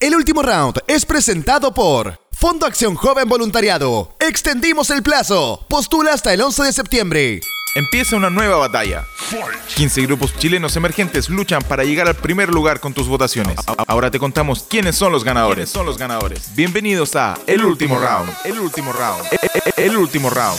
El 0.00 0.14
último 0.14 0.42
round 0.42 0.78
es 0.86 1.04
presentado 1.04 1.74
por 1.74 2.20
Fondo 2.30 2.66
Acción 2.66 2.94
Joven 2.94 3.28
Voluntariado. 3.28 4.14
Extendimos 4.20 4.90
el 4.90 5.02
plazo. 5.02 5.66
Postula 5.68 6.12
hasta 6.12 6.32
el 6.32 6.40
11 6.40 6.62
de 6.62 6.72
septiembre. 6.72 7.40
Empieza 7.74 8.16
una 8.16 8.30
nueva 8.30 8.56
batalla. 8.56 9.04
15 9.76 10.02
grupos 10.02 10.34
chilenos 10.36 10.74
emergentes 10.76 11.28
luchan 11.28 11.62
para 11.62 11.84
llegar 11.84 12.08
al 12.08 12.14
primer 12.14 12.48
lugar 12.48 12.80
con 12.80 12.94
tus 12.94 13.06
votaciones. 13.08 13.56
Ahora 13.86 14.10
te 14.10 14.18
contamos 14.18 14.64
quiénes 14.68 14.96
son 14.96 15.12
los 15.12 15.22
ganadores. 15.22 15.68
son 15.68 15.86
los 15.86 15.98
ganadores? 15.98 16.54
Bienvenidos 16.54 17.14
a 17.14 17.38
El 17.46 17.64
último 17.64 17.98
round. 17.98 18.30
El 18.44 18.58
último 18.58 18.92
round. 18.92 19.24
El 19.76 19.96
último 19.96 20.30
round. 20.30 20.58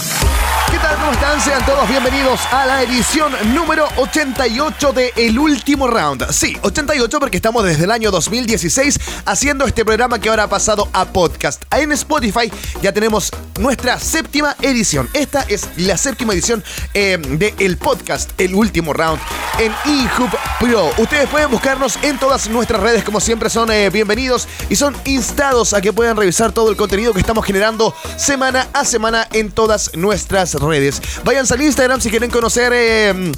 ¿Qué 0.72 0.78
tal? 0.78 0.96
¿Cómo 0.98 1.12
están? 1.12 1.42
Sean 1.42 1.66
todos 1.66 1.90
bienvenidos 1.90 2.40
a 2.52 2.64
la 2.68 2.84
edición 2.84 3.34
número 3.56 3.88
88 3.98 4.94
de 4.94 5.12
El 5.16 5.40
Último 5.40 5.88
Round. 5.88 6.30
Sí, 6.32 6.56
88 6.62 7.20
porque 7.20 7.38
estamos 7.38 7.64
desde 7.64 7.86
el 7.86 7.92
año 7.92 8.12
2016 8.12 9.00
haciendo 9.26 9.66
este 9.66 9.84
programa 9.84 10.20
que 10.20 10.30
ahora 10.30 10.44
ha 10.44 10.48
pasado 10.48 10.88
a 10.94 11.06
podcast. 11.06 11.64
En 11.74 11.92
Spotify 11.94 12.52
ya 12.84 12.92
tenemos 12.94 13.32
nuestra 13.60 13.98
séptima 13.98 14.56
edición. 14.62 15.10
Esta 15.14 15.42
es 15.48 15.70
la 15.76 15.98
séptima 15.98 16.34
edición 16.34 16.64
eh, 17.00 17.18
de 17.18 17.54
el 17.60 17.78
podcast 17.78 18.30
El 18.38 18.54
Último 18.54 18.92
Round 18.92 19.22
en 19.58 19.72
eHub 19.86 20.30
Pro. 20.60 20.92
Ustedes 20.98 21.30
pueden 21.30 21.50
buscarnos 21.50 21.98
en 22.02 22.20
todas 22.20 22.50
nuestras 22.50 22.82
redes, 22.82 23.06
como 23.06 23.22
siempre 23.22 23.50
son 23.50 23.72
eh, 23.72 23.90
bienvenidos 23.90 24.50
y 24.70 24.76
son 24.76 24.96
instados 25.06 25.74
a 25.74 25.80
que 25.80 25.94
puedan 25.94 26.18
revisar 26.18 26.52
todo 26.52 26.70
el 26.70 26.76
contenido 26.76 27.14
que 27.14 27.22
estamos 27.22 27.46
generando 27.46 27.96
semana 28.18 28.68
a 28.74 28.84
semana 28.84 29.28
en 29.32 29.50
todas 29.50 29.96
nuestras 29.96 30.56
redes. 30.56 31.02
Váyanse 31.24 31.54
al 31.54 31.62
Instagram 31.62 32.02
si 32.02 32.10
quieren 32.10 32.32
conocer... 32.32 32.74
Eh, 32.76 33.32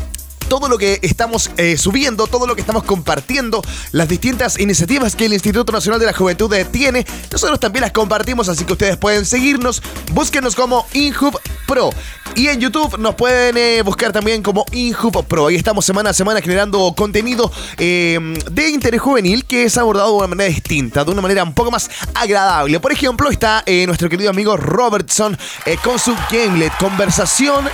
todo 0.48 0.68
lo 0.68 0.78
que 0.78 1.00
estamos 1.02 1.52
eh, 1.58 1.78
subiendo, 1.78 2.28
todo 2.28 2.48
lo 2.48 2.56
que 2.56 2.62
estamos 2.62 2.84
compartiendo, 2.84 3.62
las 3.92 4.08
distintas 4.08 4.60
iniciativas 4.60 5.16
que 5.16 5.26
el 5.26 5.34
Instituto 5.34 5.72
Nacional 5.72 6.00
de 6.00 6.06
la 6.06 6.14
Juventud 6.14 6.54
tiene. 6.72 7.06
Nosotros 7.32 7.60
también 7.60 7.82
las 7.82 7.92
compartimos, 7.92 8.50
así 8.50 8.66
que 8.66 8.74
ustedes 8.74 8.98
pueden 8.98 9.26
seguirnos. 9.26 9.82
Búsquenos 10.14 10.56
como 10.56 10.86
InHub 10.94 11.40
Pro. 11.68 11.90
Y 12.36 12.48
en 12.48 12.62
YouTube 12.62 12.98
nos 12.98 13.16
pueden 13.16 13.58
eh, 13.58 13.82
buscar 13.82 14.12
también 14.12 14.42
como 14.42 14.66
InHub 14.72 15.26
Pro. 15.26 15.48
Ahí 15.48 15.56
estamos 15.56 15.86
semana 15.86 16.12
a 16.12 16.14
semana 16.14 16.42
generando 16.42 16.94
contenido 16.96 17.52
em, 17.78 18.34
de 18.34 18.70
interés 18.70 19.02
juvenil 19.02 19.46
que 19.46 19.66
es 19.66 19.78
abordado 19.78 20.12
de 20.12 20.18
una 20.18 20.28
manera 20.28 20.50
distinta, 20.50 21.04
de 21.04 21.12
una 21.12 21.22
manera 21.22 21.44
un 21.44 21.54
poco 21.54 21.72
más 21.72 21.90
agradable. 22.14 22.80
Por 22.80 22.92
ejemplo, 22.92 23.30
está 23.30 23.64
eh, 23.66 23.86
nuestro 23.86 24.10
querido 24.10 24.30
amigo 24.30 24.56
Robertson 24.56 25.38
con 25.84 26.00
su 26.00 26.16
Gamelet, 26.32 26.74
conversación 26.80 27.68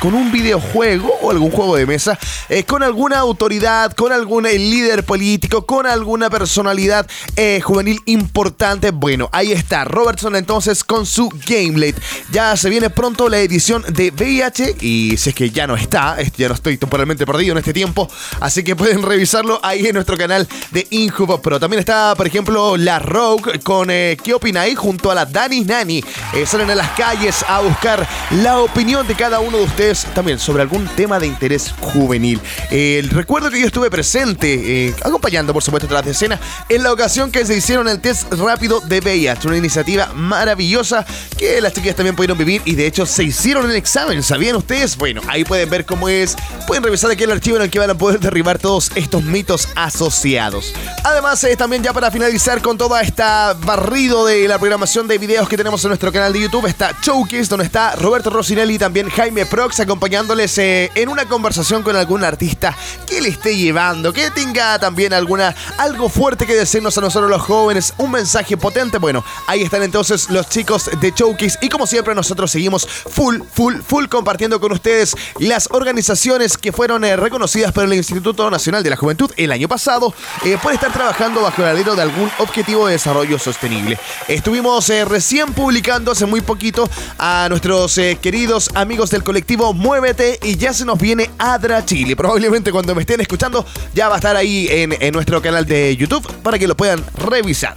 con 0.00 0.14
un 0.14 0.32
videojuego 0.32 1.12
o 1.22 1.30
algún 1.30 1.50
juego 1.50 1.75
de 1.76 1.86
mesa, 1.86 2.18
eh, 2.48 2.64
con 2.64 2.82
alguna 2.82 3.18
autoridad, 3.18 3.92
con 3.92 4.12
algún 4.12 4.46
eh, 4.46 4.58
líder 4.58 5.04
político, 5.04 5.66
con 5.66 5.86
alguna 5.86 6.30
personalidad 6.30 7.06
eh, 7.36 7.60
juvenil 7.62 8.00
importante. 8.06 8.90
Bueno, 8.90 9.28
ahí 9.32 9.52
está 9.52 9.84
Robertson 9.84 10.36
entonces 10.36 10.82
con 10.84 11.06
su 11.06 11.28
Gameblade. 11.46 11.96
Ya 12.32 12.56
se 12.56 12.70
viene 12.70 12.90
pronto 12.90 13.28
la 13.28 13.38
edición 13.38 13.84
de 13.88 14.10
VIH 14.10 14.76
y 14.80 15.16
si 15.16 15.30
es 15.30 15.34
que 15.34 15.50
ya 15.50 15.66
no 15.66 15.76
está, 15.76 16.16
ya 16.36 16.48
no 16.48 16.54
estoy 16.54 16.76
temporalmente 16.78 17.26
perdido 17.26 17.52
en 17.52 17.58
este 17.58 17.72
tiempo, 17.72 18.10
así 18.40 18.64
que 18.64 18.74
pueden 18.74 19.02
revisarlo 19.02 19.60
ahí 19.62 19.86
en 19.86 19.94
nuestro 19.94 20.16
canal 20.16 20.48
de 20.70 20.86
Inhub 20.90 21.40
Pero 21.42 21.60
También 21.60 21.80
está, 21.80 22.14
por 22.16 22.26
ejemplo, 22.26 22.76
la 22.76 22.98
Rogue 22.98 23.60
con 23.60 23.88
¿Qué 23.88 24.32
opináis? 24.34 24.78
junto 24.78 25.10
a 25.10 25.14
la 25.14 25.26
Dani 25.26 25.60
Nani. 25.60 26.02
salen 26.46 26.70
a 26.70 26.74
las 26.74 26.90
calles 26.90 27.44
a 27.48 27.60
buscar 27.60 28.06
la 28.30 28.58
opinión 28.58 29.06
de 29.06 29.14
cada 29.14 29.40
uno 29.40 29.58
de 29.58 29.64
ustedes 29.64 30.06
también 30.14 30.38
sobre 30.38 30.62
algún 30.62 30.86
tema 30.88 31.18
de 31.18 31.26
interés 31.26 31.65
juvenil. 31.80 32.40
Eh, 32.70 33.06
recuerdo 33.10 33.50
que 33.50 33.60
yo 33.60 33.66
estuve 33.66 33.90
presente, 33.90 34.88
eh, 34.88 34.94
acompañando 35.02 35.52
por 35.52 35.62
supuesto 35.62 35.88
tras 35.88 36.04
de 36.04 36.12
escena, 36.12 36.40
en 36.68 36.82
la 36.82 36.92
ocasión 36.92 37.30
que 37.30 37.44
se 37.44 37.56
hicieron 37.56 37.88
el 37.88 38.00
test 38.00 38.32
rápido 38.34 38.80
de 38.80 39.00
VIH, 39.00 39.48
una 39.48 39.56
iniciativa 39.56 40.12
maravillosa 40.14 41.04
que 41.36 41.60
las 41.60 41.72
chicas 41.72 41.96
también 41.96 42.16
pudieron 42.16 42.38
vivir 42.38 42.62
y 42.64 42.74
de 42.74 42.86
hecho 42.86 43.06
se 43.06 43.24
hicieron 43.24 43.68
el 43.70 43.76
examen, 43.76 44.22
¿sabían 44.22 44.56
ustedes? 44.56 44.96
Bueno, 44.96 45.20
ahí 45.28 45.44
pueden 45.44 45.68
ver 45.68 45.84
cómo 45.84 46.08
es, 46.08 46.36
pueden 46.66 46.82
revisar 46.82 47.10
aquí 47.10 47.24
el 47.24 47.32
archivo 47.32 47.56
en 47.56 47.62
el 47.62 47.70
que 47.70 47.78
van 47.78 47.90
a 47.90 47.98
poder 47.98 48.20
derribar 48.20 48.58
todos 48.58 48.90
estos 48.94 49.22
mitos 49.24 49.68
asociados. 49.74 50.72
Además, 51.04 51.42
eh, 51.44 51.56
también 51.56 51.82
ya 51.82 51.92
para 51.92 52.10
finalizar 52.10 52.62
con 52.62 52.78
toda 52.78 53.00
esta 53.02 53.54
barrido 53.54 54.26
de 54.26 54.46
la 54.48 54.58
programación 54.58 55.08
de 55.08 55.18
videos 55.18 55.48
que 55.48 55.56
tenemos 55.56 55.84
en 55.84 55.88
nuestro 55.88 56.12
canal 56.12 56.32
de 56.32 56.40
YouTube, 56.40 56.66
está 56.66 56.92
Showcase, 57.02 57.46
donde 57.46 57.64
está 57.64 57.96
Roberto 57.96 58.30
Rosinelli 58.30 58.74
y 58.74 58.78
también 58.78 59.08
Jaime 59.08 59.46
Prox 59.46 59.80
acompañándoles 59.80 60.58
en 60.58 61.08
una 61.08 61.26
conversación 61.26 61.55
con 61.56 61.96
algún 61.96 62.22
artista 62.22 62.76
que 63.06 63.18
le 63.18 63.30
esté 63.30 63.56
llevando, 63.56 64.12
que 64.12 64.30
tenga 64.30 64.78
también 64.78 65.14
alguna 65.14 65.54
algo 65.78 66.10
fuerte 66.10 66.46
que 66.46 66.54
decirnos 66.54 66.98
a 66.98 67.00
nosotros 67.00 67.30
los 67.30 67.40
jóvenes, 67.40 67.94
un 67.96 68.10
mensaje 68.10 68.58
potente. 68.58 68.98
Bueno, 68.98 69.24
ahí 69.46 69.62
están 69.62 69.82
entonces 69.82 70.28
los 70.28 70.50
chicos 70.50 70.90
de 71.00 71.14
Chokis 71.14 71.58
y 71.62 71.70
como 71.70 71.86
siempre 71.86 72.14
nosotros 72.14 72.50
seguimos 72.50 72.86
full, 72.86 73.40
full, 73.54 73.76
full 73.76 74.04
compartiendo 74.06 74.60
con 74.60 74.70
ustedes 74.72 75.16
las 75.38 75.68
organizaciones 75.70 76.58
que 76.58 76.72
fueron 76.72 77.04
eh, 77.04 77.16
reconocidas 77.16 77.72
por 77.72 77.84
el 77.84 77.94
Instituto 77.94 78.50
Nacional 78.50 78.82
de 78.82 78.90
la 78.90 78.96
Juventud 78.96 79.32
el 79.38 79.50
año 79.50 79.66
pasado 79.66 80.12
eh, 80.44 80.58
por 80.62 80.74
estar 80.74 80.92
trabajando 80.92 81.40
bajo 81.40 81.62
el 81.62 81.68
alero 81.68 81.96
de 81.96 82.02
algún 82.02 82.30
objetivo 82.38 82.86
de 82.86 82.92
desarrollo 82.92 83.38
sostenible. 83.38 83.98
Estuvimos 84.28 84.90
eh, 84.90 85.06
recién 85.06 85.54
publicando 85.54 86.12
hace 86.12 86.26
muy 86.26 86.42
poquito 86.42 86.86
a 87.18 87.46
nuestros 87.48 87.94
queridos 88.20 88.68
amigos 88.74 89.08
del 89.08 89.24
colectivo 89.24 89.72
Muévete 89.72 90.38
y 90.42 90.56
ya 90.56 90.74
se 90.74 90.84
nos 90.84 90.98
viene 90.98 91.30
a 91.38 91.45
Chile. 91.84 92.16
Probablemente 92.16 92.72
cuando 92.72 92.94
me 92.94 93.02
estén 93.02 93.20
escuchando 93.20 93.64
ya 93.94 94.08
va 94.08 94.16
a 94.16 94.18
estar 94.18 94.36
ahí 94.36 94.66
en, 94.68 94.96
en 95.00 95.12
nuestro 95.12 95.40
canal 95.40 95.64
de 95.64 95.96
YouTube 95.96 96.26
para 96.42 96.58
que 96.58 96.66
lo 96.66 96.76
puedan 96.76 97.02
revisar. 97.14 97.74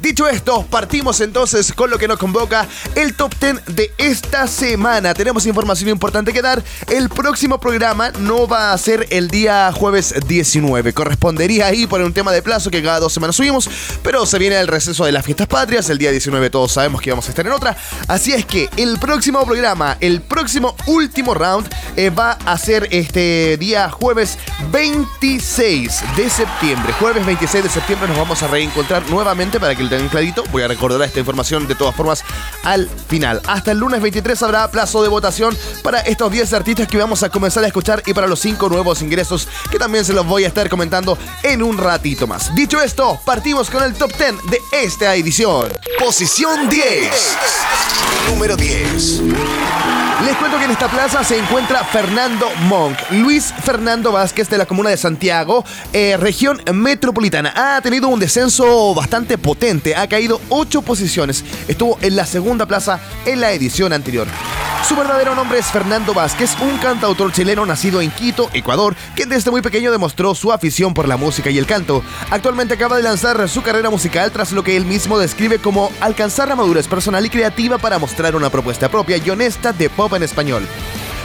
Dicho 0.00 0.26
esto, 0.26 0.64
partimos 0.70 1.20
entonces 1.20 1.74
con 1.74 1.90
lo 1.90 1.98
que 1.98 2.08
nos 2.08 2.18
convoca 2.18 2.66
el 2.94 3.14
top 3.14 3.34
10 3.38 3.76
de 3.76 3.92
esta 3.98 4.46
semana. 4.46 5.12
Tenemos 5.12 5.44
información 5.44 5.90
importante 5.90 6.32
que 6.32 6.40
dar. 6.40 6.64
El 6.88 7.10
próximo 7.10 7.60
programa 7.60 8.10
no 8.18 8.48
va 8.48 8.72
a 8.72 8.78
ser 8.78 9.06
el 9.10 9.28
día 9.28 9.70
jueves 9.74 10.14
19. 10.26 10.94
Correspondería 10.94 11.66
ahí 11.66 11.86
por 11.86 12.00
un 12.00 12.14
tema 12.14 12.32
de 12.32 12.40
plazo 12.40 12.70
que 12.70 12.82
cada 12.82 12.98
dos 12.98 13.12
semanas 13.12 13.36
subimos. 13.36 13.68
Pero 14.02 14.24
se 14.24 14.38
viene 14.38 14.58
el 14.58 14.68
receso 14.68 15.04
de 15.04 15.12
las 15.12 15.22
fiestas 15.22 15.48
patrias. 15.48 15.90
El 15.90 15.98
día 15.98 16.10
19 16.10 16.48
todos 16.48 16.72
sabemos 16.72 17.02
que 17.02 17.10
vamos 17.10 17.26
a 17.26 17.28
estar 17.28 17.46
en 17.46 17.52
otra. 17.52 17.76
Así 18.08 18.32
es 18.32 18.46
que 18.46 18.70
el 18.78 18.98
próximo 18.98 19.44
programa, 19.44 19.98
el 20.00 20.22
próximo 20.22 20.74
último 20.86 21.34
round, 21.34 21.68
eh, 21.96 22.08
va 22.08 22.38
a 22.46 22.56
ser 22.56 22.88
este 22.90 23.58
día 23.58 23.90
jueves 23.90 24.38
26 24.72 26.02
de 26.16 26.30
septiembre. 26.30 26.94
Jueves 26.94 27.26
26 27.26 27.64
de 27.64 27.70
septiembre 27.70 28.08
nos 28.08 28.16
vamos 28.16 28.42
a 28.42 28.46
reencontrar 28.46 29.06
nuevamente 29.10 29.60
para 29.60 29.74
que 29.74 29.82
el 29.82 29.89
tengan 29.90 30.08
clarito. 30.08 30.44
Voy 30.50 30.62
a 30.62 30.68
recordar 30.68 31.02
esta 31.02 31.18
información 31.18 31.66
de 31.68 31.74
todas 31.74 31.94
formas 31.94 32.24
al 32.62 32.88
final. 33.08 33.42
Hasta 33.46 33.72
el 33.72 33.78
lunes 33.78 34.00
23 34.00 34.42
habrá 34.42 34.70
plazo 34.70 35.02
de 35.02 35.08
votación 35.08 35.56
para 35.82 36.00
estos 36.00 36.32
10 36.32 36.52
artistas 36.54 36.88
que 36.88 36.96
vamos 36.96 37.22
a 37.22 37.28
comenzar 37.28 37.64
a 37.64 37.66
escuchar 37.66 38.02
y 38.06 38.14
para 38.14 38.26
los 38.26 38.40
5 38.40 38.68
nuevos 38.70 39.02
ingresos 39.02 39.48
que 39.70 39.78
también 39.78 40.04
se 40.04 40.14
los 40.14 40.26
voy 40.26 40.44
a 40.44 40.48
estar 40.48 40.68
comentando 40.70 41.18
en 41.42 41.62
un 41.62 41.76
ratito 41.76 42.26
más. 42.26 42.54
Dicho 42.54 42.80
esto, 42.80 43.20
partimos 43.24 43.68
con 43.68 43.82
el 43.82 43.94
top 43.94 44.12
10 44.16 44.50
de 44.50 44.60
esta 44.72 45.14
edición. 45.14 45.68
Posición 45.98 46.68
10. 46.68 47.36
Número 48.28 48.56
10. 48.56 49.22
Les 50.24 50.36
cuento 50.36 50.58
que 50.58 50.64
en 50.66 50.70
esta 50.70 50.88
plaza 50.88 51.24
se 51.24 51.38
encuentra 51.38 51.82
Fernando 51.82 52.46
Monk, 52.64 52.98
Luis 53.10 53.54
Fernando 53.64 54.12
Vázquez 54.12 54.50
de 54.50 54.58
la 54.58 54.66
comuna 54.66 54.90
de 54.90 54.98
Santiago, 54.98 55.64
eh, 55.94 56.18
región 56.18 56.60
metropolitana. 56.74 57.54
Ha 57.56 57.80
tenido 57.80 58.08
un 58.08 58.20
descenso 58.20 58.94
bastante 58.94 59.38
potente, 59.38 59.79
ha 59.96 60.06
caído 60.08 60.40
8 60.48 60.82
posiciones. 60.82 61.44
Estuvo 61.68 61.98
en 62.00 62.16
la 62.16 62.26
segunda 62.26 62.66
plaza 62.66 63.00
en 63.26 63.40
la 63.40 63.52
edición 63.52 63.92
anterior. 63.92 64.26
Su 64.86 64.96
verdadero 64.96 65.34
nombre 65.34 65.58
es 65.58 65.66
Fernando 65.66 66.14
Vázquez, 66.14 66.56
un 66.60 66.78
cantautor 66.78 67.32
chileno 67.32 67.64
nacido 67.66 68.00
en 68.00 68.10
Quito, 68.10 68.50
Ecuador, 68.52 68.96
que 69.14 69.26
desde 69.26 69.50
muy 69.50 69.62
pequeño 69.62 69.92
demostró 69.92 70.34
su 70.34 70.52
afición 70.52 70.94
por 70.94 71.06
la 71.06 71.16
música 71.16 71.50
y 71.50 71.58
el 71.58 71.66
canto. 71.66 72.02
Actualmente 72.30 72.74
acaba 72.74 72.96
de 72.96 73.02
lanzar 73.02 73.48
su 73.48 73.62
carrera 73.62 73.90
musical 73.90 74.32
tras 74.32 74.52
lo 74.52 74.64
que 74.64 74.76
él 74.76 74.86
mismo 74.86 75.18
describe 75.18 75.58
como 75.58 75.92
alcanzar 76.00 76.48
la 76.48 76.56
madurez 76.56 76.88
personal 76.88 77.24
y 77.24 77.30
creativa 77.30 77.78
para 77.78 77.98
mostrar 77.98 78.34
una 78.34 78.50
propuesta 78.50 78.88
propia 78.88 79.18
y 79.18 79.30
honesta 79.30 79.72
de 79.72 79.90
pop 79.90 80.12
en 80.14 80.22
español. 80.22 80.66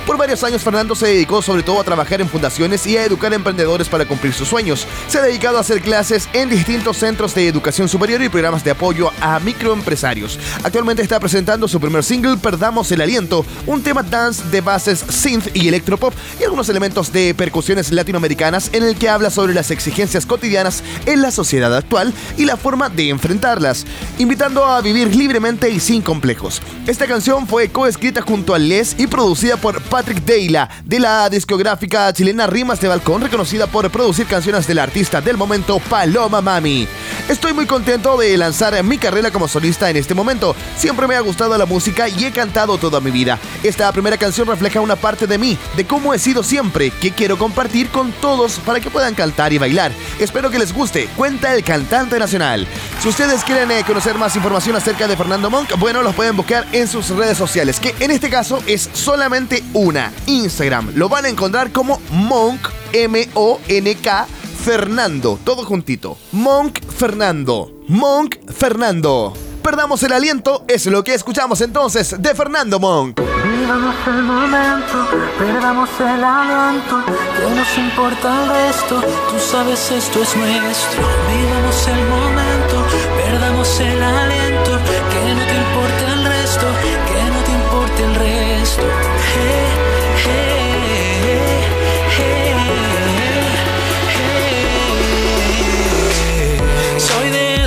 Por 0.06 0.18
varios 0.18 0.44
años 0.44 0.62
Fernando 0.62 0.94
se 0.94 1.08
dedicó 1.08 1.42
sobre 1.42 1.64
todo 1.64 1.80
a 1.80 1.84
trabajar 1.84 2.22
en 2.22 2.30
fundaciones 2.30 2.86
y 2.86 2.96
a 2.96 3.04
educar 3.04 3.32
a 3.32 3.38
emprendedores 3.38 3.90
para 3.90 4.06
cumplir 4.06 4.34
sus 4.34 4.48
sueños. 4.48 4.86
Se 5.08 5.18
ha 5.18 5.24
dedicado 5.24 5.58
a 5.58 5.62
hacer 5.62 5.82
clases 5.82 6.30
en 6.34 6.48
distintos 6.48 6.98
centros 6.98 7.34
de 7.34 7.48
educación 7.48 7.90
superior 7.90 8.22
y 8.22 8.30
programas 8.30 8.64
de 8.64 8.70
apoyo 8.70 9.10
a 9.20 9.40
microempresarios. 9.40 10.38
Actualmente 10.64 11.02
está 11.02 11.20
presentando 11.20 11.68
su 11.68 11.80
primer 11.80 12.04
single 12.04 12.38
Perdamos 12.38 12.92
el 12.92 13.02
Aliento, 13.02 13.44
un 13.66 13.82
tema 13.82 14.04
dance 14.04 14.44
de 14.52 14.62
bases 14.62 15.00
synth 15.00 15.48
y 15.56 15.68
electropop 15.70 16.14
y 16.40 16.44
algunos 16.44 16.70
elementos 16.70 17.12
de 17.12 17.34
percusiones 17.34 17.92
latinoamericanas 17.92 18.70
en 18.74 18.84
el 18.84 18.96
que 18.98 19.10
habla 19.10 19.32
sobre 19.32 19.56
las 19.56 19.72
exigencias 19.72 20.28
cotidianas 20.28 20.84
en 21.08 21.24
la 21.24 21.32
sociedad 21.32 21.76
actual 21.76 22.14
y 22.38 22.46
la 22.46 22.58
forma 22.58 22.90
de 22.90 23.10
enfrentarlas, 23.10 23.88
invitando 24.20 24.66
a 24.66 24.82
vivir 24.82 25.16
libremente 25.16 25.72
y 25.72 25.80
sin 25.80 26.04
complejos. 26.04 26.62
Esta 26.86 27.08
canción 27.08 27.48
fue 27.48 27.70
coescrita 27.70 28.22
junto 28.22 28.54
a 28.54 28.60
Les 28.60 29.00
y 29.00 29.08
producida 29.08 29.58
por 29.58 29.82
Patrick 29.96 30.26
Deila, 30.26 30.68
de 30.84 31.00
la 31.00 31.30
discográfica 31.30 32.12
chilena 32.12 32.48
Rimas 32.48 32.82
de 32.82 32.90
Balcón, 32.90 33.22
reconocida 33.22 33.66
por 33.66 33.90
producir 33.90 34.28
canciones 34.28 34.68
del 34.68 34.80
artista 34.80 35.22
del 35.22 35.38
momento 35.38 35.80
Paloma 35.80 36.42
Mami. 36.42 36.86
Estoy 37.30 37.54
muy 37.54 37.66
contento 37.66 38.18
de 38.18 38.38
lanzar 38.38 38.84
mi 38.84 38.98
carrera 38.98 39.32
como 39.32 39.48
solista 39.48 39.90
en 39.90 39.96
este 39.96 40.14
momento. 40.14 40.54
Siempre 40.76 41.08
me 41.08 41.16
ha 41.16 41.22
gustado 41.22 41.58
la 41.58 41.66
música 41.66 42.10
y 42.10 42.26
he 42.26 42.32
cantado 42.34 42.78
toda 42.78 43.00
mi 43.00 43.10
vida. 43.10 43.40
Esta 43.64 43.90
primera 43.94 44.18
canción 44.18 44.50
refleja 44.50 44.82
una 44.82 44.98
parte 44.98 45.28
de 45.28 45.38
mí, 45.38 45.58
de 45.78 45.86
cómo 45.86 46.14
he 46.14 46.20
sido 46.20 46.44
siempre, 46.44 46.92
que 46.92 47.12
quiero 47.12 47.38
compartir 47.38 47.88
con 47.88 48.12
todos 48.12 48.60
para 48.60 48.82
que 48.82 48.92
puedan 48.92 49.16
cantar 49.16 49.54
y 49.54 49.60
bailar. 49.60 49.94
Espero 50.20 50.52
que 50.52 50.60
les 50.60 50.74
guste. 50.74 51.08
Cuenta 51.16 51.56
el 51.56 51.64
cantante 51.64 52.20
nacional. 52.20 52.68
Si 53.02 53.08
ustedes 53.08 53.46
quieren 53.46 53.72
eh, 53.72 53.86
conocer 53.88 54.18
más 54.18 54.36
información 54.36 54.76
acerca 54.76 55.08
de 55.08 55.16
Fernando 55.16 55.50
Monk, 55.50 55.80
bueno, 55.80 56.02
los 56.02 56.16
pueden 56.16 56.36
buscar 56.36 56.68
en 56.74 56.90
sus 56.90 57.08
redes 57.12 57.38
sociales, 57.38 57.80
que 57.80 57.96
en 58.02 58.12
este 58.12 58.30
caso 58.30 58.62
es 58.68 58.90
solamente 58.92 59.64
una, 59.86 60.12
Instagram. 60.26 60.94
Lo 60.96 61.10
van 61.10 61.26
a 61.26 61.30
encontrar 61.30 61.72
como 61.72 62.00
Monk, 62.10 62.70
M-O-N-K, 62.92 64.28
Fernando, 64.64 65.40
todo 65.44 65.64
juntito. 65.64 66.18
Monk 66.32 66.80
Fernando. 66.98 67.72
Monk 67.88 68.36
Fernando. 68.52 69.34
Perdamos 69.62 70.02
el 70.04 70.14
aliento 70.14 70.64
es 70.68 70.86
lo 70.88 71.04
que 71.04 71.14
escuchamos 71.14 71.60
entonces 71.62 72.16
de 72.20 72.36
Fernando 72.36 72.80
Monk. 72.80 73.20
Vivamos 73.20 73.96
el 74.08 74.22
momento, 74.24 75.08
perdamos 75.40 75.90
el 76.00 76.24
aliento, 76.24 77.04
que 77.06 77.56
nos 77.56 77.78
importa 77.78 78.44
el 78.44 78.50
resto, 78.50 79.02
tú 79.02 79.40
sabes 79.40 79.92
esto 79.92 80.22
es 80.22 80.36
nuestro. 80.36 81.02
Vivamos 81.32 81.88
el 81.88 82.06
momento, 82.10 82.86
perdamos 83.18 83.80
el 83.80 84.04
aliento, 84.04 84.72
que 85.12 85.34
no 85.34 85.46
te 85.46 85.56
importa 85.56 86.14
el 86.14 86.26
resto, 86.26 86.68
que 87.08 87.24
no 87.32 87.40
te 87.44 87.52
importa 87.52 88.04
el 88.04 88.16
resto. 88.16 89.15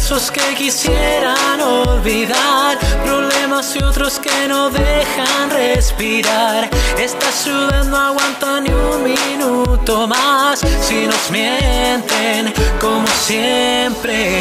Que 0.08 0.54
quisieran 0.54 1.60
olvidar 1.60 2.78
problemas 3.04 3.76
y 3.76 3.84
otros 3.84 4.18
que 4.18 4.48
no 4.48 4.70
dejan 4.70 5.50
respirar. 5.50 6.70
Esta 6.98 7.30
ciudad 7.30 7.84
no 7.84 7.96
aguanta 7.98 8.58
ni 8.62 8.70
un 8.70 9.04
minuto 9.04 10.06
más 10.06 10.60
si 10.80 11.06
nos 11.06 11.30
mienten 11.30 12.54
como 12.80 13.06
siempre. 13.06 14.40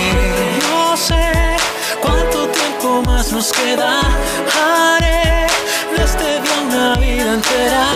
No 0.69 0.95
sé 0.95 1.33
cuánto 2.01 2.47
tiempo 2.47 3.03
más 3.05 3.33
nos 3.33 3.51
queda. 3.51 3.99
Haré 4.55 5.47
de 5.97 6.01
este 6.01 6.41
día 6.43 6.61
una 6.65 6.95
vida 6.95 7.33
entera, 7.33 7.87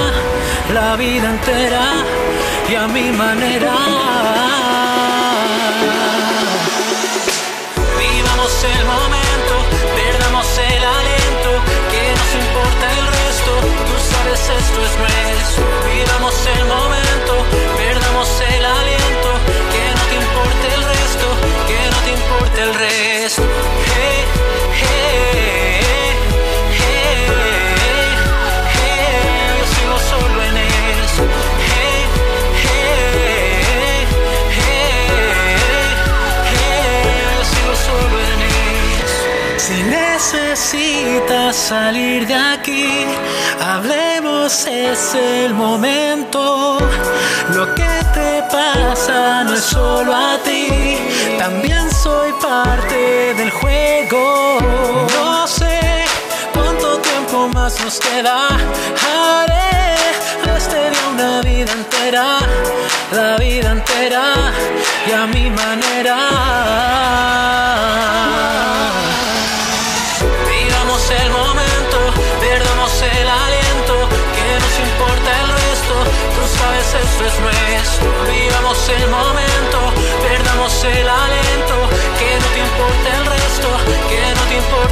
la 0.74 0.96
vida 0.98 1.30
entera 1.30 1.86
y 2.70 2.76
a 2.76 2.88
mi 2.90 3.12
manera. 3.14 4.12
Esto 14.60 14.80
es 14.88 14.94
nuestro. 15.00 15.64
Vivamos 15.94 16.36
el 16.56 16.64
momento, 16.66 17.34
perdamos 17.78 18.30
el 18.54 18.64
aliento, 18.66 19.30
que 19.72 19.84
no 19.98 20.04
te 20.10 20.16
importe 20.24 20.66
el 20.76 20.82
resto, 20.94 21.26
que 21.68 21.80
no 21.92 21.98
te 22.06 22.12
importe 22.20 22.60
el 22.62 22.74
resto. 22.74 23.44
Hey, 23.96 24.20
hey, 24.82 26.16
hey, 28.72 28.96
yo 29.60 29.66
sigo 29.76 29.98
solo 30.12 30.38
en 30.44 30.56
eso. 30.58 31.24
Yo 37.32 37.44
sigo 37.54 37.74
solo 37.88 38.16
en 38.32 38.42
eso. 39.02 39.24
Si 39.58 39.78
necesitas 39.84 41.56
salir 41.56 42.20
de 42.28 42.36
aquí, 42.36 43.06
es 44.52 45.16
el 45.16 45.54
momento. 45.54 46.78
Lo 47.56 47.74
que 47.74 47.94
te 48.14 48.44
pasa 48.52 49.46
no 49.46 49.54
es 49.54 49.64
solo 49.64 50.14
a 50.14 50.38
ti, 50.44 50.98
también 51.40 51.90
soy 51.90 52.34
parte 52.34 53.34
del 53.36 53.50
juego. 53.50 54.58
No 55.16 55.48
sé 55.48 56.04
cuánto 56.54 56.98
tiempo 56.98 57.48
más 57.54 57.80
nos 57.82 57.98
queda. 58.00 58.48
Haré 59.08 59.96
este 60.58 60.90
día 60.90 61.08
una 61.14 61.42
vida 61.42 61.72
entera, 61.72 62.40
la 63.14 63.38
vida 63.38 63.72
entera 63.72 64.34
y 65.08 65.12
a 65.14 65.28
mi 65.28 65.50
manera. 65.50 66.18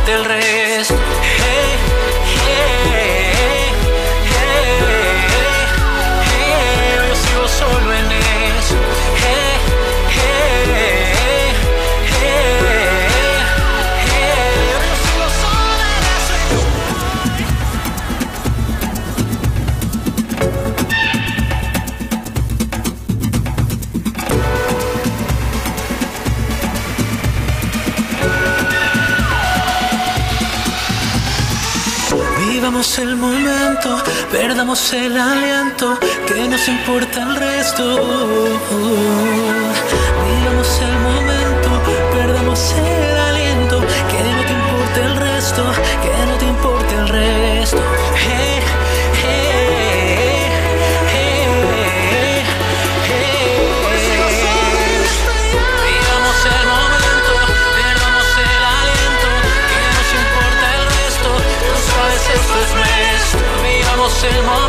Te 0.09 0.15
importe 0.15 0.15
el 0.15 0.25
resto. 0.25 1.38
Vivamos 32.79 32.99
el 32.99 33.15
momento, 33.17 34.03
perdamos 34.31 34.93
el 34.93 35.17
aliento, 35.19 35.99
que 36.25 36.47
nos 36.47 36.65
importa 36.69 37.23
el 37.23 37.35
resto. 37.35 37.83
Vivamos 40.23 40.81
el 40.87 40.95
momento, 41.09 41.69
perdamos 42.13 42.73
el 42.77 43.17
aliento, 43.17 43.81
que 43.81 44.23
no 44.23 44.41
te 44.47 44.53
importe 44.53 45.01
el 45.03 45.15
resto, 45.17 45.63
Vivamos 64.21 64.65
el 64.65 64.68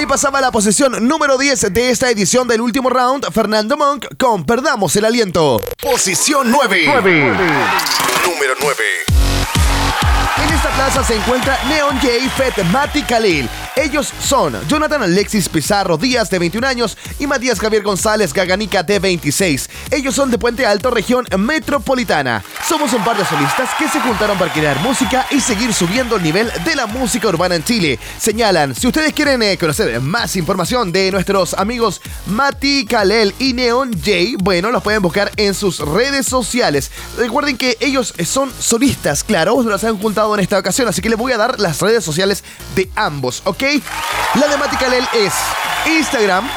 Ahí 0.00 0.06
pasaba 0.06 0.40
la 0.40 0.50
posición 0.50 1.06
número 1.06 1.36
10 1.36 1.74
de 1.74 1.90
esta 1.90 2.08
edición 2.10 2.48
del 2.48 2.62
último 2.62 2.88
round, 2.88 3.30
Fernando 3.34 3.76
Monk 3.76 4.06
con 4.16 4.46
Perdamos 4.46 4.96
el 4.96 5.04
Aliento. 5.04 5.60
Posición 5.78 6.50
9. 6.50 6.86
Número 8.24 8.54
9. 8.62 9.09
Plaza 10.80 11.04
se 11.04 11.14
encuentra 11.14 11.58
Neon 11.68 12.00
J, 12.00 12.08
Fed, 12.34 12.64
Mati 12.72 13.02
Khalil. 13.02 13.46
Ellos 13.76 14.10
son 14.26 14.56
Jonathan 14.66 15.02
Alexis 15.02 15.46
Pizarro 15.46 15.98
Díaz, 15.98 16.30
de 16.30 16.38
21 16.38 16.66
años, 16.66 16.96
y 17.18 17.26
Matías 17.26 17.60
Javier 17.60 17.82
González 17.82 18.32
Gaganica, 18.32 18.82
de 18.82 18.98
26. 18.98 19.68
Ellos 19.90 20.14
son 20.14 20.30
de 20.30 20.38
Puente 20.38 20.64
Alto, 20.64 20.90
región 20.90 21.26
metropolitana. 21.38 22.42
Somos 22.66 22.94
un 22.94 23.04
par 23.04 23.18
de 23.18 23.26
solistas 23.26 23.68
que 23.78 23.88
se 23.88 24.00
juntaron 24.00 24.38
para 24.38 24.52
crear 24.54 24.80
música 24.80 25.26
y 25.30 25.40
seguir 25.40 25.74
subiendo 25.74 26.16
el 26.16 26.22
nivel 26.22 26.50
de 26.64 26.74
la 26.74 26.86
música 26.86 27.28
urbana 27.28 27.56
en 27.56 27.64
Chile. 27.64 27.98
Señalan, 28.18 28.74
si 28.74 28.86
ustedes 28.86 29.12
quieren 29.12 29.42
eh, 29.42 29.58
conocer 29.58 30.00
más 30.00 30.34
información 30.36 30.92
de 30.92 31.10
nuestros 31.10 31.52
amigos 31.54 32.00
Mati 32.26 32.86
Kalel 32.86 33.34
y 33.38 33.52
Neon 33.52 33.92
J, 33.92 34.36
bueno, 34.42 34.70
los 34.70 34.82
pueden 34.82 35.02
buscar 35.02 35.30
en 35.36 35.52
sus 35.52 35.80
redes 35.80 36.26
sociales. 36.26 36.90
Recuerden 37.18 37.58
que 37.58 37.76
ellos 37.80 38.14
son 38.24 38.50
solistas, 38.58 39.24
claro, 39.24 39.62
los 39.62 39.84
han 39.84 39.98
juntado 39.98 40.32
en 40.34 40.40
esta 40.40 40.58
ocasión, 40.58 40.69
así 40.88 41.02
que 41.02 41.08
les 41.08 41.18
voy 41.18 41.32
a 41.32 41.36
dar 41.38 41.58
las 41.60 41.80
redes 41.80 42.04
sociales 42.04 42.44
de 42.74 42.90
ambos, 42.96 43.42
¿ok? 43.44 43.62
La 44.34 44.48
de 44.48 44.56
Mati 44.56 44.76
Kalel 44.76 45.04
es 45.14 45.32
Instagram, 45.86 46.48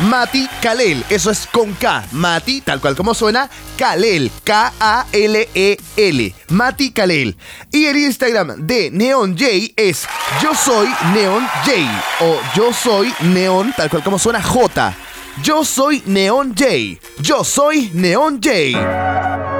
Mati 0.00 0.48
Kalel. 0.60 1.04
Eso 1.08 1.30
es 1.30 1.46
con 1.46 1.72
K. 1.74 2.04
Mati, 2.12 2.60
tal 2.60 2.80
cual 2.80 2.96
como 2.96 3.14
suena, 3.14 3.48
Kalel. 3.78 4.30
K-A-L-E-L. 4.44 6.34
Mati 6.48 6.92
Kalel. 6.92 7.36
Y 7.70 7.86
el 7.86 7.96
Instagram 7.96 8.66
de 8.66 8.90
Neon 8.90 9.36
J 9.38 9.46
es 9.76 10.06
Yo 10.42 10.54
soy 10.54 10.88
Neon 11.14 11.46
J. 11.64 11.72
O 12.20 12.40
Yo 12.54 12.72
soy 12.72 13.12
Neon, 13.20 13.72
tal 13.76 13.88
cual 13.88 14.02
como 14.02 14.18
suena 14.18 14.42
J. 14.42 14.94
Yo 15.42 15.64
soy 15.64 16.02
Neon 16.06 16.54
J. 16.56 17.00
Yo 17.20 17.44
soy 17.44 17.90
Neon 17.94 18.40
J. 18.42 19.53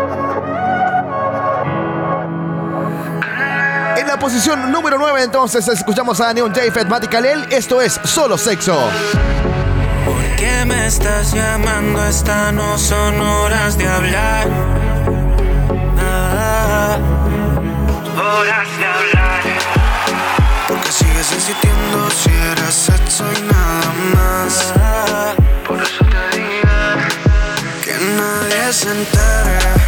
la 4.14 4.20
posición 4.20 4.70
número 4.70 4.96
9 4.96 5.24
entonces 5.24 5.66
escuchamos 5.66 6.20
a 6.20 6.32
Neon 6.32 6.54
J, 6.54 6.70
Fed 6.72 6.86
Mati 6.86 7.08
Kalel. 7.08 7.48
Esto 7.50 7.80
es 7.80 7.98
Solo 8.04 8.38
Sexo. 8.38 8.88
¿Por 10.04 10.36
qué 10.36 10.64
me 10.64 10.86
estás 10.86 11.32
llamando? 11.32 12.06
Estas 12.06 12.52
no 12.52 12.78
son 12.78 13.20
horas 13.20 13.76
de 13.76 13.88
hablar. 13.88 14.46
Ah, 15.98 16.96
horas 18.16 18.68
de 18.78 18.86
hablar. 18.86 19.42
Porque 20.68 20.92
sigues 20.92 21.32
insistiendo 21.32 22.08
si 22.10 22.30
eres 22.30 22.72
sexo 22.72 23.24
y 23.36 23.42
nada 23.42 23.92
más. 24.14 24.74
Ah, 24.76 25.34
Por 25.66 25.82
eso 25.82 26.04
te 26.04 26.38
dije 26.38 26.62
que 27.82 27.94
nadie 28.14 28.72
se 28.72 28.90
entere 28.92 29.83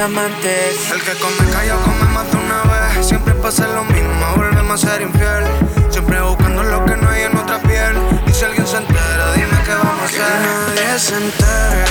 amantes. 0.00 0.90
El 0.90 1.02
que 1.02 1.12
come 1.18 1.50
calla 1.52 1.74
come 1.76 2.04
más 2.12 2.30
de 2.30 2.36
una 2.36 2.62
vez. 2.62 3.06
Siempre 3.06 3.34
pasa 3.34 3.66
lo 3.68 3.84
mismo, 3.84 4.26
volvemos 4.36 4.84
a 4.84 4.88
ser 4.88 5.02
infiel. 5.02 5.44
Siempre 5.90 6.20
buscando 6.22 6.62
lo 6.62 6.84
que 6.84 6.96
no 6.96 7.08
hay 7.10 7.22
en 7.22 7.36
otra 7.36 7.58
piel. 7.60 7.96
Y 8.26 8.32
si 8.32 8.44
alguien 8.44 8.66
se 8.66 8.78
entera, 8.78 9.32
dime 9.34 9.58
qué 9.64 9.74
vamos 9.74 10.00
a 10.00 10.04
hacer. 10.04 10.20
Que 10.20 10.82
nadie 10.82 10.98
se 10.98 11.14
entere 11.16 11.89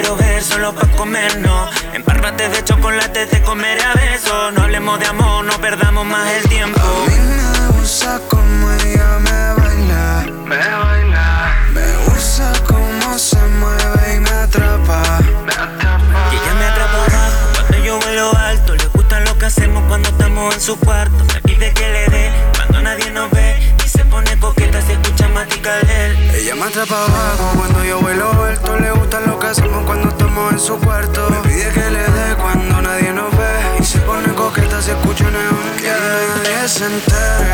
quiero 0.00 0.16
ver 0.16 0.42
solo 0.42 0.72
para 0.74 0.88
comernos. 0.92 1.70
En 1.92 2.04
barras 2.04 2.36
de 2.36 2.62
chocolate 2.62 3.26
te 3.26 3.42
comeré 3.42 3.82
a 3.82 3.94
besos. 3.94 4.52
No 4.54 4.62
hablemos 4.62 5.00
de 5.00 5.06
amor, 5.06 5.44
no 5.44 5.52
perdamos 5.60 6.06
más 6.06 6.30
el 6.34 6.48
tiempo. 6.48 6.80
A 6.80 7.10
mí 7.10 7.16
me 7.18 7.78
gusta 7.78 8.20
como 8.28 8.70
ella 8.72 9.18
me 9.18 9.60
baila. 9.60 10.26
Me 10.44 10.56
baila. 10.56 11.56
Me 11.72 11.86
gusta 12.06 12.52
como 12.68 13.18
se 13.18 13.40
mueve 13.60 14.14
y 14.16 14.20
me 14.20 14.30
atrapa. 14.30 15.02
Me 15.44 15.52
atrapa. 15.52 16.30
Y 16.32 16.36
ella 16.36 16.54
me 16.54 16.66
atrapa 16.66 16.98
abajo 17.04 17.48
cuando 17.54 17.84
yo 17.84 17.98
vuelo 17.98 18.36
alto. 18.36 18.76
Le 18.76 18.86
gusta 18.86 19.20
lo 19.20 19.36
que 19.36 19.46
hacemos 19.46 19.82
cuando 19.88 20.10
estamos 20.10 20.54
en 20.54 20.60
su 20.60 20.78
cuarto. 20.78 21.27
Me 26.58 26.64
atrapa 26.66 27.04
abajo 27.04 27.52
cuando 27.56 27.84
yo 27.84 28.00
vuelo 28.00 28.30
alto. 28.42 28.76
Le 28.78 28.90
gusta 28.90 29.20
lo 29.20 29.38
que 29.38 29.46
hacemos 29.46 29.84
cuando 29.84 30.08
estamos 30.08 30.52
en 30.52 30.58
su 30.58 30.78
cuarto. 30.78 31.28
Me 31.30 31.48
pide 31.48 31.68
que 31.70 31.90
le 31.90 32.02
dé 32.02 32.36
cuando 32.40 32.82
nadie 32.82 33.12
nos 33.12 33.30
ve. 33.36 33.78
Y 33.80 33.84
se 33.84 33.98
pone 34.00 34.32
coqueta 34.34 34.82
si 34.82 34.90
escucha 34.90 35.30
neón. 35.30 35.56
Que 35.78 35.90
nadie 35.90 36.68
se 36.68 36.86
entere 36.86 37.52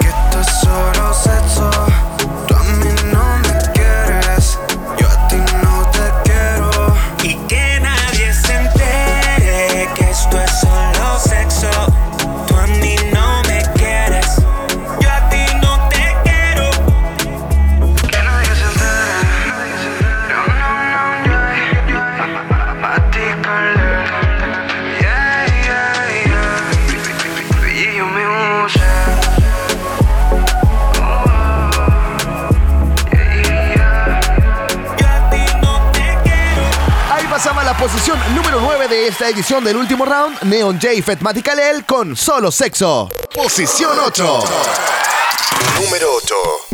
que 0.00 0.08
esto 0.08 0.40
es 0.40 0.60
solo 0.60 1.14
sexo. 1.14 1.95
Esta 39.06 39.28
edición 39.28 39.62
del 39.62 39.76
último 39.76 40.04
round, 40.04 40.42
Neon 40.42 40.80
J, 40.80 41.00
Fed 41.04 41.20
Mati 41.20 41.40
Kalel 41.40 41.84
con 41.84 42.16
Solo 42.16 42.50
Sexo. 42.50 43.08
Posición 43.32 43.96
8. 44.00 44.44
Número 45.80 46.08
8. 46.16 46.65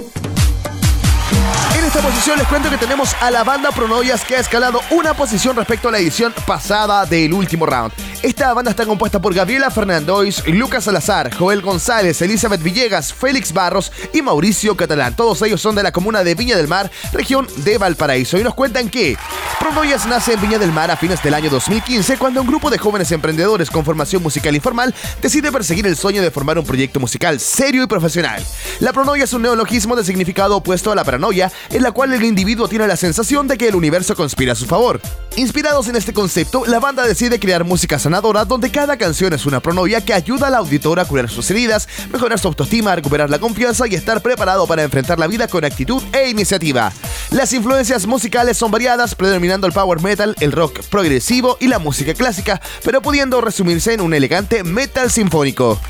Posición 2.02 2.36
les 2.36 2.48
cuento 2.48 2.68
que 2.68 2.78
tenemos 2.78 3.14
a 3.20 3.30
la 3.30 3.44
banda 3.44 3.70
Pronoyas 3.70 4.24
que 4.24 4.34
ha 4.34 4.40
escalado 4.40 4.80
una 4.90 5.14
posición 5.14 5.54
respecto 5.54 5.88
a 5.88 5.92
la 5.92 5.98
edición 5.98 6.34
pasada 6.48 7.06
del 7.06 7.32
último 7.32 7.64
round. 7.64 7.92
Esta 8.24 8.52
banda 8.54 8.72
está 8.72 8.86
compuesta 8.86 9.20
por 9.20 9.34
Gabriela 9.34 9.70
Fernandois, 9.70 10.46
Lucas 10.48 10.84
Salazar, 10.84 11.32
Joel 11.32 11.62
González, 11.62 12.20
Elizabeth 12.20 12.62
Villegas, 12.62 13.12
Félix 13.12 13.52
Barros 13.52 13.92
y 14.12 14.20
Mauricio 14.20 14.76
Catalán. 14.76 15.14
Todos 15.14 15.42
ellos 15.42 15.60
son 15.60 15.76
de 15.76 15.82
la 15.84 15.92
comuna 15.92 16.24
de 16.24 16.34
Viña 16.34 16.56
del 16.56 16.68
Mar, 16.68 16.90
región 17.12 17.48
de 17.58 17.78
Valparaíso. 17.78 18.36
Y 18.36 18.42
nos 18.42 18.54
cuentan 18.54 18.88
que 18.88 19.16
Pronoyas 19.60 20.06
nace 20.06 20.32
en 20.32 20.40
Viña 20.40 20.58
del 20.58 20.72
Mar 20.72 20.90
a 20.90 20.96
fines 20.96 21.22
del 21.22 21.34
año 21.34 21.50
2015 21.50 22.16
cuando 22.16 22.40
un 22.40 22.48
grupo 22.48 22.68
de 22.68 22.78
jóvenes 22.78 23.12
emprendedores 23.12 23.70
con 23.70 23.84
formación 23.84 24.22
musical 24.22 24.56
informal 24.56 24.92
decide 25.20 25.52
perseguir 25.52 25.86
el 25.86 25.96
sueño 25.96 26.20
de 26.20 26.32
formar 26.32 26.58
un 26.58 26.64
proyecto 26.64 26.98
musical 26.98 27.38
serio 27.38 27.84
y 27.84 27.86
profesional. 27.86 28.44
La 28.80 28.92
pronoia 28.92 29.24
es 29.24 29.32
un 29.32 29.42
neologismo 29.42 29.94
de 29.94 30.04
significado 30.04 30.56
opuesto 30.56 30.90
a 30.90 30.96
la 30.96 31.04
paranoia, 31.04 31.50
en 31.70 31.82
la 31.82 31.91
cual 31.92 32.12
el 32.12 32.24
individuo 32.24 32.68
tiene 32.68 32.86
la 32.86 32.96
sensación 32.96 33.48
de 33.48 33.58
que 33.58 33.68
el 33.68 33.74
universo 33.74 34.16
conspira 34.16 34.52
a 34.52 34.56
su 34.56 34.66
favor. 34.66 35.00
Inspirados 35.36 35.88
en 35.88 35.96
este 35.96 36.12
concepto, 36.12 36.64
la 36.66 36.78
banda 36.78 37.06
decide 37.06 37.40
crear 37.40 37.64
música 37.64 37.98
sanadora 37.98 38.44
donde 38.44 38.70
cada 38.70 38.96
canción 38.98 39.32
es 39.32 39.46
una 39.46 39.60
pronoia 39.60 40.04
que 40.04 40.12
ayuda 40.12 40.48
al 40.48 40.54
auditor 40.54 41.00
a 41.00 41.04
curar 41.06 41.30
sus 41.30 41.50
heridas, 41.50 41.88
mejorar 42.12 42.38
su 42.38 42.48
autoestima, 42.48 42.94
recuperar 42.94 43.30
la 43.30 43.38
confianza 43.38 43.86
y 43.86 43.94
estar 43.94 44.20
preparado 44.20 44.66
para 44.66 44.82
enfrentar 44.82 45.18
la 45.18 45.26
vida 45.26 45.48
con 45.48 45.64
actitud 45.64 46.02
e 46.12 46.28
iniciativa. 46.28 46.92
Las 47.30 47.52
influencias 47.54 48.06
musicales 48.06 48.58
son 48.58 48.70
variadas, 48.70 49.14
predominando 49.14 49.66
el 49.66 49.72
power 49.72 50.02
metal, 50.02 50.36
el 50.40 50.52
rock 50.52 50.80
progresivo 50.90 51.56
y 51.60 51.68
la 51.68 51.78
música 51.78 52.12
clásica, 52.12 52.60
pero 52.84 53.00
pudiendo 53.00 53.40
resumirse 53.40 53.94
en 53.94 54.02
un 54.02 54.12
elegante 54.12 54.64
metal 54.64 55.10
sinfónico. 55.10 55.80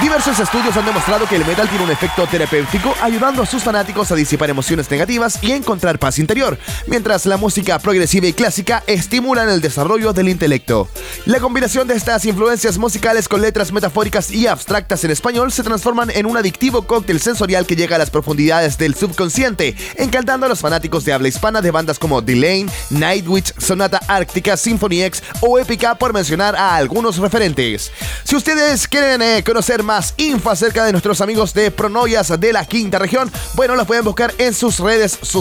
Diversos 0.00 0.38
estudios 0.38 0.76
han 0.76 0.84
demostrado 0.84 1.26
que 1.26 1.36
el 1.36 1.46
metal 1.46 1.68
tiene 1.68 1.84
un 1.84 1.90
efecto 1.90 2.26
terapéutico, 2.26 2.94
ayudando 3.00 3.42
a 3.42 3.46
sus 3.46 3.62
fanáticos 3.62 4.12
a 4.12 4.14
disipar 4.14 4.50
emociones 4.50 4.90
negativas 4.90 5.42
a 5.52 5.56
encontrar 5.56 5.98
paz 5.98 6.18
interior, 6.18 6.58
mientras 6.86 7.26
la 7.26 7.36
música 7.36 7.78
progresiva 7.78 8.26
y 8.26 8.32
clásica 8.32 8.82
estimulan 8.86 9.48
el 9.48 9.60
desarrollo 9.60 10.12
del 10.12 10.28
intelecto. 10.28 10.88
La 11.26 11.40
combinación 11.40 11.86
de 11.88 11.94
estas 11.94 12.24
influencias 12.24 12.78
musicales 12.78 13.28
con 13.28 13.40
letras 13.40 13.72
metafóricas 13.72 14.30
y 14.30 14.46
abstractas 14.46 15.04
en 15.04 15.10
español 15.10 15.52
se 15.52 15.62
transforman 15.62 16.10
en 16.10 16.26
un 16.26 16.36
adictivo 16.36 16.82
cóctel 16.82 17.20
sensorial 17.20 17.66
que 17.66 17.76
llega 17.76 17.96
a 17.96 17.98
las 17.98 18.10
profundidades 18.10 18.78
del 18.78 18.94
subconsciente, 18.94 19.76
encantando 19.96 20.46
a 20.46 20.48
los 20.48 20.60
fanáticos 20.60 21.04
de 21.04 21.12
habla 21.12 21.28
hispana 21.28 21.62
de 21.62 21.70
bandas 21.70 21.98
como 21.98 22.22
Delane, 22.22 22.66
Nightwish, 22.90 23.54
Sonata 23.58 24.00
Ártica, 24.08 24.56
Symphony 24.56 25.02
X 25.04 25.22
o 25.40 25.58
Epica, 25.58 25.94
por 25.94 26.12
mencionar 26.12 26.56
a 26.56 26.76
algunos 26.76 27.18
referentes. 27.18 27.92
Si 28.24 28.34
ustedes 28.34 28.88
quieren 28.88 29.22
eh, 29.22 29.44
conocer 29.44 29.82
más 29.82 30.14
info 30.16 30.50
acerca 30.50 30.84
de 30.84 30.92
nuestros 30.92 31.20
amigos 31.20 31.54
de 31.54 31.70
Pronoyas 31.70 32.38
de 32.40 32.52
la 32.52 32.64
quinta 32.64 32.98
región, 32.98 33.30
bueno, 33.54 33.76
los 33.76 33.86
pueden 33.86 34.04
buscar 34.04 34.34
en 34.38 34.52
sus 34.52 34.80
redes 34.80 35.12
sociales. 35.12 35.35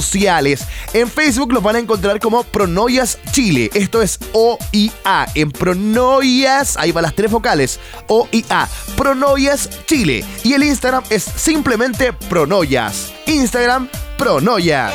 En 0.94 1.10
Facebook 1.10 1.54
los 1.54 1.64
van 1.64 1.76
a 1.76 1.80
encontrar 1.80 2.20
como 2.20 2.44
Pronoyas 2.44 3.18
Chile. 3.32 3.70
Esto 3.74 4.02
es 4.02 4.20
O-I-A. 4.34 5.28
En 5.36 5.52
Pronoyas, 5.52 6.78
ahí 6.78 6.92
van 6.92 7.04
las 7.04 7.16
tres 7.16 7.32
vocales. 7.32 7.80
O-I-A. 8.08 8.68
Pronoyas 8.96 9.70
Chile. 9.86 10.24
Y 10.44 10.54
el 10.54 10.64
Instagram 10.64 11.04
es 11.10 11.24
simplemente 11.24 12.14
Pronoyas. 12.14 13.14
Instagram 13.26 13.90
Pronoyas. 14.18 14.94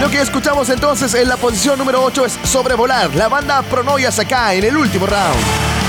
Lo 0.00 0.10
que 0.10 0.20
escuchamos 0.20 0.68
entonces 0.68 1.14
en 1.14 1.28
la 1.28 1.36
posición 1.36 1.78
número 1.78 2.02
8 2.02 2.26
es 2.26 2.38
Sobrevolar, 2.42 3.14
la 3.14 3.28
banda 3.28 3.62
Pronoyas 3.62 4.18
acá 4.18 4.52
en 4.52 4.64
el 4.64 4.76
último 4.76 5.06
round. 5.06 5.81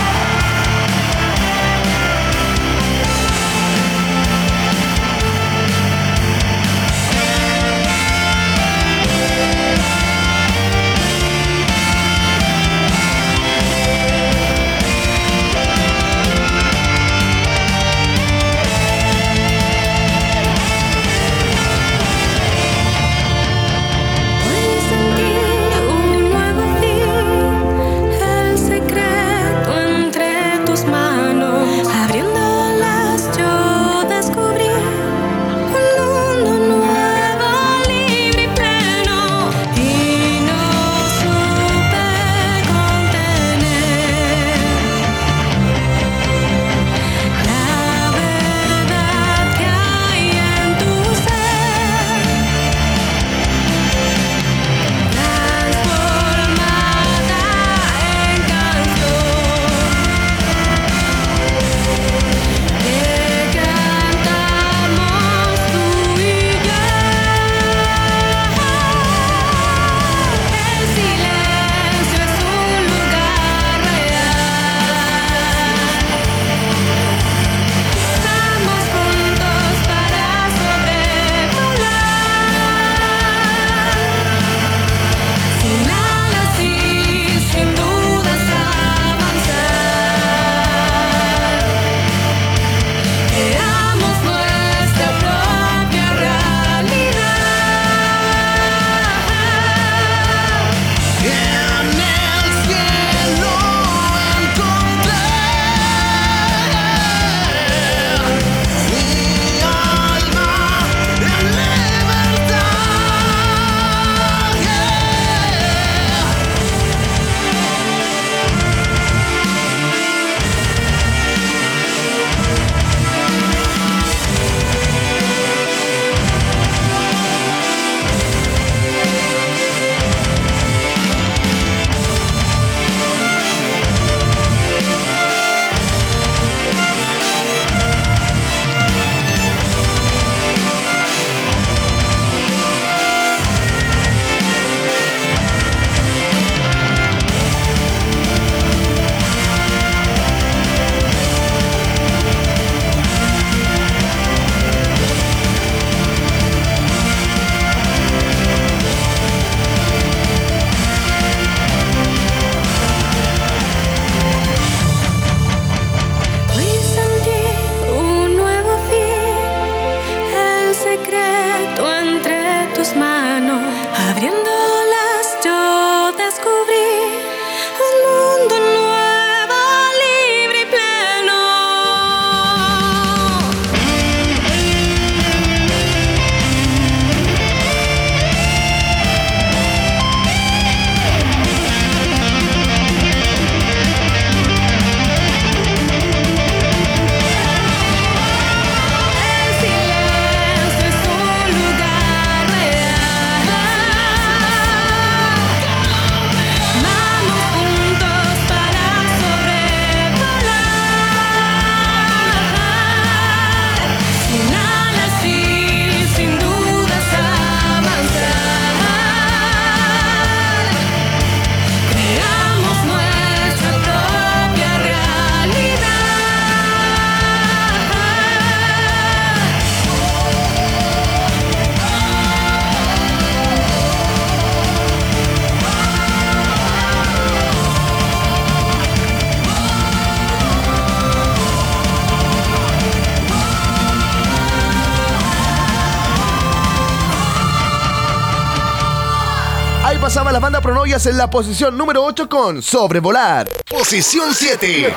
Pronoyas 250.84 251.06
en 251.06 251.17
la 251.17 251.30
posición 251.30 251.78
número 251.78 252.04
8 252.04 252.28
con 252.28 252.62
Sobrevolar. 252.62 253.48
Posición 253.69 254.34
7. 254.34 254.93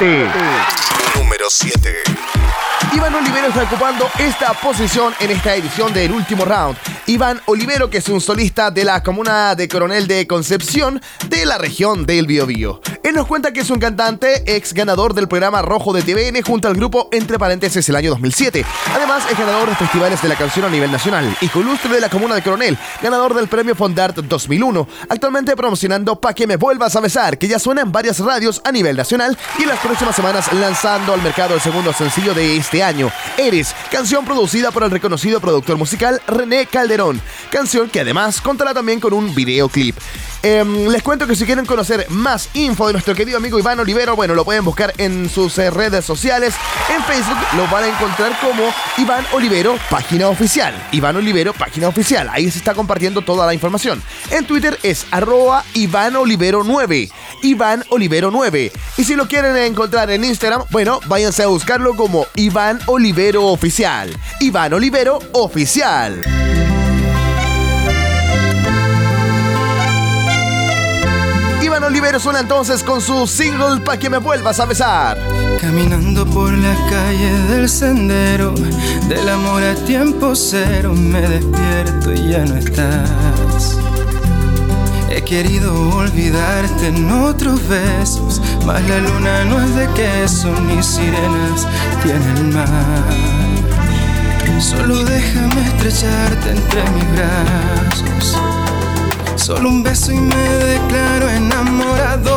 Número 1.14 1.46
7. 1.49 1.94
Iván 2.92 3.14
Olivero 3.14 3.46
está 3.46 3.62
ocupando 3.62 4.11
esta 4.18 4.53
posición 4.55 5.14
en 5.20 5.31
esta 5.31 5.55
edición 5.55 5.94
del 5.94 6.11
último 6.11 6.44
round. 6.44 6.77
Iván 7.07 7.40
Olivero, 7.46 7.88
que 7.88 7.99
es 7.99 8.09
un 8.09 8.20
solista 8.20 8.72
de 8.72 8.83
la 8.83 9.01
comuna 9.01 9.55
de 9.55 9.68
Coronel 9.68 10.09
de 10.09 10.27
Concepción, 10.27 11.01
de 11.29 11.46
la 11.46 11.57
región 11.57 12.05
del 12.05 12.27
Biobío. 12.27 12.81
Él 13.07 13.14
nos 13.14 13.29
cuenta 13.29 13.53
que 13.53 13.61
es 13.61 13.71
un 13.71 13.79
cantante, 13.79 14.42
ex 14.57 14.75
ganador 14.75 15.14
del 15.14 15.29
programa 15.29 15.62
Rojo 15.62 15.92
de 15.92 16.03
TVN 16.03 16.42
junto 16.42 16.66
al 16.66 16.75
grupo 16.75 17.09
Entre 17.12 17.38
Paréntesis 17.38 17.88
el 17.88 17.95
año 17.95 18.11
2007. 18.11 18.64
Además, 18.97 19.23
es 19.31 19.38
ganador 19.38 19.69
de 19.69 19.77
festivales 19.77 20.21
de 20.21 20.29
la 20.29 20.35
canción 20.35 20.64
a 20.64 20.69
nivel 20.69 20.90
nacional, 20.90 21.37
hijo 21.40 21.61
ilustre 21.61 21.95
de 21.95 22.01
la 22.01 22.09
comuna 22.09 22.35
de 22.35 22.42
Coronel, 22.42 22.77
ganador 23.01 23.35
del 23.35 23.47
premio 23.47 23.77
Fondart 23.77 24.16
2001. 24.16 24.88
Actualmente 25.09 25.55
promocionando 25.55 26.21
Pa' 26.21 26.35
que 26.35 26.49
me 26.49 26.57
vuelvas 26.57 26.97
a 26.97 27.01
besar, 27.01 27.38
que 27.38 27.47
ya 27.47 27.61
suena 27.61 27.83
en 27.83 27.92
varias 27.92 28.19
radios 28.19 28.61
a 28.64 28.73
nivel 28.73 28.97
nacional 28.97 29.38
y 29.57 29.62
en 29.62 29.69
las 29.69 29.79
próximas 29.79 30.16
semanas 30.16 30.53
lanzando 30.53 31.14
al 31.14 31.23
mercado 31.23 31.55
el 31.55 31.61
segundo 31.61 31.92
sencillo 31.92 32.35
de 32.35 32.57
este 32.57 32.83
año, 32.83 33.12
Eres, 33.37 33.73
canción 33.92 34.25
producida 34.25 34.73
por 34.73 34.83
el 34.83 34.90
reconocido 34.90 35.38
productor 35.38 35.77
musical 35.77 36.21
René 36.27 36.66
Calderón, 36.66 37.21
canción 37.53 37.88
que 37.88 38.01
además 38.01 38.40
contará 38.40 38.75
también 38.75 38.99
con 38.99 39.12
un 39.12 39.33
videoclip. 39.33 39.97
Em, 40.42 40.88
les 40.88 41.03
cuento 41.03 41.27
que 41.27 41.35
si 41.35 41.45
quieren 41.45 41.66
conocer 41.66 42.07
más 42.11 42.51
info 42.55 42.87
de 42.87 42.95
nuestro 42.96 43.14
querido 43.14 43.37
amigo 43.37 43.59
Iván 43.59 43.78
Olivero, 43.78 44.16
bueno, 44.16 44.35
lo 44.35 44.42
pueden 44.42 44.64
buscar 44.64 44.90
en 44.96 45.28
sus 45.28 45.59
eh, 45.59 45.68
redes 45.68 46.02
sociales. 46.02 46.54
En 46.88 47.04
Facebook 47.04 47.37
lo 47.54 47.68
van 47.68 47.85
a 47.85 47.88
encontrar 47.88 48.40
como 48.40 48.72
Iván 48.96 49.22
Olivero, 49.35 49.76
página 49.90 50.30
oficial. 50.30 50.74
Iván 50.92 51.14
Olivero, 51.14 51.52
página 51.52 51.88
oficial. 51.88 52.26
Ahí 52.32 52.50
se 52.50 52.56
está 52.56 52.72
compartiendo 52.72 53.20
toda 53.20 53.44
la 53.44 53.52
información. 53.52 54.02
En 54.30 54.46
Twitter 54.46 54.78
es 54.82 55.04
arroba 55.11 55.62
Iván 55.74 56.16
Olivero 56.16 56.64
9. 56.64 57.11
Iván 57.42 57.85
Olivero 57.90 58.30
9. 58.30 58.72
Y 58.96 59.04
si 59.04 59.14
lo 59.14 59.28
quieren 59.28 59.54
encontrar 59.59 60.11
en 60.11 60.24
Instagram, 60.24 60.62
bueno, 60.70 61.00
váyanse 61.04 61.42
a 61.42 61.48
buscarlo 61.48 61.96
como 61.96 62.26
Iván 62.35 62.80
Olivero 62.87 63.44
Oficial. 63.48 64.09
Iván 64.40 64.72
Olivero 64.72 65.18
Oficial. 65.32 66.65
Olivero 71.87 72.18
suena 72.18 72.40
entonces 72.40 72.83
con 72.83 73.01
su 73.01 73.29
single 73.29 73.81
Pa' 73.81 73.96
que 73.96 74.11
me 74.11 74.18
vuelvas 74.18 74.59
a 74.59 74.64
besar. 74.64 75.16
Caminando 75.61 76.27
por 76.27 76.53
las 76.53 76.77
calles 76.90 77.49
del 77.49 77.68
sendero, 77.68 78.53
del 79.09 79.29
amor 79.29 79.62
a 79.62 79.77
tiempo 79.77 80.35
cero, 80.35 80.94
me 80.94 81.20
despierto 81.20 82.12
y 82.12 82.31
ya 82.33 82.44
no 82.44 82.57
estás. 82.57 83.79
He 85.11 85.22
querido 85.22 85.96
olvidarte 85.96 86.88
en 86.88 87.09
otros 87.09 87.61
besos, 87.68 88.42
mas 88.64 88.83
la 88.88 88.99
luna 88.99 89.44
no 89.44 89.62
es 89.62 89.77
de 89.77 89.87
queso 89.92 90.53
ni 90.62 90.83
sirenas 90.83 91.68
tiene 92.03 92.40
el 92.40 92.53
mar. 92.53 93.05
Solo 94.59 95.05
déjame 95.05 95.68
estrecharte 95.68 96.51
entre 96.51 96.83
mis 96.90 97.12
brazos. 97.12 98.56
Solo 99.46 99.68
un 99.68 99.80
beso 99.80 100.11
y 100.11 100.16
me 100.16 100.48
declaro 100.74 101.30
enamorado. 101.30 102.35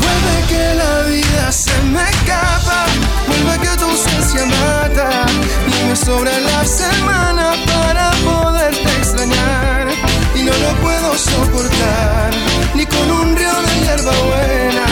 Vuelve 0.00 0.36
que 0.48 0.74
la 0.74 1.02
vida 1.02 1.52
se 1.52 1.70
me 1.82 2.02
escapa. 2.02 2.86
Vuelve 3.28 3.60
que 3.60 3.76
tu 3.78 3.84
ausencia 3.84 4.44
mata. 4.44 5.26
Y 5.68 5.84
me 5.88 5.94
sobra 5.94 6.36
la 6.36 6.64
semana 6.64 7.52
para 7.64 8.10
poderte 8.24 8.88
extrañar. 8.98 9.86
Y 10.34 10.42
no 10.42 10.52
lo 10.52 10.72
puedo 10.82 11.16
soportar, 11.16 12.32
ni 12.74 12.84
con 12.84 13.08
un 13.08 13.36
río 13.36 13.54
de 13.62 13.74
hierba 13.84 14.12
buena. 14.30 14.86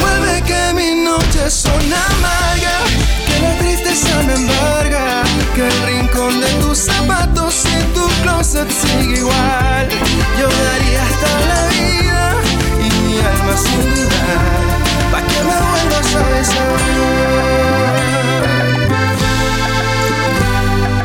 Vuelve 0.00 0.42
que 0.44 0.72
mis 0.72 1.04
noches 1.04 1.52
son 1.52 1.82
amargas, 2.08 2.88
que 3.26 3.40
la 3.42 3.58
tristeza 3.58 4.22
me 4.26 4.34
embarga, 4.36 5.09
que 5.54 5.66
el 5.66 5.82
rincón 5.86 6.40
de 6.40 6.48
tus 6.60 6.78
zapatos 6.78 7.64
y 7.66 7.82
tu 7.94 8.06
closet 8.22 8.68
sigue 8.70 9.18
igual. 9.18 9.88
Yo 10.38 10.48
daría 10.48 11.02
hasta 11.02 11.30
la 11.50 11.62
vida 11.68 12.22
y 12.78 12.88
mi 13.06 13.18
alma 13.18 13.54
sin 13.56 13.82
dudar, 13.94 14.42
pa' 15.12 15.22
que 15.22 15.38
me 15.48 15.56
vuelvas 15.70 16.14
a 16.14 16.22
besar. 16.30 16.80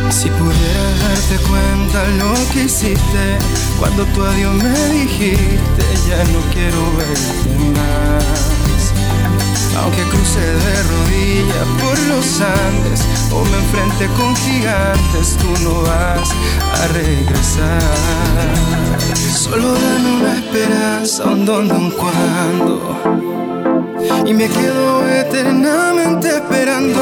Si 0.09 0.29
pudieras 0.29 0.95
darte 1.01 1.37
cuenta 1.49 1.99
lo 2.19 2.33
que 2.51 2.63
hiciste 2.63 3.37
cuando 3.79 4.05
tu 4.05 4.23
adiós 4.23 4.55
me 4.55 4.79
dijiste 4.89 5.83
ya 6.07 6.23
no 6.33 6.39
quiero 6.53 6.81
verte 6.97 7.49
más. 7.75 8.25
Aunque 9.77 10.01
cruce 10.03 10.39
de 10.39 10.74
por 11.81 11.97
los 12.07 12.41
Andes 12.41 13.01
o 13.31 13.43
me 13.45 13.57
enfrente 13.57 14.07
con 14.17 14.35
gigantes, 14.35 15.37
tú 15.37 15.51
no 15.63 15.81
vas 15.81 16.29
a 16.81 16.87
regresar. 16.93 17.81
Solo 19.33 19.73
dame 19.73 20.09
una 20.19 20.33
esperanza, 20.35 21.25
un 21.25 21.45
donde, 21.45 21.73
un 21.73 21.91
cuando. 21.91 22.95
Y 24.25 24.33
me 24.33 24.47
quedo 24.47 25.07
eternamente 25.07 26.27
esperando. 26.37 27.01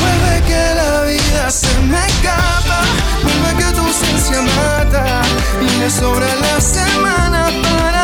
Vuelve 0.00 0.42
que 0.46 0.74
la 0.80 1.02
vida 1.02 1.50
se 1.50 1.78
me 1.80 1.98
escapa. 2.06 2.80
Vuelve 3.22 3.50
que 3.58 3.72
tu 3.74 3.82
ausencia 3.82 4.40
mata. 4.42 5.22
Y 5.60 5.78
me 5.78 5.90
sobra 5.90 6.28
la 6.36 6.60
semana 6.60 7.50
para 7.62 7.97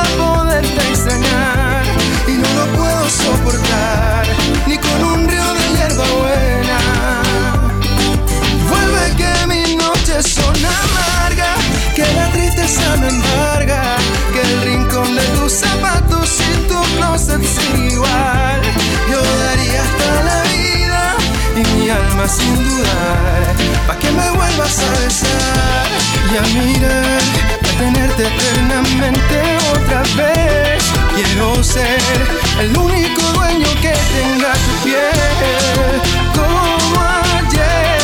sin 22.36 22.54
dudar, 22.68 23.42
pa' 23.86 23.96
que 23.96 24.10
me 24.10 24.28
vuelvas 24.30 24.78
a 24.86 24.90
besar 25.00 25.86
y 26.32 26.34
a 26.42 26.44
mirar, 26.58 27.22
a 27.68 27.70
tenerte 27.82 28.22
eternamente 28.32 29.36
otra 29.74 30.02
vez. 30.18 30.82
Quiero 31.14 31.62
ser 31.62 32.20
el 32.60 32.76
único 32.76 33.22
dueño 33.38 33.70
que 33.82 33.94
tenga 34.14 34.52
tu 34.64 34.72
piel 34.84 35.92
como 36.38 36.96
ayer. 37.38 37.98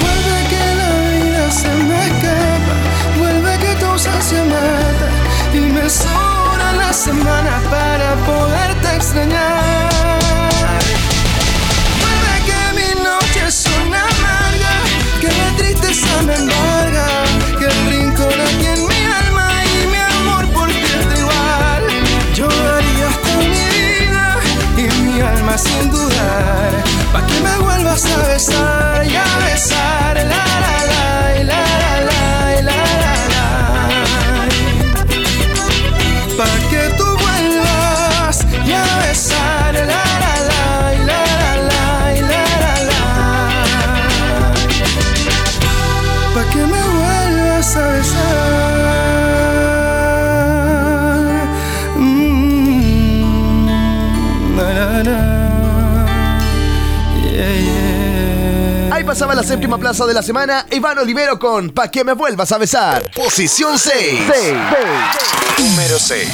Vuelve 0.00 0.36
que 0.52 0.64
la 0.80 0.90
vida 1.12 1.44
se 1.60 1.72
me 1.88 1.98
escapa, 2.08 2.74
vuelve 3.18 3.52
que 3.58 3.72
tu 3.80 3.86
ausencia 3.86 4.42
mata 4.54 5.08
y 5.52 5.60
me 5.76 5.86
sobra 5.90 6.72
la 6.82 6.92
semana 6.92 7.52
para 7.70 8.08
poderte 8.28 8.88
extrañar. 8.96 9.69
Pa' 46.40 46.46
que 46.48 46.64
me 46.64 46.82
vuelvas 46.82 47.76
a 47.76 47.86
besar. 47.88 48.20
Mm, 51.96 53.66
na, 54.56 54.72
na, 54.72 55.02
na. 55.02 55.18
Yeah, 57.22 57.56
yeah. 57.60 58.94
Ahí 58.94 59.04
pasaba 59.04 59.34
la 59.34 59.42
séptima 59.42 59.76
plaza 59.76 60.06
de 60.06 60.14
la 60.14 60.22
semana, 60.22 60.64
Iván 60.70 60.96
Olivero 60.98 61.38
con 61.38 61.68
Pa' 61.72 61.88
que 61.90 62.04
me 62.04 62.14
vuelvas 62.14 62.50
a 62.52 62.58
besar. 62.58 63.10
Posición 63.10 63.78
6. 63.78 64.20
Número 65.58 65.98
6. 65.98 66.28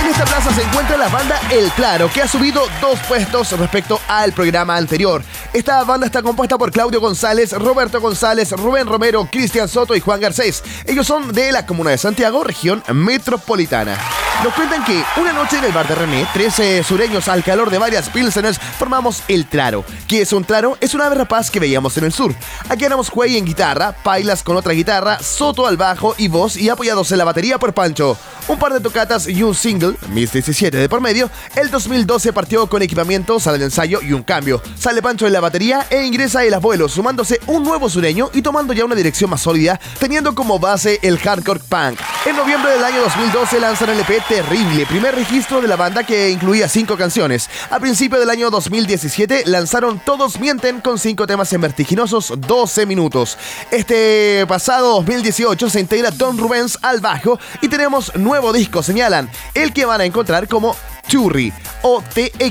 En 0.00 0.06
esta 0.08 0.24
plaza 0.24 0.52
se 0.52 0.62
encuentra 0.62 0.96
la 0.96 1.08
banda 1.08 1.40
El 1.50 1.70
Claro, 1.72 2.10
que 2.12 2.22
ha 2.22 2.28
subido 2.28 2.62
dos 2.80 2.98
puestos 3.08 3.52
respecto 3.58 4.00
al 4.08 4.32
programa 4.32 4.76
anterior. 4.76 5.22
Esta 5.52 5.84
banda 5.84 6.06
está 6.06 6.22
compuesta 6.22 6.58
por 6.58 6.70
Claudio 6.70 7.00
González, 7.00 7.52
Roberto 7.52 8.00
González, 8.00 8.52
Rubén 8.52 8.86
Romero, 8.86 9.28
Cristian 9.30 9.68
Soto 9.68 9.94
y 9.94 10.00
Juan 10.00 10.20
Garcés. 10.20 10.62
Ellos 10.84 11.06
son 11.06 11.32
de 11.32 11.52
la 11.52 11.66
comuna 11.66 11.90
de 11.90 11.98
Santiago, 11.98 12.44
región 12.44 12.82
metropolitana. 12.92 13.96
Nos 14.44 14.52
cuentan 14.52 14.84
que 14.84 15.02
una 15.18 15.32
noche 15.32 15.58
en 15.58 15.64
el 15.64 15.72
bar 15.72 15.88
de 15.88 15.94
René, 15.94 16.26
13 16.34 16.82
sureños 16.82 17.26
al 17.28 17.42
calor 17.42 17.70
de 17.70 17.78
varias 17.78 18.10
pilseners 18.10 18.58
formamos 18.58 19.22
el 19.28 19.46
Traro. 19.46 19.82
¿Qué 20.06 20.22
es 20.22 20.32
un 20.32 20.44
Traro? 20.44 20.76
Es 20.80 20.92
una 20.94 21.06
ave 21.06 21.16
rapaz 21.16 21.50
que 21.50 21.58
veíamos 21.58 21.96
en 21.96 22.04
el 22.04 22.12
sur. 22.12 22.34
Aquí 22.68 22.84
éramos 22.84 23.10
Cuey 23.10 23.38
en 23.38 23.46
guitarra, 23.46 23.92
Pailas 23.92 24.42
con 24.42 24.56
otra 24.56 24.74
guitarra, 24.74 25.18
Soto 25.20 25.66
al 25.66 25.78
bajo 25.78 26.14
y 26.18 26.28
voz 26.28 26.56
y 26.56 26.68
apoyados 26.68 27.10
en 27.12 27.18
la 27.18 27.24
batería 27.24 27.58
por 27.58 27.72
Pancho. 27.72 28.16
Un 28.48 28.58
par 28.58 28.74
de 28.74 28.80
tocatas 28.80 29.26
y 29.26 29.42
un 29.42 29.54
single, 29.54 29.96
Miss 30.10 30.32
17 30.32 30.76
de 30.76 30.88
por 30.88 31.00
medio. 31.00 31.30
El 31.56 31.70
2012 31.70 32.32
partió 32.32 32.66
con 32.68 32.82
equipamiento, 32.82 33.40
sale 33.40 33.58
de 33.58 33.64
ensayo 33.64 34.00
y 34.02 34.12
un 34.12 34.22
cambio. 34.22 34.62
Sale 34.78 35.02
Pancho 35.02 35.26
en 35.26 35.32
la 35.32 35.40
batería 35.46 35.86
e 35.90 36.02
ingresa 36.02 36.44
el 36.44 36.54
abuelo, 36.54 36.88
sumándose 36.88 37.40
un 37.46 37.62
nuevo 37.62 37.88
sureño 37.88 38.30
y 38.32 38.42
tomando 38.42 38.72
ya 38.72 38.84
una 38.84 38.96
dirección 38.96 39.30
más 39.30 39.42
sólida, 39.42 39.78
teniendo 40.00 40.34
como 40.34 40.58
base 40.58 40.98
el 41.02 41.18
hardcore 41.18 41.60
punk. 41.60 42.00
En 42.24 42.34
noviembre 42.34 42.72
del 42.72 42.82
año 42.82 43.00
2012 43.02 43.60
lanzan 43.60 43.90
el 43.90 44.00
EP 44.00 44.26
Terrible, 44.26 44.86
primer 44.86 45.14
registro 45.14 45.60
de 45.60 45.68
la 45.68 45.76
banda 45.76 46.02
que 46.02 46.30
incluía 46.30 46.68
cinco 46.68 46.96
canciones. 46.96 47.48
A 47.70 47.78
principio 47.78 48.18
del 48.18 48.30
año 48.30 48.50
2017 48.50 49.44
lanzaron 49.46 50.00
Todos 50.00 50.40
Mienten 50.40 50.80
con 50.80 50.98
cinco 50.98 51.28
temas 51.28 51.52
en 51.52 51.60
vertiginosos 51.60 52.32
12 52.36 52.84
minutos. 52.84 53.38
Este 53.70 54.44
pasado 54.48 54.94
2018 54.94 55.70
se 55.70 55.78
integra 55.78 56.10
Don 56.10 56.38
Rubens 56.38 56.76
al 56.82 57.00
bajo 57.00 57.38
y 57.62 57.68
tenemos 57.68 58.12
nuevo 58.16 58.52
disco, 58.52 58.82
señalan, 58.82 59.30
el 59.54 59.72
que 59.72 59.84
van 59.84 60.00
a 60.00 60.04
encontrar 60.06 60.48
como 60.48 60.74
Churri 61.08 61.52
o 61.82 62.02
T-X-U-R-R-I. 62.14 62.50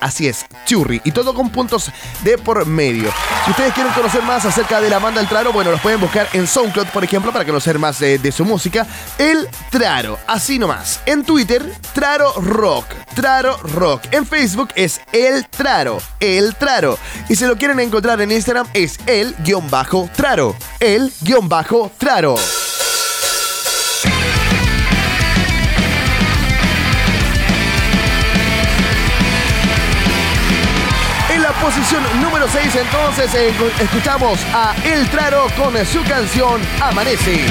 Así 0.00 0.28
es, 0.28 0.46
Churri. 0.66 1.00
Y 1.04 1.12
todo 1.12 1.34
con 1.34 1.50
puntos 1.50 1.90
de 2.22 2.38
por 2.38 2.64
medio. 2.66 3.12
Si 3.44 3.50
ustedes 3.50 3.74
quieren 3.74 3.92
conocer 3.92 4.22
más 4.22 4.44
acerca 4.44 4.80
de 4.80 4.88
la 4.90 4.98
banda 4.98 5.20
El 5.20 5.28
Traro, 5.28 5.52
bueno, 5.52 5.70
los 5.70 5.80
pueden 5.80 6.00
buscar 6.00 6.28
en 6.32 6.46
SoundCloud, 6.46 6.86
por 6.88 7.04
ejemplo, 7.04 7.32
para 7.32 7.44
conocer 7.44 7.78
más 7.78 7.98
de, 7.98 8.32
su 8.32 8.44
música. 8.44 8.86
El 9.18 9.48
Traro, 9.70 10.18
así 10.26 10.58
nomás. 10.58 11.00
En 11.06 11.24
Twitter, 11.24 11.64
Traro 11.92 12.32
Rock. 12.40 12.86
Traro 13.14 13.56
Rock. 13.58 14.02
En 14.10 14.26
Facebook 14.26 14.70
es 14.74 15.00
El 15.12 15.46
Traro. 15.48 16.00
El 16.20 16.54
Traro. 16.56 16.98
Y 17.28 17.36
si 17.36 17.44
lo 17.46 17.56
quieren 17.56 17.80
encontrar 17.80 18.20
en 18.20 18.32
Instagram 18.32 18.66
es 18.74 18.98
el-traro. 19.06 20.56
El-traro. 20.80 22.36
Posición 31.68 32.02
número 32.22 32.48
6 32.48 32.76
entonces 32.76 33.34
eh, 33.34 33.52
escuchamos 33.78 34.40
a 34.54 34.74
El 34.84 35.06
Traro 35.10 35.48
con 35.54 35.84
su 35.84 36.02
canción 36.04 36.62
Amanece. 36.80 37.44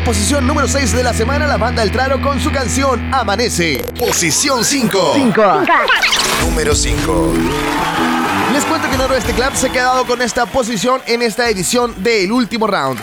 La 0.00 0.06
posición 0.06 0.46
número 0.46 0.66
6 0.66 0.92
de 0.94 1.02
la 1.02 1.12
semana 1.12 1.46
la 1.46 1.58
banda 1.58 1.82
El 1.82 1.90
Traro 1.90 2.20
con 2.22 2.40
su 2.40 2.50
canción 2.50 3.12
Amanece. 3.12 3.84
Posición 3.98 4.64
5. 4.64 5.14
Número 6.42 6.74
5. 6.74 7.32
Les 8.52 8.64
cuento 8.64 8.90
que 8.90 8.96
Noroeste 8.96 9.32
Club 9.34 9.54
se 9.54 9.66
ha 9.66 9.72
quedado 9.72 10.06
con 10.06 10.22
esta 10.22 10.46
posición 10.46 11.02
en 11.06 11.22
esta 11.22 11.48
edición 11.48 12.02
del 12.02 12.32
último 12.32 12.66
round. 12.66 12.98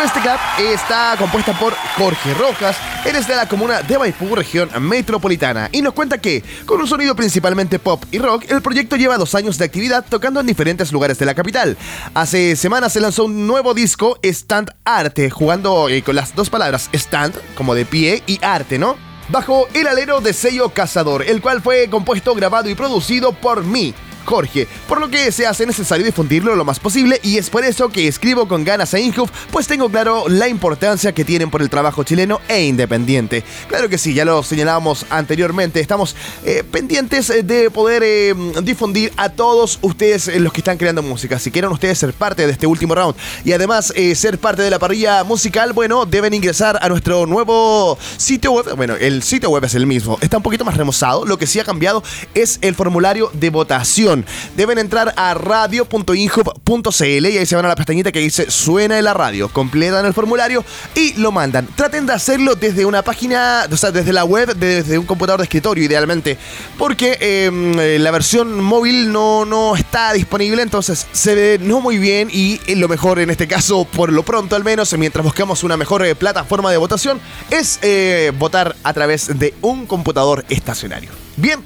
Noroeste 0.00 0.20
Club 0.20 0.70
está 0.72 1.14
compuesta 1.18 1.52
por 1.58 1.74
Jorge 1.98 2.32
Rojas, 2.32 2.74
eres 3.04 3.28
de 3.28 3.36
la 3.36 3.46
comuna 3.46 3.82
de 3.82 3.98
Maipú, 3.98 4.34
región 4.34 4.70
metropolitana, 4.80 5.68
y 5.72 5.82
nos 5.82 5.92
cuenta 5.92 6.16
que, 6.16 6.42
con 6.64 6.80
un 6.80 6.86
sonido 6.86 7.14
principalmente 7.14 7.78
pop 7.78 8.02
y 8.10 8.18
rock, 8.18 8.44
el 8.48 8.62
proyecto 8.62 8.96
lleva 8.96 9.18
dos 9.18 9.34
años 9.34 9.58
de 9.58 9.66
actividad 9.66 10.06
tocando 10.08 10.40
en 10.40 10.46
diferentes 10.46 10.90
lugares 10.90 11.18
de 11.18 11.26
la 11.26 11.34
capital. 11.34 11.76
Hace 12.14 12.56
semanas 12.56 12.94
se 12.94 13.00
lanzó 13.00 13.26
un 13.26 13.46
nuevo 13.46 13.74
disco, 13.74 14.18
Stand 14.22 14.70
Arte, 14.86 15.28
jugando 15.28 15.90
eh, 15.90 16.02
con 16.02 16.16
las 16.16 16.34
dos 16.34 16.48
palabras 16.48 16.88
stand, 16.94 17.34
como 17.54 17.74
de 17.74 17.84
pie, 17.84 18.22
y 18.26 18.42
arte, 18.42 18.78
¿no? 18.78 18.96
Bajo 19.28 19.68
el 19.74 19.86
alero 19.86 20.22
de 20.22 20.32
sello 20.32 20.70
Cazador, 20.70 21.24
el 21.24 21.42
cual 21.42 21.60
fue 21.60 21.90
compuesto, 21.90 22.34
grabado 22.34 22.70
y 22.70 22.74
producido 22.74 23.32
por 23.32 23.64
mí. 23.64 23.94
Jorge, 24.24 24.68
por 24.88 25.00
lo 25.00 25.08
que 25.08 25.32
se 25.32 25.46
hace 25.46 25.66
necesario 25.66 26.04
difundirlo 26.04 26.56
lo 26.56 26.64
más 26.64 26.80
posible 26.80 27.20
y 27.22 27.38
es 27.38 27.50
por 27.50 27.64
eso 27.64 27.88
que 27.88 28.08
escribo 28.08 28.48
con 28.48 28.64
ganas 28.64 28.94
a 28.94 29.00
Inhoof, 29.00 29.30
pues 29.50 29.66
tengo 29.66 29.88
claro 29.88 30.24
la 30.28 30.48
importancia 30.48 31.12
que 31.12 31.24
tienen 31.24 31.50
por 31.50 31.62
el 31.62 31.70
trabajo 31.70 32.04
chileno 32.04 32.40
e 32.48 32.64
independiente. 32.64 33.44
Claro 33.68 33.88
que 33.88 33.98
sí, 33.98 34.14
ya 34.14 34.24
lo 34.24 34.42
señalábamos 34.42 35.06
anteriormente, 35.10 35.80
estamos 35.80 36.16
eh, 36.44 36.64
pendientes 36.70 37.28
de 37.28 37.70
poder 37.70 38.02
eh, 38.04 38.34
difundir 38.62 39.12
a 39.16 39.28
todos 39.28 39.78
ustedes 39.82 40.28
eh, 40.28 40.40
los 40.40 40.52
que 40.52 40.60
están 40.60 40.78
creando 40.78 41.02
música. 41.02 41.38
Si 41.38 41.50
quieren 41.50 41.70
ustedes 41.70 41.98
ser 41.98 42.12
parte 42.12 42.46
de 42.46 42.52
este 42.52 42.66
último 42.66 42.94
round 42.94 43.14
y 43.44 43.52
además 43.52 43.92
eh, 43.96 44.14
ser 44.14 44.38
parte 44.38 44.62
de 44.62 44.70
la 44.70 44.78
parrilla 44.78 45.24
musical, 45.24 45.72
bueno, 45.72 46.06
deben 46.06 46.34
ingresar 46.34 46.78
a 46.82 46.88
nuestro 46.88 47.26
nuevo 47.26 47.98
sitio 48.16 48.52
web. 48.52 48.74
Bueno, 48.76 48.96
el 48.96 49.22
sitio 49.22 49.50
web 49.50 49.64
es 49.64 49.74
el 49.74 49.86
mismo, 49.86 50.18
está 50.20 50.36
un 50.36 50.42
poquito 50.42 50.64
más 50.64 50.76
remozado, 50.76 51.24
lo 51.24 51.38
que 51.38 51.46
sí 51.46 51.60
ha 51.60 51.64
cambiado 51.64 52.02
es 52.34 52.58
el 52.62 52.74
formulario 52.74 53.30
de 53.32 53.50
votación. 53.50 54.09
Deben 54.56 54.78
entrar 54.78 55.12
a 55.16 55.34
radio.inhub.cl 55.34 57.04
y 57.04 57.38
ahí 57.38 57.46
se 57.46 57.56
van 57.56 57.64
a 57.64 57.68
la 57.68 57.76
pestañita 57.76 58.12
que 58.12 58.20
dice 58.20 58.50
suena 58.50 58.98
en 58.98 59.04
la 59.04 59.14
radio. 59.14 59.48
Completan 59.48 60.04
el 60.06 60.14
formulario 60.14 60.64
y 60.94 61.14
lo 61.14 61.32
mandan. 61.32 61.66
Traten 61.74 62.06
de 62.06 62.12
hacerlo 62.12 62.54
desde 62.54 62.84
una 62.84 63.02
página, 63.02 63.66
o 63.70 63.76
sea, 63.76 63.90
desde 63.90 64.12
la 64.12 64.24
web, 64.24 64.54
desde 64.56 64.98
un 64.98 65.06
computador 65.06 65.40
de 65.40 65.44
escritorio 65.44 65.84
idealmente, 65.84 66.36
porque 66.78 67.18
eh, 67.20 67.98
la 68.00 68.10
versión 68.10 68.62
móvil 68.62 69.12
no, 69.12 69.44
no 69.44 69.76
está 69.76 70.12
disponible, 70.12 70.62
entonces 70.62 71.06
se 71.12 71.34
ve 71.34 71.58
no 71.60 71.80
muy 71.80 71.98
bien 71.98 72.28
y 72.32 72.58
lo 72.74 72.88
mejor 72.88 73.18
en 73.20 73.30
este 73.30 73.46
caso, 73.46 73.84
por 73.84 74.12
lo 74.12 74.22
pronto 74.22 74.56
al 74.56 74.64
menos, 74.64 74.96
mientras 74.96 75.24
buscamos 75.24 75.62
una 75.64 75.76
mejor 75.76 76.04
eh, 76.04 76.14
plataforma 76.14 76.70
de 76.70 76.76
votación, 76.76 77.20
es 77.50 77.78
eh, 77.82 78.32
votar 78.38 78.76
a 78.82 78.92
través 78.92 79.38
de 79.38 79.54
un 79.60 79.86
computador 79.86 80.44
estacionario. 80.48 81.10
Bien, 81.36 81.64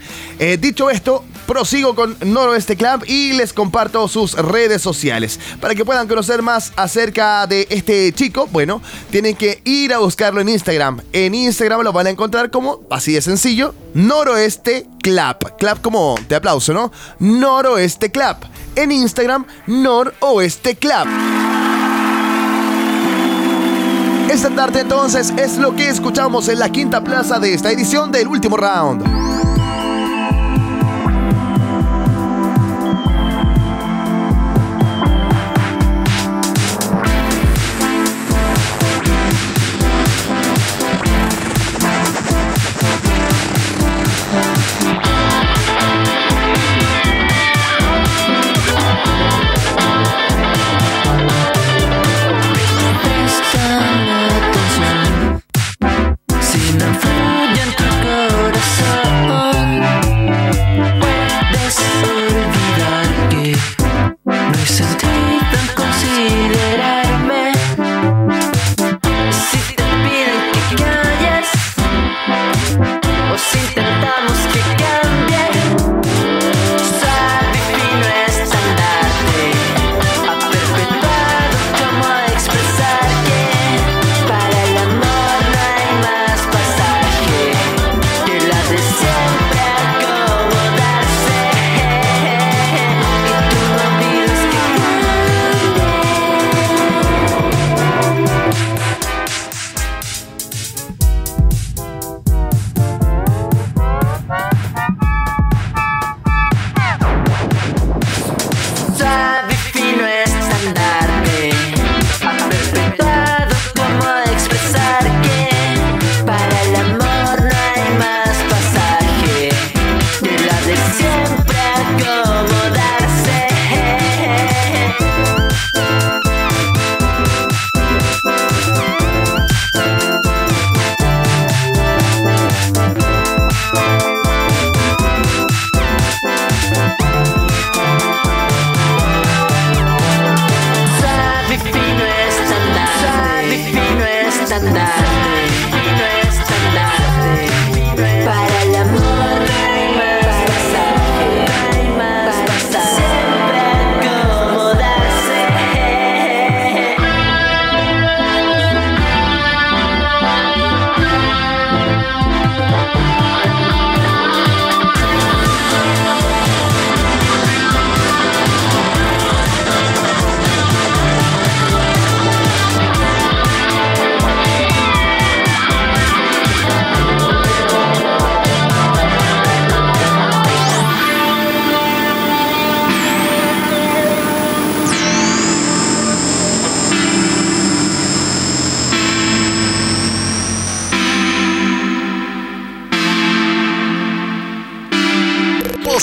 dicho 0.60 0.88
esto, 0.88 1.24
prosigo 1.46 1.94
con 1.94 2.16
Noroeste 2.24 2.76
Club 2.76 3.04
y 3.06 3.32
les 3.32 3.52
comparto 3.52 4.06
sus 4.08 4.34
redes 4.34 4.82
sociales. 4.82 5.38
Para 5.60 5.74
que 5.74 5.84
puedan 5.84 6.08
conocer 6.08 6.42
más 6.42 6.72
acerca 6.76 7.46
de 7.46 7.66
este 7.70 8.12
chico, 8.12 8.48
bueno, 8.50 8.80
tienen 9.10 9.36
que 9.36 9.60
ir 9.64 9.92
a 9.94 9.98
buscarlo 9.98 10.40
en 10.40 10.48
Instagram. 10.48 11.00
En 11.12 11.34
Instagram 11.34 11.82
lo 11.82 11.92
van 11.92 12.06
a 12.06 12.10
encontrar 12.10 12.50
como, 12.50 12.80
así 12.90 13.12
de 13.12 13.22
sencillo, 13.22 13.74
Noroeste 13.94 14.86
Club. 15.02 15.56
Club 15.58 15.80
como 15.80 16.16
de 16.28 16.36
aplauso, 16.36 16.72
¿no? 16.72 16.92
Noroeste 17.18 18.10
Club. 18.10 18.36
En 18.76 18.90
Instagram, 18.90 19.46
Noroeste 19.66 20.76
Club. 20.76 21.06
Esta 24.30 24.50
tarde 24.50 24.80
entonces 24.80 25.32
es 25.36 25.58
lo 25.58 25.76
que 25.76 25.88
escuchamos 25.88 26.48
en 26.48 26.58
la 26.58 26.68
quinta 26.68 27.04
plaza 27.04 27.38
de 27.38 27.54
esta 27.54 27.70
edición 27.70 28.10
del 28.10 28.26
último 28.26 28.56
round. 28.56 29.53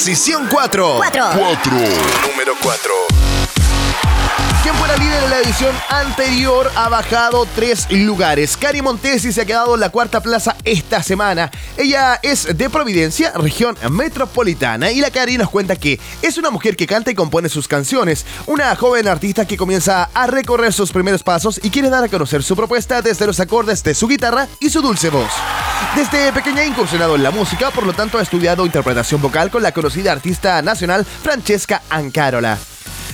Posición 0.01 0.47
4. 0.49 0.95
4. 0.97 1.71
Número 1.71 2.53
4. 2.63 2.91
¿Qué 3.11 4.63
Quien 4.63 4.73
fuera 4.73 4.97
líder 4.97 5.23
en 5.25 5.29
la 5.29 5.39
edición 5.41 5.75
anterior 5.89 6.71
ha 6.75 6.89
bajado 6.89 7.45
tres 7.53 7.85
lugares. 7.91 8.57
Cari 8.57 8.81
Montesi 8.81 9.31
se 9.31 9.41
ha 9.41 9.45
quedado 9.45 9.75
en 9.75 9.79
la 9.79 9.91
cuarta 9.91 10.19
plaza 10.19 10.55
esta 10.63 11.03
semana. 11.03 11.51
Ella 11.77 12.19
es 12.23 12.57
de 12.57 12.69
Providencia, 12.71 13.31
región 13.35 13.77
metropolitana, 13.91 14.91
y 14.91 15.01
la 15.01 15.11
Cari 15.11 15.37
nos 15.37 15.51
cuenta 15.51 15.75
que 15.75 15.99
es 16.23 16.39
una 16.39 16.49
mujer 16.49 16.75
que 16.75 16.87
canta 16.87 17.11
y 17.11 17.15
compone 17.15 17.47
sus 17.47 17.67
canciones. 17.67 18.25
Una 18.47 18.75
joven 18.75 19.07
artista 19.07 19.45
que 19.45 19.55
comienza 19.55 20.09
a 20.15 20.25
recorrer 20.25 20.73
sus 20.73 20.91
primeros 20.91 21.21
pasos 21.21 21.59
y 21.61 21.69
quiere 21.69 21.91
dar 21.91 22.03
a 22.03 22.09
conocer 22.09 22.41
su 22.41 22.55
propuesta 22.55 23.03
desde 23.03 23.27
los 23.27 23.39
acordes 23.39 23.83
de 23.83 23.93
su 23.93 24.07
guitarra 24.07 24.47
y 24.59 24.71
su 24.71 24.81
dulce 24.81 25.11
voz. 25.11 25.29
Desde 25.95 26.31
pequeña 26.31 26.61
ha 26.61 26.65
incursionado 26.65 27.15
en 27.15 27.23
la 27.23 27.31
música, 27.31 27.69
por 27.71 27.85
lo 27.85 27.93
tanto 27.93 28.17
ha 28.17 28.21
estudiado 28.21 28.65
interpretación 28.65 29.21
vocal 29.21 29.51
con 29.51 29.61
la 29.61 29.71
conocida 29.71 30.11
artista 30.11 30.61
nacional 30.61 31.05
Francesca 31.05 31.81
Ancarola. 31.89 32.57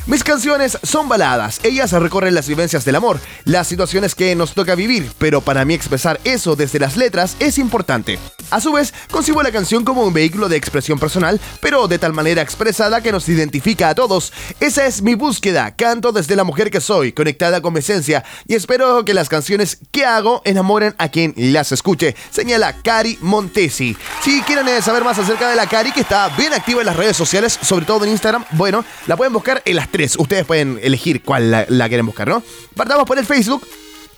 Mis 0.08 0.24
canciones 0.24 0.78
son 0.84 1.10
baladas, 1.10 1.60
ellas 1.64 1.91
recorren 1.91 2.34
las 2.34 2.47
vivencias 2.47 2.86
del 2.86 2.95
amor, 2.95 3.20
las 3.43 3.68
situaciones 3.68 4.16
que 4.16 4.34
nos 4.36 4.53
toca 4.53 4.74
vivir, 4.74 5.12
pero 5.18 5.41
para 5.41 5.66
mí 5.66 5.74
expresar 5.74 6.22
eso 6.24 6.55
desde 6.55 6.80
las 6.80 6.95
letras 6.95 7.36
es 7.41 7.58
importante. 7.58 8.18
A 8.49 8.62
su 8.62 8.72
vez, 8.72 8.93
concibo 9.12 9.43
la 9.43 9.51
canción 9.51 9.84
como 9.84 10.03
un 10.03 10.14
vehículo 10.14 10.47
de 10.47 10.55
expresión 10.55 10.97
personal, 10.97 11.41
pero 11.60 11.89
de 11.89 11.99
tal 11.99 12.14
manera 12.14 12.41
expresada 12.41 13.01
que 13.01 13.12
nos 13.12 13.28
identifica 13.28 13.89
a 13.89 13.95
todos. 13.95 14.32
Esa 14.62 14.86
es 14.86 15.01
mi 15.01 15.16
búsqueda, 15.16 15.76
canto 15.76 16.14
desde 16.14 16.38
la 16.38 16.45
mujer 16.45 16.72
que 16.72 16.80
soy, 16.80 17.12
conectada 17.12 17.60
con 17.60 17.74
mi 17.74 17.80
esencia, 17.80 18.24
y 18.47 18.55
espero 18.55 19.03
que 19.03 19.14
las 19.14 19.28
canciones 19.28 19.80
que 19.91 20.05
hago 20.05 20.41
enamoren 20.45 20.95
a 20.99 21.10
quien 21.10 21.34
las 21.36 21.74
escuche, 21.74 22.16
señala 22.30 22.82
Cari 22.82 23.18
Montesi. 23.20 23.97
Si 24.24 24.41
quieren 24.43 24.70
eh, 24.70 24.82
saber 24.82 25.03
más 25.03 25.20
acerca 25.20 25.49
de 25.49 25.58
la 25.58 25.68
Cari, 25.68 25.91
que 25.91 25.99
está 25.99 26.30
bien 26.30 26.53
activa 26.53 26.80
en 26.80 26.86
las 26.86 26.95
redes 26.95 27.18
sociales, 27.18 27.60
sobre 27.62 27.86
todo 27.86 28.05
en 28.05 28.12
Instagram, 28.12 28.45
bueno, 28.51 28.86
la 29.05 29.18
pueden 29.18 29.34
buscar 29.34 29.62
en 29.66 29.76
las 29.76 29.89
Ustedes 30.18 30.45
pueden 30.45 30.80
elegir 30.82 31.22
cuál 31.24 31.52
la, 31.52 31.66
la 31.70 31.88
quieren 31.88 32.06
buscar, 32.06 32.28
¿no? 32.28 32.43
Partamos 32.76 33.06
por 33.06 33.18
el 33.18 33.26
Facebook. 33.26 33.68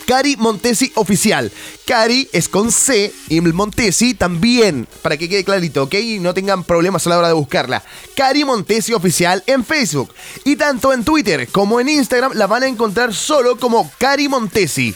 Cari 0.09 0.37
Montesi 0.37 0.91
Oficial. 0.95 1.51
Cari 1.85 2.27
es 2.33 2.49
con 2.49 2.71
C 2.71 3.13
y 3.27 3.41
Montesi 3.41 4.15
también, 4.15 4.87
para 5.03 5.17
que 5.17 5.29
quede 5.29 5.43
clarito, 5.43 5.83
¿ok? 5.83 5.93
Y 5.93 6.19
no 6.19 6.33
tengan 6.33 6.63
problemas 6.63 7.05
a 7.05 7.11
la 7.11 7.19
hora 7.19 7.27
de 7.27 7.35
buscarla. 7.35 7.83
Cari 8.15 8.43
Montesi 8.43 8.93
Oficial 8.93 9.43
en 9.45 9.63
Facebook. 9.63 10.11
Y 10.45 10.55
tanto 10.55 10.93
en 10.93 11.03
Twitter 11.03 11.47
como 11.49 11.79
en 11.79 11.89
Instagram 11.89 12.31
la 12.33 12.47
van 12.47 12.63
a 12.63 12.67
encontrar 12.67 13.13
solo 13.13 13.57
como 13.57 13.91
Cari 13.99 14.27
Montesi. 14.27 14.95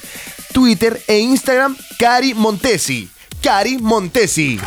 Twitter 0.51 0.99
e 1.07 1.19
Instagram, 1.19 1.77
Cari 1.99 2.33
Montesi. 2.33 3.07
Cari 3.41 3.77
Montesi. 3.77 4.59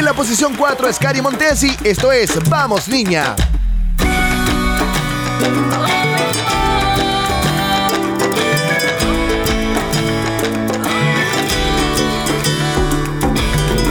En 0.00 0.06
la 0.06 0.14
posición 0.14 0.54
4 0.56 0.88
es 0.88 0.98
Cari 0.98 1.20
Montesi. 1.20 1.76
Esto 1.84 2.10
es 2.10 2.30
Vamos 2.48 2.88
Niña. 2.88 3.36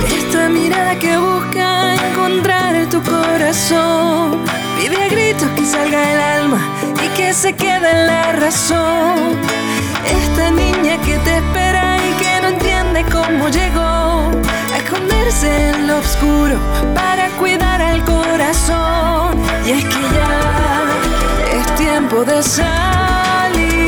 Esta 0.07 0.49
mirada 0.49 0.97
que 0.97 1.16
busca 1.16 1.93
encontrar 1.93 2.89
tu 2.89 3.03
corazón 3.03 4.43
Pide 4.80 5.03
a 5.03 5.10
gritos 5.10 5.49
que 5.55 5.64
salga 5.64 6.12
el 6.12 6.20
alma 6.20 6.60
y 7.05 7.07
que 7.10 7.36
se 7.36 7.53
quede 7.53 7.91
en 7.91 8.07
la 8.07 8.32
razón 8.32 9.38
Esta 10.07 10.49
niña 10.49 10.99
que 11.05 11.20
te 11.20 11.38
espera 11.38 11.97
y 11.97 12.24
que 12.24 12.41
no 12.41 12.47
entiende 12.47 13.05
cómo 13.12 13.47
llegó 13.49 13.99
en 15.43 15.88
lo 15.88 15.99
oscuro 15.99 16.57
para 16.95 17.30
cuidar 17.38 17.80
al 17.82 18.03
corazón. 18.03 19.39
Y 19.63 19.71
es 19.71 19.86
que 19.86 20.01
ya 20.15 21.59
es 21.59 21.75
tiempo 21.75 22.25
de 22.25 22.41
salir 22.41 23.80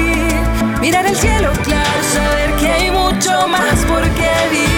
Mirar 0.79 1.05
el 1.07 1.15
cielo 1.15 1.51
claro, 1.63 2.03
saber 2.13 2.55
que 2.59 2.67
hay 2.67 2.91
mucho 2.91 3.47
más 3.47 3.85
por 3.85 4.01
qué 4.01 4.31
vivir 4.51 4.70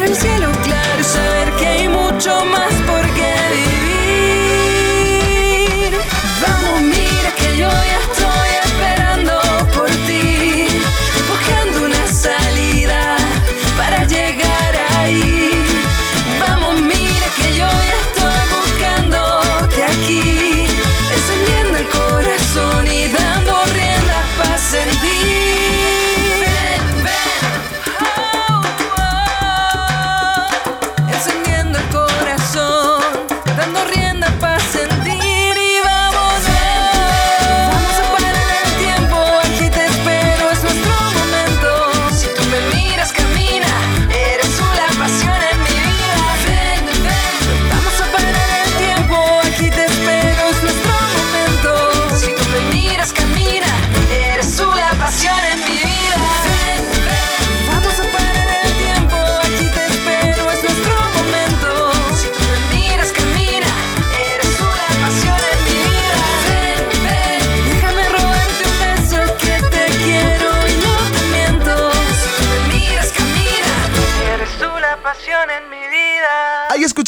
mirar 0.00 0.34
el 0.34 0.39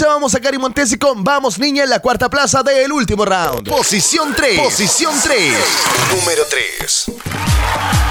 escuchábamos 0.02 0.34
a 0.34 0.40
Cari 0.40 0.58
Montesi 0.58 0.98
con 0.98 1.22
Vamos 1.22 1.60
Niña 1.60 1.84
en 1.84 1.90
la 1.90 2.00
cuarta 2.00 2.28
plaza 2.28 2.64
del 2.64 2.90
último 2.90 3.24
round. 3.24 3.68
Posición 3.68 4.34
3. 4.34 4.58
Posición 4.58 5.14
3. 5.22 5.54
Número 6.16 6.42
3. 6.50 8.01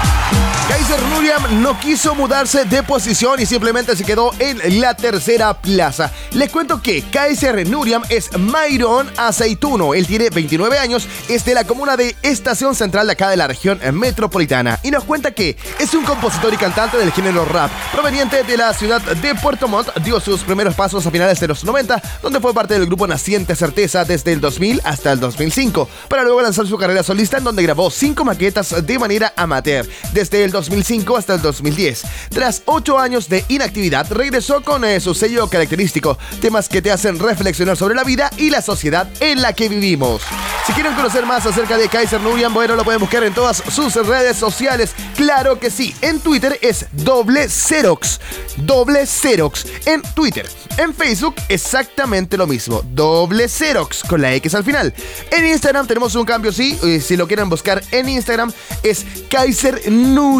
Kaiser 0.72 1.02
Nuriam 1.02 1.62
no 1.62 1.78
quiso 1.78 2.14
mudarse 2.14 2.64
de 2.64 2.82
posición 2.82 3.38
y 3.38 3.44
simplemente 3.44 3.94
se 3.94 4.04
quedó 4.04 4.32
en 4.38 4.80
la 4.80 4.94
tercera 4.94 5.52
plaza. 5.52 6.10
Les 6.32 6.50
cuento 6.50 6.80
que 6.80 7.02
Kaiser 7.02 7.68
Nuriam 7.68 8.02
es 8.08 8.30
Mayron 8.38 9.10
Aceituno. 9.18 9.92
Él 9.92 10.06
tiene 10.06 10.30
29 10.30 10.78
años, 10.78 11.06
es 11.28 11.44
de 11.44 11.52
la 11.52 11.64
comuna 11.64 11.98
de 11.98 12.16
Estación 12.22 12.74
Central 12.74 13.06
de 13.06 13.12
acá 13.12 13.28
de 13.28 13.36
la 13.36 13.48
región 13.48 13.80
metropolitana. 13.92 14.80
Y 14.82 14.90
nos 14.90 15.04
cuenta 15.04 15.32
que 15.32 15.58
es 15.78 15.92
un 15.92 16.04
compositor 16.04 16.54
y 16.54 16.56
cantante 16.56 16.96
del 16.96 17.12
género 17.12 17.44
rap, 17.44 17.70
proveniente 17.92 18.42
de 18.42 18.56
la 18.56 18.72
ciudad 18.72 19.02
de 19.02 19.34
Puerto 19.34 19.68
Montt. 19.68 19.94
Dio 19.98 20.20
sus 20.20 20.40
primeros 20.40 20.74
pasos 20.74 21.06
a 21.06 21.10
finales 21.10 21.38
de 21.38 21.48
los 21.48 21.64
90, 21.64 22.00
donde 22.22 22.40
fue 22.40 22.54
parte 22.54 22.72
del 22.72 22.86
grupo 22.86 23.06
Naciente 23.06 23.54
Certeza 23.56 24.06
desde 24.06 24.32
el 24.32 24.40
2000 24.40 24.80
hasta 24.84 25.12
el 25.12 25.20
2005, 25.20 25.86
para 26.08 26.22
luego 26.22 26.40
lanzar 26.40 26.66
su 26.66 26.78
carrera 26.78 27.02
solista 27.02 27.36
en 27.36 27.44
donde 27.44 27.62
grabó 27.62 27.90
cinco 27.90 28.24
maquetas 28.24 28.86
de 28.86 28.98
manera 28.98 29.34
amateur. 29.36 29.86
Desde 30.14 30.42
el 30.42 30.50
2005 30.62 31.16
hasta 31.16 31.34
el 31.34 31.42
2010. 31.42 32.02
Tras 32.30 32.62
ocho 32.66 32.98
años 32.98 33.28
de 33.28 33.44
inactividad, 33.48 34.10
regresó 34.10 34.62
con 34.62 34.84
eh, 34.84 35.00
su 35.00 35.14
sello 35.14 35.48
característico, 35.48 36.18
temas 36.40 36.68
que 36.68 36.80
te 36.80 36.92
hacen 36.92 37.18
reflexionar 37.18 37.76
sobre 37.76 37.94
la 37.94 38.04
vida 38.04 38.30
y 38.36 38.50
la 38.50 38.62
sociedad 38.62 39.08
en 39.20 39.42
la 39.42 39.52
que 39.52 39.68
vivimos. 39.68 40.22
Si 40.66 40.72
quieren 40.74 40.94
conocer 40.94 41.26
más 41.26 41.44
acerca 41.44 41.76
de 41.76 41.88
Kaiser 41.88 42.20
Nurian, 42.20 42.54
bueno, 42.54 42.76
lo 42.76 42.84
pueden 42.84 43.00
buscar 43.00 43.24
en 43.24 43.34
todas 43.34 43.62
sus 43.68 43.94
redes 43.94 44.36
sociales. 44.36 44.94
Claro 45.16 45.58
que 45.58 45.70
sí. 45.70 45.92
En 46.00 46.20
Twitter 46.20 46.56
es 46.62 46.86
doble 46.92 47.48
Xerox. 47.48 48.20
Doble 48.58 49.04
Xerox. 49.04 49.66
En 49.86 50.02
Twitter. 50.14 50.48
En 50.78 50.94
Facebook, 50.94 51.34
exactamente 51.48 52.36
lo 52.36 52.46
mismo. 52.46 52.82
Doble 52.92 53.48
Xerox 53.48 54.02
con 54.04 54.22
la 54.22 54.32
X 54.34 54.54
al 54.54 54.62
final. 54.62 54.94
En 55.30 55.46
Instagram 55.46 55.86
tenemos 55.86 56.14
un 56.14 56.24
cambio, 56.24 56.52
sí. 56.52 56.78
Si 57.00 57.16
lo 57.16 57.26
quieren 57.26 57.48
buscar 57.48 57.82
en 57.90 58.08
Instagram, 58.08 58.52
es 58.82 59.04
Kaiser 59.28 59.90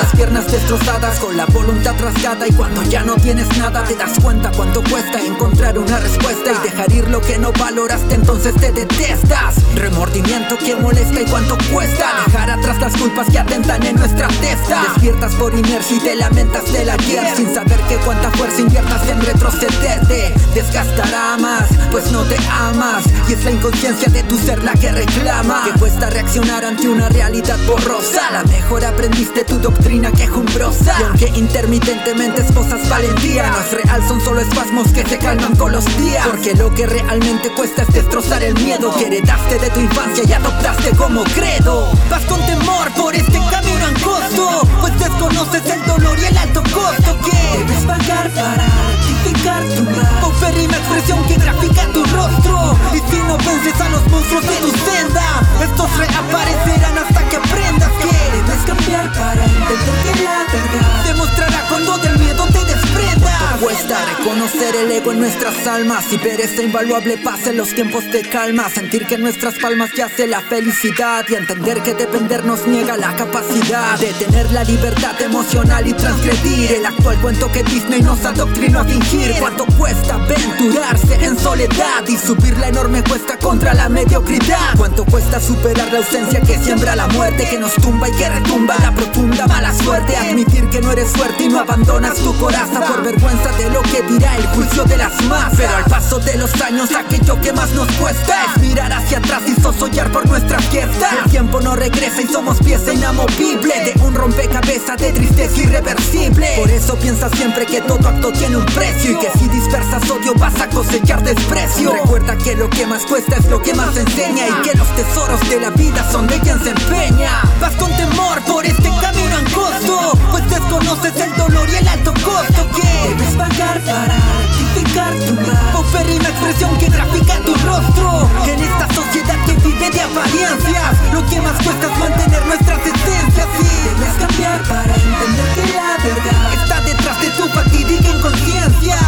las 0.04 0.16
piernas 0.16 0.52
destrozadas 0.52 1.20
Con 1.20 1.38
la 1.38 1.46
voluntad 1.46 1.96
rasgada 2.00 2.48
y 2.48 2.52
cuando 2.52 2.84
ya 2.84 3.04
no 3.04 3.16
tienes 3.16 3.48
nada 3.58 3.84
Te 3.84 3.96
das 3.96 4.20
cuenta 4.22 4.52
cuánto 4.52 4.84
cuesta 4.84 5.22
encontrar 5.22 5.78
una 5.78 5.98
respuesta 6.00 6.52
Y 6.52 6.70
dejar 6.70 6.92
ir 6.92 7.10
lo 7.10 7.22
que 7.22 7.38
no 7.38 7.52
valoraste 7.54 8.16
entonces 8.16 8.56
te 8.56 8.72
detestas. 8.72 9.56
Remordimiento 9.76 10.58
que 10.58 10.76
molesta 10.76 11.22
y 11.22 11.26
cuánto 11.26 11.58
cuesta 11.72 12.24
Dejar 12.26 12.52
atrás 12.52 12.80
las 12.80 12.96
culpas 12.98 13.30
que 13.30 13.40
atentan 13.40 13.84
en 13.84 13.96
nuestra 13.96 14.28
testa. 14.28 14.84
Despiertas 14.94 15.34
por 15.36 15.54
inercia 15.54 15.98
y 15.98 16.00
te 16.00 16.16
lamentas 16.16 16.72
de 16.72 16.86
la 16.86 16.98
guerra 16.98 17.36
Sin 17.36 17.54
saber 17.54 17.80
que 17.88 17.96
cuánta 17.98 18.30
fuerza 18.32 18.62
inviertas 18.62 19.08
en 19.08 19.22
retroceder 19.22 20.08
Te 20.08 20.34
desgastará 20.54 21.38
más, 21.38 21.70
pues 21.92 22.12
no 22.12 22.24
te 22.24 22.38
amas 22.50 23.04
Y 23.30 23.34
es 23.34 23.44
la 23.46 23.52
inconsciencia 23.52 24.10
de 24.10 24.24
tu 24.24 24.38
ser 24.38 24.64
la 24.64 24.74
que 24.74 24.92
reclama 24.92 25.64
Que 25.64 25.80
cuesta 25.80 26.10
reaccionar 26.10 26.66
ante 26.66 26.88
una 26.90 27.10
realidad 27.10 27.58
borrosa. 27.66 28.32
La 28.32 28.44
mejor 28.44 28.84
aprendiste 28.84 29.44
tu 29.44 29.60
doctrina 29.60 29.93
quejumbrosa. 30.02 30.96
Y 31.00 31.04
aunque 31.04 31.32
intermitentemente 31.36 32.42
esposas 32.42 32.88
valentía 32.90 33.50
No 33.50 33.60
es 33.60 33.72
real, 33.72 34.08
son 34.08 34.22
solo 34.22 34.42
espasmos 34.42 34.88
que 34.92 35.04
se 35.04 35.18
calman 35.18 35.56
con 35.56 35.72
los 35.72 35.86
días. 35.98 36.28
Porque 36.28 36.56
lo 36.56 36.74
que 36.74 36.88
realmente 36.88 37.52
cuesta 37.52 37.84
es 37.84 37.94
destrozar 37.94 38.44
el 38.44 38.56
miedo. 38.56 38.94
Que 38.96 39.08
heredaste 39.08 39.60
de 39.60 39.70
tu 39.70 39.80
infancia 39.80 40.24
y 40.28 40.34
adoptaste 40.34 40.96
como 40.96 41.24
credo. 41.26 41.92
Vas 42.10 42.24
con 42.26 42.44
temor 42.46 42.92
por 43.04 43.14
este 43.16 43.40
camino 43.52 43.86
angosto 43.86 44.68
Pues 44.80 44.98
desconoces 44.98 45.66
el 45.70 45.86
dolor 45.86 46.18
y 46.20 46.26
el 46.26 46.38
alto 46.38 46.64
costo 46.74 47.20
que 47.20 47.58
Debes 47.58 47.84
pagar 47.86 48.32
para 48.32 48.66
rectificar 48.88 49.64
tu 49.76 49.84
mal 49.84 50.20
Paupérrima 50.22 50.78
expresión 50.78 51.24
que 51.28 51.36
grafica 51.36 51.86
tu 51.94 52.04
rostro. 52.06 52.78
Y 52.94 53.00
si 53.12 53.18
no 53.28 53.38
vences 53.38 53.80
a 53.82 53.90
los 53.90 54.08
monstruos 54.08 54.44
de 54.44 54.56
tu 54.56 54.72
senda 54.72 55.26
Estos 55.62 55.98
reaparecerán 55.98 56.98
hasta 56.98 57.30
que 57.30 57.36
aprendas 57.36 57.92
que 58.02 58.38
Debes 58.38 58.64
cambiar 58.66 59.12
para 59.12 59.44
entender 59.44 59.96
que 60.04 60.24
la 60.24 60.46
verdad 60.52 61.04
Demostrará 61.06 61.66
cuando 61.70 61.98
del 61.98 62.20
miedo 62.20 62.46
te 62.48 62.66
desprendas. 62.66 63.34
Cuesta 63.62 63.98
reconocer 64.18 64.76
el 64.76 64.92
ego 64.92 65.12
en 65.12 65.20
nuestras 65.20 65.68
almas 65.68 66.06
Y 66.12 66.18
ver 66.18 66.42
esta 66.42 66.64
invaluable 66.64 67.18
paz 67.18 67.48
en 67.48 67.58
los 67.58 67.74
tiempos 67.74 68.10
de 68.12 68.22
calma. 68.22 68.70
Sentir 68.70 69.06
que 69.06 69.16
en 69.16 69.22
nuestras 69.22 69.56
palmas 69.56 69.92
yace 69.96 70.28
la 70.28 70.42
felicidad 70.42 71.26
Y 71.30 71.36
entender 71.36 71.82
que 71.82 71.94
depender 71.94 72.46
nos 72.46 72.66
niega 72.68 72.93
la 72.98 73.16
capacidad 73.16 73.98
De 74.00 74.14
tener 74.14 74.52
la 74.52 74.64
libertad 74.64 75.20
emocional 75.22 75.88
y 75.88 75.94
transgredir 75.94 76.72
El 76.74 76.86
actual 76.86 77.20
cuento 77.22 77.52
que 77.52 77.64
Disney 77.64 78.02
nos 78.02 78.24
adoctrinó 78.26 78.80
a 78.80 78.86
fingir. 78.86 79.36
Cuánto 79.40 79.66
cuesta 79.78 80.16
aventurarse 80.16 81.26
en 81.26 81.38
soledad 81.38 82.08
Y 82.08 82.18
subir 82.18 82.58
la 82.58 82.68
enorme 82.68 83.04
cuesta 83.04 83.38
contra 83.38 83.74
la 83.74 83.90
mediocridad 83.90 84.76
Cuánto 84.78 85.06
cuesta 85.06 85.40
superar 85.40 85.92
la 85.92 86.00
ausencia 86.00 86.42
que 86.42 86.58
siembra 86.58 86.96
la 86.96 87.08
muerte 87.08 87.48
Que 87.50 87.58
nos 87.58 87.74
tumba 87.76 88.10
y 88.10 88.12
que 88.14 88.30
retumba 88.30 88.76
la 88.80 88.94
profunda 88.94 89.48
mala 89.48 89.74
suerte 89.74 90.16
Admitir 90.16 90.70
que 90.70 90.82
no 90.82 90.92
eres 90.92 91.10
fuerte 91.10 91.44
y 91.44 91.50
no 91.50 91.60
abandonas 91.60 92.16
tu 92.16 92.36
coraza 92.38 92.82
Por 92.82 93.04
vergüenza 93.04 93.52
de 93.58 93.70
lo 93.70 93.82
que 93.84 94.02
dirá 94.04 94.38
el 94.38 94.48
juicio 94.48 94.84
de 94.86 94.98
las 94.98 95.22
masas. 95.26 95.54
Pero 95.58 95.76
al 95.76 95.86
paso 95.86 96.20
de 96.20 96.38
los 96.38 96.62
años 96.62 96.90
aquello 96.94 97.40
que 97.42 97.54
más 97.54 97.72
nos 97.72 97.92
cuesta 97.94 98.36
Es 98.56 98.62
mirar 98.62 98.92
hacia 98.92 99.18
atrás 99.18 99.44
y 99.48 99.60
sosollar 99.60 100.12
por 100.12 100.28
nuestra 100.28 100.60
fiesta 100.60 101.10
El 101.24 101.32
tiempo 101.32 101.62
no 101.62 101.76
regresa 101.76 102.22
y 102.22 102.28
somos 102.28 102.60
inamovible 102.92 103.74
De 103.94 104.02
un 104.02 104.14
rompecabezas 104.14 104.98
de 104.98 105.12
tristeza 105.12 105.62
irreversible. 105.62 106.48
Por 106.58 106.70
eso 106.70 106.96
piensa 106.98 107.30
siempre 107.30 107.66
que 107.66 107.82
todo 107.82 108.08
acto 108.08 108.32
tiene 108.32 108.58
un 108.58 108.66
precio 108.66 109.12
Y 109.12 109.16
que 109.20 109.30
si 109.38 109.48
dispersas 109.48 110.10
odio 110.10 110.34
vas 110.36 110.60
a 110.60 110.70
cosechar 110.70 111.24
desprecio. 111.24 111.92
Recuerda 111.94 112.38
que 112.38 112.56
lo 112.56 112.70
que 112.70 112.86
más 112.86 113.06
cuesta 113.06 113.38
es 113.38 113.46
lo 113.46 113.62
que 113.62 113.74
más 113.74 113.96
enseña 113.96 114.48
Y 114.48 114.68
que 114.68 114.78
los 114.78 114.88
tesoros 114.96 115.40
de 115.50 115.60
la 115.60 115.70
vida 115.72 116.10
son 116.12 116.28
de 116.28 116.40
quien 116.40 116.60
se 116.64 116.72
empeña. 116.72 117.42
Vas 117.62 117.76
con 117.76 117.92
temor 117.96 118.42
por 118.46 118.66
este 118.66 118.90
camino 119.02 119.38
angosto 119.38 120.18
Pues 120.32 120.50
desconoces 120.50 121.16
el 121.16 121.36
dolor 121.36 121.70
y 121.70 121.76
el 121.76 121.88
alto 121.88 122.14
costo 122.24 122.70
que 122.76 123.10
Debes 123.10 123.36
pagar 123.36 123.82
para 123.82 124.16
rectificar 124.16 125.14
tu 125.20 125.34
mal. 125.36 125.72
Paupérrima 125.74 126.30
expresión 126.30 126.78
que 126.78 126.88
grafica 126.88 127.36
tu 127.40 127.54
rostro. 127.56 128.30
En 128.46 128.64
esta 128.64 128.88
sociedad 128.94 129.46
que 129.46 129.54
vive 129.68 129.90
de 129.90 130.02
apariencias 130.02 131.14
Lo 131.14 131.26
que 131.28 131.42
más 131.42 131.62
cuesta 131.64 131.92
es 131.92 132.00
mantener 132.00 132.44
nuestras 132.74 133.08
esencias 133.08 133.48
Y 133.60 133.88
debes 133.88 134.14
cambiar 134.20 134.64
para 134.64 134.94
entender 134.96 135.48
que 135.56 135.74
la 135.74 135.98
verdad 136.04 136.54
Está 136.54 136.82
detrás 136.82 137.22
de 137.22 137.30
tu 137.30 137.48
fatídica 137.50 138.10
inconsciencia 138.10 139.00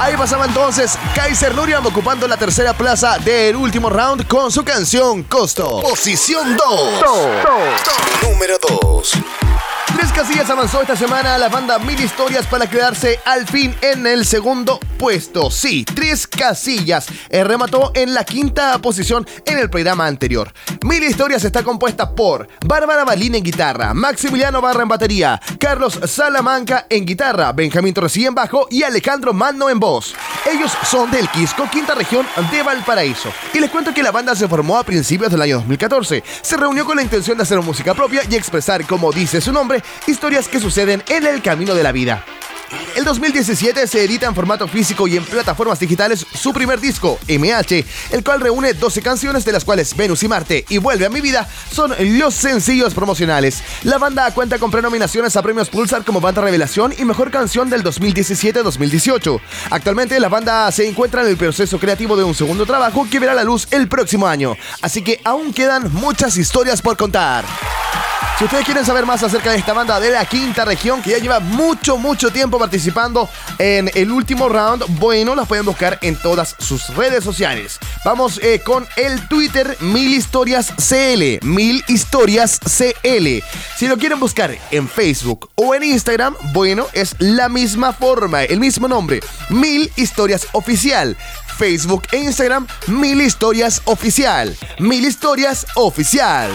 Ahí 0.00 0.18
pasaba 0.18 0.44
entonces 0.44 0.98
Kaiser 1.14 1.54
Nuriam 1.54 1.86
ocupando 1.86 2.28
la 2.28 2.36
tercera 2.36 2.74
plaza 2.74 3.18
del 3.18 3.56
último 3.56 3.88
round 3.88 4.26
con 4.26 4.52
su 4.52 4.62
canción 4.62 5.22
Costo. 5.22 5.80
Posición 5.80 6.56
2. 6.56 7.00
Número 8.22 8.58
2. 8.82 9.12
Tres 9.96 10.10
casillas 10.10 10.50
avanzó 10.50 10.82
esta 10.82 10.96
semana 10.96 11.38
la 11.38 11.48
banda 11.48 11.78
Mil 11.78 12.00
Historias 12.00 12.46
para 12.46 12.68
quedarse 12.68 13.20
al 13.24 13.46
fin 13.46 13.74
en 13.80 14.06
el 14.06 14.26
segundo 14.26 14.80
puesto. 14.98 15.50
Sí, 15.52 15.84
tres 15.84 16.26
casillas. 16.26 17.06
Eh, 17.28 17.44
remató 17.44 17.92
en 17.94 18.12
la 18.12 18.24
quinta 18.24 18.76
posición 18.78 19.26
en 19.44 19.58
el 19.58 19.70
programa 19.70 20.06
anterior. 20.06 20.52
Mil 20.82 21.02
Historias 21.04 21.44
está 21.44 21.62
compuesta 21.62 22.14
por 22.14 22.48
Bárbara 22.66 23.04
Balín 23.04 23.36
en 23.36 23.44
guitarra, 23.44 23.94
Maximiliano 23.94 24.60
Barra 24.60 24.82
en 24.82 24.88
batería, 24.88 25.40
Carlos 25.58 26.00
Salamanca 26.06 26.86
en 26.90 27.06
guitarra, 27.06 27.52
Benjamín 27.52 27.94
Torresí 27.94 28.26
en 28.26 28.34
bajo 28.34 28.66
y 28.70 28.82
Alejandro 28.82 29.32
Mano 29.32 29.70
en 29.70 29.78
voz. 29.78 30.14
Ellos 30.50 30.72
son 30.90 31.10
del 31.10 31.28
Quisco, 31.28 31.68
quinta 31.70 31.94
región 31.94 32.26
de 32.50 32.62
Valparaíso. 32.62 33.32
Y 33.52 33.60
les 33.60 33.70
cuento 33.70 33.94
que 33.94 34.02
la 34.02 34.10
banda 34.10 34.34
se 34.34 34.48
formó 34.48 34.76
a 34.76 34.84
principios 34.84 35.30
del 35.30 35.40
año 35.40 35.56
2014. 35.56 36.22
Se 36.42 36.56
reunió 36.56 36.84
con 36.84 36.96
la 36.96 37.02
intención 37.02 37.36
de 37.36 37.44
hacer 37.44 37.60
música 37.60 37.94
propia 37.94 38.22
y 38.28 38.34
expresar, 38.34 38.84
como 38.86 39.12
dice 39.12 39.40
su 39.40 39.52
nombre, 39.52 39.83
historias 40.06 40.48
que 40.48 40.60
suceden 40.60 41.02
en 41.08 41.26
el 41.26 41.42
camino 41.42 41.74
de 41.74 41.82
la 41.82 41.92
vida. 41.92 42.24
El 42.96 43.04
2017 43.04 43.86
se 43.86 44.04
edita 44.04 44.26
en 44.26 44.34
formato 44.34 44.68
físico 44.68 45.08
y 45.08 45.16
en 45.16 45.24
plataformas 45.24 45.80
digitales 45.80 46.24
su 46.34 46.52
primer 46.52 46.80
disco, 46.80 47.18
MH, 47.28 47.84
el 48.12 48.24
cual 48.24 48.40
reúne 48.40 48.72
12 48.72 49.02
canciones 49.02 49.44
de 49.44 49.52
las 49.52 49.64
cuales 49.64 49.96
Venus 49.96 50.22
y 50.22 50.28
Marte 50.28 50.64
y 50.68 50.78
Vuelve 50.78 51.06
a 51.06 51.10
mi 51.10 51.20
vida 51.20 51.48
son 51.72 51.92
los 52.18 52.34
sencillos 52.34 52.94
promocionales. 52.94 53.62
La 53.82 53.98
banda 53.98 54.30
cuenta 54.32 54.58
con 54.58 54.70
prenominaciones 54.70 55.36
a 55.36 55.42
premios 55.42 55.70
Pulsar 55.70 56.04
como 56.04 56.20
banda 56.20 56.42
revelación 56.42 56.94
y 56.96 57.04
mejor 57.04 57.30
canción 57.30 57.68
del 57.68 57.82
2017-2018. 57.82 59.40
Actualmente 59.70 60.20
la 60.20 60.28
banda 60.28 60.70
se 60.70 60.88
encuentra 60.88 61.22
en 61.22 61.28
el 61.28 61.36
proceso 61.36 61.78
creativo 61.78 62.16
de 62.16 62.24
un 62.24 62.34
segundo 62.34 62.64
trabajo 62.64 63.06
que 63.10 63.18
verá 63.18 63.34
la 63.34 63.44
luz 63.44 63.66
el 63.70 63.88
próximo 63.88 64.26
año, 64.26 64.56
así 64.82 65.02
que 65.02 65.20
aún 65.24 65.52
quedan 65.52 65.92
muchas 65.92 66.36
historias 66.36 66.80
por 66.80 66.96
contar. 66.96 67.44
Si 68.36 68.44
ustedes 68.44 68.64
quieren 68.64 68.84
saber 68.84 69.06
más 69.06 69.22
acerca 69.22 69.52
de 69.52 69.58
esta 69.58 69.72
banda 69.72 70.00
de 70.00 70.10
la 70.10 70.24
quinta 70.24 70.64
región, 70.64 71.00
que 71.00 71.10
ya 71.10 71.18
lleva 71.18 71.38
mucho, 71.38 71.98
mucho 71.98 72.30
tiempo 72.30 72.58
participando 72.58 73.28
en 73.60 73.88
el 73.94 74.10
último 74.10 74.48
round, 74.48 74.84
bueno, 74.98 75.36
las 75.36 75.46
pueden 75.46 75.64
buscar 75.64 76.00
en 76.02 76.16
todas 76.16 76.56
sus 76.58 76.88
redes 76.96 77.22
sociales. 77.22 77.78
Vamos 78.04 78.40
eh, 78.42 78.60
con 78.64 78.88
el 78.96 79.28
Twitter 79.28 79.76
Mil 79.78 80.12
Historias 80.12 80.72
CL. 80.76 81.46
Mil 81.46 81.84
Historias 81.86 82.58
CL. 82.58 83.40
Si 83.76 83.86
lo 83.86 83.98
quieren 83.98 84.18
buscar 84.18 84.58
en 84.72 84.88
Facebook 84.88 85.48
o 85.54 85.72
en 85.76 85.84
Instagram, 85.84 86.34
bueno, 86.52 86.88
es 86.92 87.14
la 87.20 87.48
misma 87.48 87.92
forma, 87.92 88.42
el 88.42 88.58
mismo 88.58 88.88
nombre. 88.88 89.20
Mil 89.48 89.92
Historias 89.94 90.48
Oficial. 90.52 91.16
Facebook 91.56 92.02
e 92.10 92.16
Instagram, 92.16 92.66
Mil 92.88 93.20
Historias 93.20 93.80
Oficial. 93.84 94.56
Mil 94.80 95.04
Historias 95.04 95.68
Oficial. 95.76 96.50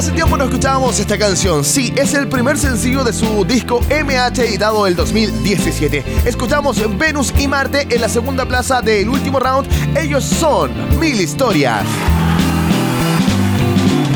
Hace 0.00 0.12
tiempo 0.12 0.34
no 0.38 0.44
escuchábamos 0.44 0.98
esta 0.98 1.18
canción. 1.18 1.62
Sí, 1.62 1.92
es 1.94 2.14
el 2.14 2.26
primer 2.26 2.56
sencillo 2.56 3.04
de 3.04 3.12
su 3.12 3.44
disco 3.44 3.82
MH 3.90 4.44
editado 4.46 4.86
el 4.86 4.96
2017. 4.96 6.02
Escuchamos 6.24 6.80
Venus 6.96 7.34
y 7.38 7.46
Marte 7.46 7.86
en 7.90 8.00
la 8.00 8.08
segunda 8.08 8.46
plaza 8.46 8.80
del 8.80 9.10
último 9.10 9.38
round. 9.38 9.68
Ellos 9.94 10.24
son 10.24 10.70
Mil 10.98 11.20
Historias. 11.20 11.84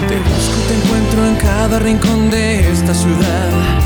Te 0.08 0.74
encuentro 0.74 1.26
en 1.26 1.36
cada 1.36 1.78
rincón 1.78 2.30
de 2.30 2.72
esta 2.72 2.94
ciudad. 2.94 3.83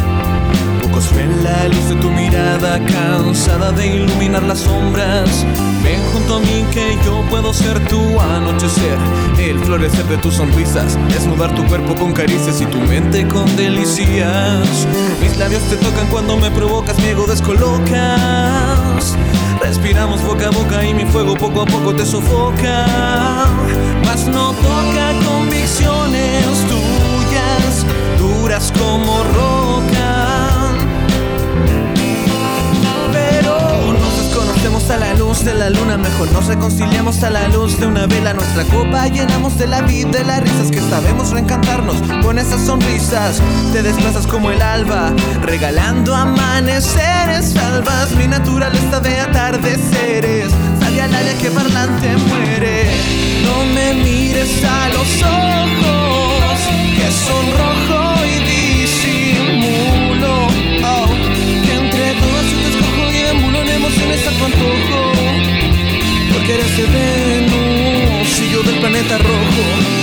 Ven 0.98 1.44
la 1.44 1.68
luz 1.68 1.90
de 1.90 1.94
tu 1.94 2.10
mirada, 2.10 2.80
cansada 2.84 3.70
de 3.70 3.86
iluminar 3.86 4.42
las 4.42 4.58
sombras. 4.58 5.46
Ven 5.84 6.00
junto 6.12 6.36
a 6.36 6.40
mí 6.40 6.66
que 6.72 6.98
yo 7.04 7.22
puedo 7.30 7.54
ser 7.54 7.78
tu 7.86 8.20
anochecer, 8.20 8.98
el 9.38 9.60
florecer 9.60 10.04
de 10.06 10.16
tus 10.16 10.34
sonrisas, 10.34 10.98
desnudar 11.08 11.54
tu 11.54 11.64
cuerpo 11.66 11.94
con 11.94 12.12
caricias 12.12 12.60
y 12.60 12.66
tu 12.66 12.78
mente 12.78 13.28
con 13.28 13.46
delicias. 13.56 14.88
Mis 15.20 15.38
labios 15.38 15.62
te 15.70 15.76
tocan 15.76 16.08
cuando 16.08 16.36
me 16.36 16.50
provocas, 16.50 16.98
mi 16.98 17.06
ego 17.06 17.28
descolocas. 17.28 19.16
Respiramos 19.62 20.20
boca 20.24 20.48
a 20.48 20.50
boca 20.50 20.84
y 20.84 20.94
mi 20.94 21.04
fuego 21.04 21.34
poco 21.36 21.62
a 21.62 21.66
poco 21.66 21.94
te 21.94 22.04
sofoca. 22.04 22.86
Mas 24.04 24.26
no 24.26 24.50
toca 24.50 25.12
convicciones 25.24 26.44
tuyas, 26.66 27.86
duras 28.18 28.72
como 28.76 29.22
roca. 29.22 29.67
Nos 34.58 34.88
desconocemos 34.88 34.90
a 34.90 34.96
la 34.98 35.14
luz 35.14 35.44
de 35.44 35.54
la 35.54 35.70
luna, 35.70 35.96
mejor 35.96 36.32
nos 36.32 36.46
reconciliamos 36.46 37.22
a 37.22 37.30
la 37.30 37.48
luz 37.48 37.78
de 37.78 37.86
una 37.86 38.06
vela. 38.06 38.32
Nuestra 38.34 38.64
copa 38.64 39.06
llenamos 39.06 39.56
de 39.58 39.66
la 39.66 39.82
vida, 39.82 40.10
de 40.10 40.24
las 40.24 40.40
risas 40.40 40.70
que 40.70 40.80
sabemos 40.80 41.30
reencantarnos 41.30 41.96
con 42.22 42.38
esas 42.38 42.64
sonrisas. 42.66 43.40
Te 43.72 43.82
desplazas 43.82 44.26
como 44.26 44.50
el 44.50 44.60
alba, 44.60 45.12
regalando 45.42 46.14
amaneceres 46.14 47.52
salvas. 47.52 48.10
Mi 48.12 48.26
naturaleza 48.26 49.00
de 49.00 49.20
atardeceres, 49.20 50.52
sale 50.80 51.02
al 51.02 51.14
área 51.14 51.34
que 51.38 51.50
parlante 51.50 52.16
muere. 52.16 52.90
No 53.44 53.64
me 53.74 53.94
mires 53.94 54.64
a 54.64 54.88
los 54.88 55.22
ojos, 55.22 56.58
que 56.96 57.10
son 57.12 57.46
rojo 57.58 57.97
tu. 64.46 66.32
Porque 66.32 66.54
eres 66.54 66.76
de 66.76 66.86
Venus 66.86 68.40
y 68.40 68.50
yo 68.52 68.62
del 68.62 68.78
planeta 68.78 69.18
rojo. 69.18 69.97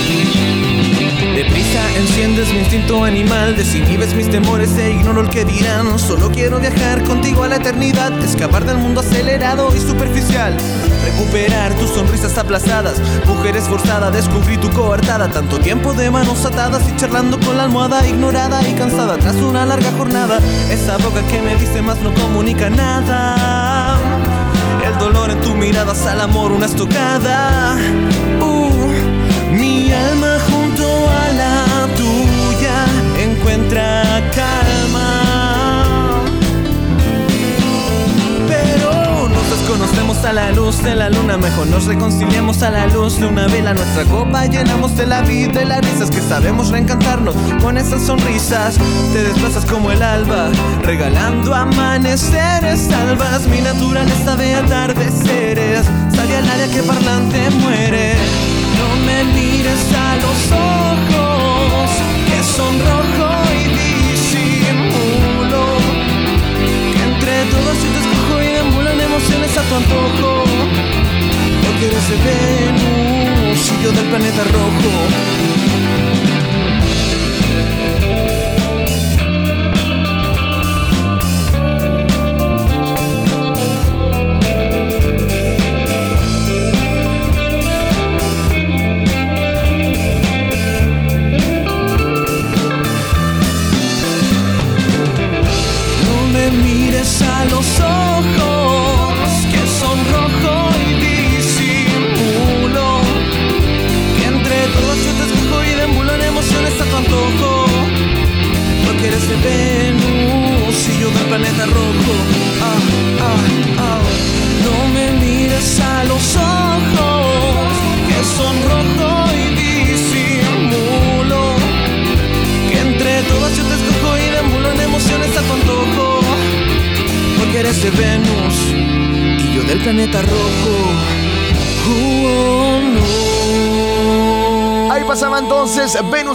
Deprisa 1.36 1.82
enciendes 1.98 2.50
mi 2.50 2.60
instinto 2.60 3.04
animal, 3.04 3.54
desinhibes 3.56 4.14
mis 4.14 4.30
temores 4.30 4.70
e 4.78 4.92
ignoro 4.92 5.20
el 5.20 5.28
que 5.28 5.44
dirán. 5.44 5.98
Solo 5.98 6.30
quiero 6.30 6.58
viajar 6.58 7.04
contigo 7.04 7.42
a 7.42 7.48
la 7.48 7.56
eternidad, 7.56 8.10
escapar 8.24 8.64
del 8.64 8.78
mundo 8.78 9.00
acelerado 9.00 9.68
y 9.76 9.78
superficial. 9.78 10.56
Recuperar 11.04 11.74
tus 11.74 11.90
sonrisas 11.90 12.38
aplazadas, 12.38 13.02
mujer 13.26 13.54
esforzada, 13.54 14.10
descubrí 14.10 14.56
tu 14.56 14.70
coartada. 14.70 15.28
Tanto 15.28 15.58
tiempo 15.58 15.92
de 15.92 16.10
manos 16.10 16.42
atadas 16.46 16.88
y 16.88 16.96
charlando 16.96 17.38
con 17.38 17.58
la 17.58 17.64
almohada, 17.64 18.08
ignorada 18.08 18.66
y 18.66 18.72
cansada 18.72 19.18
tras 19.18 19.36
una 19.36 19.66
larga 19.66 19.92
jornada. 19.92 20.38
Esa 20.70 20.96
boca 20.96 21.20
que 21.26 21.42
me 21.42 21.54
dice 21.56 21.82
más 21.82 21.98
no 22.00 22.14
comunica 22.14 22.70
nada. 22.70 23.98
El 24.86 24.98
dolor 24.98 25.30
en 25.30 25.40
tu 25.42 25.54
mirada 25.54 25.92
al 26.10 26.20
amor, 26.22 26.50
una 26.52 26.64
estocada. 26.64 27.76
Calma. 34.30 35.22
Pero 38.48 39.28
nos 39.28 39.50
desconocemos 39.50 40.24
a 40.24 40.32
la 40.32 40.52
luz 40.52 40.82
de 40.82 40.94
la 40.94 41.10
luna, 41.10 41.36
mejor 41.36 41.66
nos 41.66 41.84
reconciliamos 41.86 42.62
a 42.62 42.70
la 42.70 42.86
luz 42.86 43.18
de 43.18 43.26
una 43.26 43.46
vela. 43.46 43.74
Nuestra 43.74 44.04
copa 44.04 44.46
llenamos 44.46 44.96
de 44.96 45.06
la 45.06 45.22
vida 45.22 45.62
y 45.62 45.64
las 45.66 45.80
risas 45.80 46.10
que 46.10 46.20
sabemos 46.20 46.70
reencantarnos 46.70 47.34
con 47.60 47.76
esas 47.76 48.02
sonrisas. 48.02 48.78
Te 49.12 49.22
desplazas 49.22 49.64
como 49.66 49.90
el 49.90 50.02
alba, 50.02 50.50
regalando 50.82 51.54
amaneceres 51.54 52.80
salvas. 52.88 53.46
Mi 53.48 53.60
naturaleza 53.60 54.36
de 54.36 54.54
atardeceres, 54.54 55.86
sale 56.14 56.36
al 56.36 56.48
área 56.48 56.68
que 56.68 56.82
parlante 56.82 57.50
muere. 57.50 58.14
No 58.78 58.96
me 59.04 59.24
mires 59.32 59.92
a 59.94 60.16
los 60.16 60.52
ojos, 60.52 61.90
que 62.26 62.42
son 62.42 62.78
rojo 62.78 63.30
y 63.54 63.75
todos 67.56 67.82
yo 67.82 67.88
te 67.90 67.98
escojo 68.00 68.42
y 68.42 68.46
deambulan 68.46 69.00
emociones 69.00 69.56
a 69.56 69.62
tu 69.62 69.74
antojo. 69.76 70.44
Porque 71.64 71.86
eres 71.86 72.08
de 72.10 72.16
Venus 72.26 73.72
y 73.72 73.84
yo 73.84 73.92
del 73.92 74.06
planeta 74.06 74.42
rojo. 74.44 75.55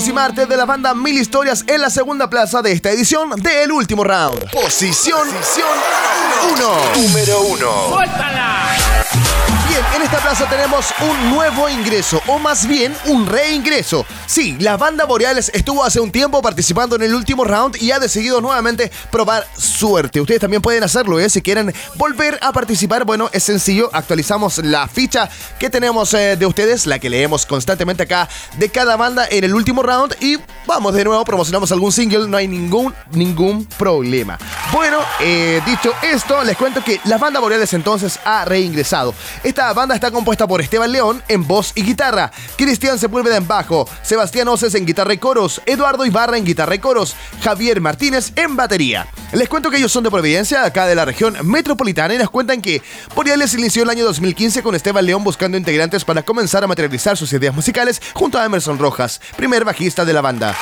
Venus 0.02 0.08
y 0.08 0.14
Marte 0.14 0.46
de 0.46 0.58
la 0.58 0.66
banda 0.66 0.94
Mil 0.96 1.18
Historias 1.18 1.64
en 1.68 1.82
la 1.82 1.90
segunda 1.90 2.30
plaza 2.30 2.62
de 2.62 2.72
esta 2.72 2.90
edición 2.90 3.30
del 3.42 3.72
último 3.72 4.04
round. 4.04 4.50
Posición 4.52 5.28
1. 6.54 7.04
Número 7.04 7.42
1. 7.42 7.68
Bien, 9.72 9.86
en 9.96 10.02
esta 10.02 10.20
plaza 10.20 10.50
tenemos 10.50 10.88
un 11.00 11.30
nuevo 11.30 11.70
ingreso, 11.70 12.22
o 12.28 12.38
más 12.38 12.68
bien 12.68 12.94
un 13.06 13.26
reingreso. 13.26 14.06
Sí, 14.26 14.58
la 14.60 14.76
banda 14.76 15.06
Boreales 15.06 15.50
estuvo 15.54 15.82
hace 15.82 16.02
un 16.02 16.12
tiempo 16.12 16.42
participando 16.42 16.98
en 16.98 17.04
el 17.04 17.16
último 17.16 17.46
round 17.46 17.82
y 17.82 17.92
ha 17.92 18.00
decidido 18.00 18.42
nuevamente 18.42 18.92
probar 19.12 19.48
suerte. 19.58 20.20
Ustedes 20.20 20.42
también 20.42 20.62
pueden 20.62 20.84
hacerlo, 20.84 21.22
¿eh? 21.22 21.30
Si 21.30 21.42
quieren 21.42 21.74
volver 21.96 22.38
a 22.42 22.52
participar, 22.52 23.06
bueno, 23.06 23.30
es 23.32 23.44
sencillo. 23.44 23.90
Actualizamos 23.94 24.58
la 24.58 24.90
ficha 24.90 25.30
que 25.58 25.70
tenemos 25.70 26.14
eh, 26.16 26.36
de 26.36 26.46
ustedes, 26.46 26.86
la 26.86 27.00
que 27.00 27.10
leemos 27.10 27.46
constantemente 27.46 28.04
acá 28.04 28.28
de 28.58 28.68
cada 28.68 28.98
banda 28.98 29.26
en 29.30 29.46
el 29.46 29.56
último 29.56 29.84
round. 29.84 30.18
Y 30.20 30.38
vamos 30.66 30.94
de 30.94 31.06
nuevo, 31.06 31.24
promocionamos 31.24 31.72
algún 31.72 31.94
single, 31.94 32.28
no 32.28 32.36
hay 32.36 32.50
ningún, 32.50 32.94
ningún 33.12 33.66
problema. 33.78 34.38
Bueno, 34.74 34.98
eh, 35.22 35.62
dicho 35.66 35.94
esto, 36.02 36.44
les 36.44 36.58
cuento 36.58 36.84
que 36.84 37.00
la 37.06 37.18
banda 37.18 37.40
Boreales 37.40 37.72
entonces 37.72 38.20
ha 38.26 38.44
reingresado. 38.44 38.82
pasado. 38.92 39.14
Esta 39.62 39.74
banda 39.74 39.94
está 39.94 40.10
compuesta 40.10 40.48
por 40.48 40.60
Esteban 40.60 40.92
León 40.92 41.22
en 41.28 41.46
voz 41.46 41.72
y 41.76 41.84
guitarra, 41.84 42.32
Cristian 42.58 42.98
Sepúlveda 42.98 43.38
en 43.38 43.48
bajo, 43.48 43.88
Sebastián 44.02 44.48
Oces 44.48 44.74
en 44.74 44.88
guitarra 44.88 45.14
y 45.14 45.20
coros, 45.20 45.62
Eduardo 45.68 46.04
Ibarra 46.04 46.40
en 46.40 46.46
guitarra 46.46 46.74
y 46.74 46.80
coros, 46.80 47.16
Javier 47.44 47.80
Martínez 47.80 48.34
en 48.38 48.56
batería. 48.56 49.06
Les 49.34 49.48
cuento 49.48 49.70
que 49.70 49.78
ellos 49.78 49.92
son 49.92 50.04
de 50.04 50.10
Providencia, 50.10 50.66
acá 50.66 50.88
de 50.88 50.96
la 50.96 51.06
región 51.06 51.38
metropolitana, 51.44 52.16
y 52.16 52.18
nos 52.18 52.32
cuentan 52.32 52.60
que 52.60 52.82
Boreales 53.14 53.54
inició 53.54 53.84
el 53.84 53.92
año 53.92 54.04
2015 54.04 54.64
con 54.64 54.74
Esteban 54.74 55.06
León 55.06 55.24
buscando 55.24 55.58
integrantes 55.58 56.06
para 56.06 56.24
comenzar 56.24 56.64
a 56.64 56.68
materializar 56.68 57.16
sus 57.16 57.32
ideas 57.32 57.54
musicales 57.54 58.02
junto 58.16 58.40
a 58.40 58.46
Emerson 58.46 58.80
Rojas, 58.80 59.22
primer 59.36 59.64
bajista 59.64 60.06
de 60.06 60.14
la 60.14 60.22
banda. 60.22 60.58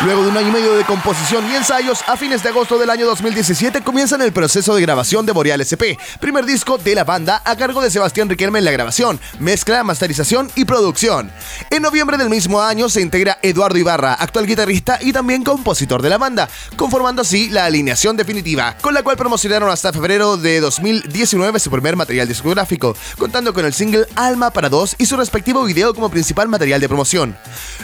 Luego 0.00 0.24
de 0.24 0.28
un 0.28 0.36
año 0.36 0.48
y 0.48 0.52
medio 0.52 0.74
de 0.74 0.84
composición 0.84 1.48
y 1.50 1.54
ensayos, 1.54 2.02
a 2.08 2.16
fines 2.16 2.42
de 2.42 2.48
agosto 2.48 2.78
del 2.78 2.90
año 2.90 3.06
2017 3.06 3.80
comienzan 3.82 4.20
el 4.22 4.32
proceso 4.32 4.74
de 4.74 4.82
grabación 4.82 5.24
de 5.24 5.32
Boreal 5.32 5.60
SP, 5.62 5.96
primer 6.18 6.44
disco 6.44 6.78
de 6.78 6.96
la 6.96 7.04
banda 7.04 7.40
a 7.44 7.56
cargo 7.56 7.80
de 7.80 7.90
Sebastián 7.90 8.28
Riquelme 8.28 8.58
en 8.58 8.64
la 8.64 8.72
grabación, 8.72 9.20
mezcla, 9.38 9.84
masterización 9.84 10.50
y 10.56 10.64
producción. 10.64 11.30
En 11.70 11.82
noviembre 11.82 12.18
del 12.18 12.28
mismo 12.28 12.60
año 12.60 12.88
se 12.88 13.02
integra 13.02 13.38
Eduardo 13.40 13.78
Ibarra, 13.78 14.14
actual 14.14 14.46
guitarrista 14.46 14.98
y 15.00 15.12
también 15.12 15.44
compositor 15.44 16.02
de 16.02 16.10
la 16.10 16.18
banda, 16.18 16.48
conformando 16.76 17.22
así 17.22 17.48
la 17.48 17.64
alineación 17.64 18.16
definitiva, 18.16 18.76
con 18.80 18.94
la 18.94 19.04
cual 19.04 19.16
promocionaron 19.16 19.70
hasta 19.70 19.92
febrero 19.92 20.36
de 20.36 20.60
2019 20.60 21.60
su 21.60 21.70
primer 21.70 21.94
material 21.94 22.26
discográfico, 22.26 22.96
contando 23.16 23.54
con 23.54 23.64
el 23.64 23.72
single 23.72 24.06
Alma 24.16 24.50
para 24.50 24.68
dos 24.68 24.96
y 24.98 25.06
su 25.06 25.16
respectivo 25.16 25.64
video 25.64 25.94
como 25.94 26.10
principal 26.10 26.48
material 26.48 26.80
de 26.80 26.88
promoción. 26.88 27.36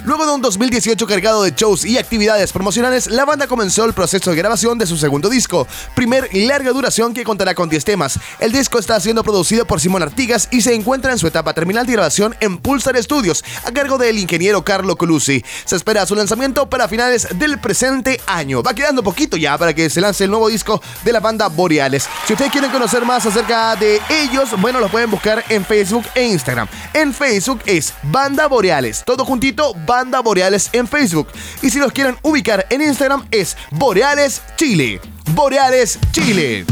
Luego 0.04 0.26
de 0.26 0.32
un 0.32 0.42
2018 0.42 1.06
cargado 1.06 1.44
de 1.44 1.52
shows 1.52 1.84
y 1.84 1.99
actividades 2.01 2.53
promocionales, 2.53 3.09
la 3.09 3.24
banda 3.24 3.46
comenzó 3.46 3.84
el 3.84 3.92
proceso 3.92 4.30
de 4.30 4.36
grabación 4.36 4.78
de 4.78 4.86
su 4.86 4.96
segundo 4.96 5.28
disco, 5.28 5.66
primer 5.94 6.28
larga 6.32 6.72
duración 6.72 7.14
que 7.14 7.24
contará 7.24 7.55
con 7.55 7.68
10 7.68 7.84
temas. 7.84 8.18
El 8.38 8.53
disco 8.53 8.78
está 8.78 8.98
siendo 9.01 9.22
producido 9.22 9.64
por 9.66 9.80
Simón 9.80 10.03
Artigas 10.03 10.48
y 10.51 10.62
se 10.62 10.74
encuentra 10.74 11.12
en 11.12 11.18
su 11.18 11.26
etapa 11.26 11.55
terminal 11.55 11.86
de 11.86 11.92
grabación 11.92 12.34
en 12.40 12.59
Pulsar 12.59 13.01
Studios, 13.03 13.44
a 13.64 13.72
cargo 13.72 13.98
del 13.98 14.18
ingeniero 14.18 14.64
Carlo 14.64 14.96
Colucci. 14.96 15.44
Se 15.64 15.76
espera 15.76 16.07
su 16.07 16.14
lanzamiento 16.14 16.68
para 16.68 16.88
finales 16.88 17.28
del 17.34 17.59
presente 17.59 18.20
año. 18.26 18.62
Va 18.62 18.74
quedando 18.74 19.03
poquito 19.03 19.36
ya 19.36 19.57
para 19.59 19.74
que 19.74 19.90
se 19.90 20.01
lance 20.01 20.24
el 20.24 20.30
nuevo 20.30 20.48
disco 20.48 20.82
de 21.05 21.12
la 21.12 21.20
banda 21.20 21.48
Boreales. 21.48 22.09
Si 22.26 22.32
ustedes 22.32 22.51
quieren 22.51 22.70
conocer 22.70 23.05
más 23.05 23.26
acerca 23.26 23.76
de 23.76 24.01
ellos, 24.09 24.48
bueno, 24.61 24.80
los 24.80 24.90
pueden 24.90 25.11
buscar 25.11 25.44
en 25.48 25.64
Facebook 25.64 26.05
e 26.14 26.24
Instagram. 26.24 26.68
En 26.94 27.12
Facebook 27.12 27.61
es 27.66 27.92
Banda 28.05 28.46
Boreales, 28.46 29.03
todo 29.05 29.24
juntito, 29.24 29.74
Banda 29.86 30.20
Boreales 30.20 30.70
en 30.72 30.86
Facebook. 30.86 31.28
Y 31.62 31.70
si 31.70 31.78
los 31.78 31.89
quieren 31.91 32.16
ubicar 32.22 32.66
en 32.70 32.82
Instagram 32.82 33.26
es 33.30 33.57
Boreales 33.70 34.43
Chile. 34.57 35.01
Boreales 35.34 35.99
Chile. 36.12 36.66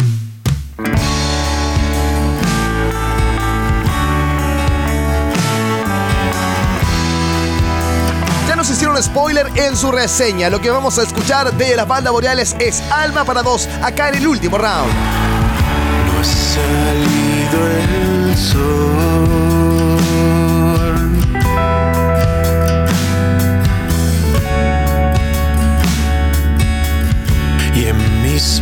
Nos 8.59 8.71
hicieron 8.71 9.01
spoiler 9.01 9.47
en 9.55 9.77
su 9.77 9.93
reseña. 9.93 10.51
Lo 10.51 10.61
que 10.61 10.69
vamos 10.69 10.99
a 10.99 11.05
escuchar 11.05 11.53
de 11.53 11.77
la 11.77 11.85
banda 11.85 12.11
Boreales 12.11 12.57
es 12.59 12.83
Alma 12.91 13.25
para 13.25 13.45
dos 13.45 13.69
acá 13.83 14.09
en 14.09 14.16
el 14.16 14.27
último 14.27 14.59
round. 14.59 14.93
No 16.07 16.21
ha 16.21 16.25
salido 16.25 17.66
el 17.69 18.37
sol. 18.37 19.48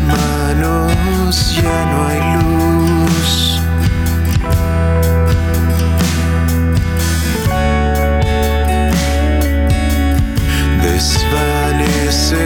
Manos 0.07 1.54
ya 1.62 1.78
no 1.90 1.98
hay 2.09 2.20
luz. 2.42 3.61
Desvanece 10.82 12.44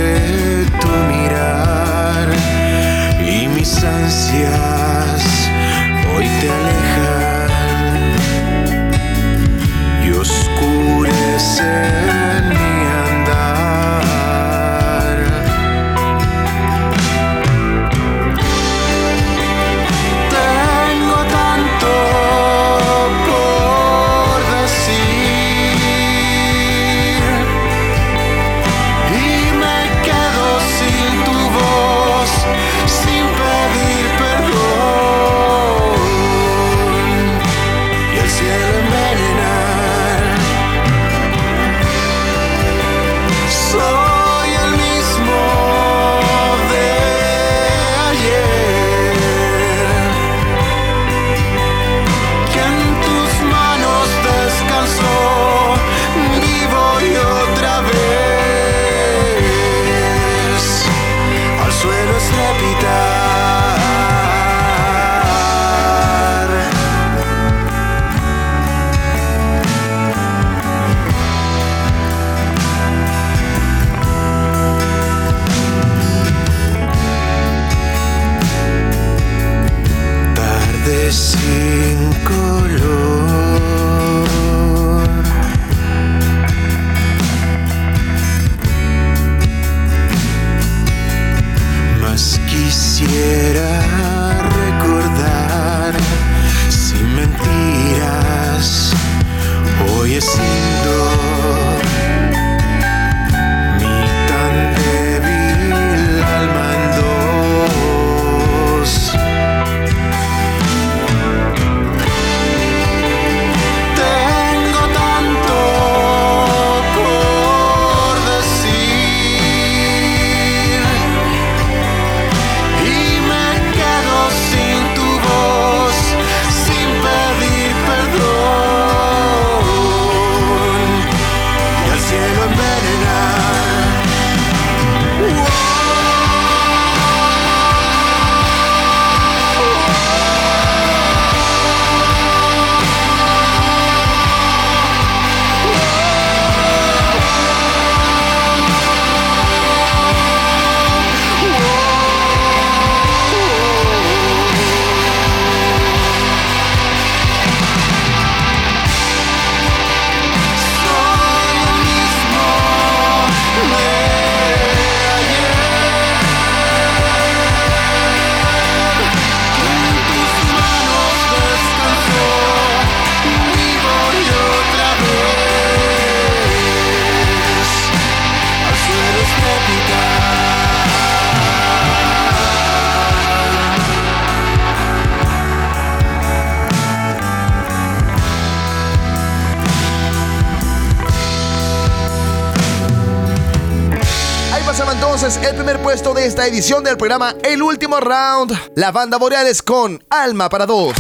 esta 196.41 196.55
edición 196.55 196.83
del 196.83 196.97
programa 196.97 197.35
El 197.43 197.63
Último 197.63 198.01
Round. 198.01 198.59
La 198.75 198.93
banda 198.93 199.19
Boreales 199.19 199.61
con 199.61 200.03
Alma 200.09 200.49
para 200.49 200.65
dos. 200.65 200.95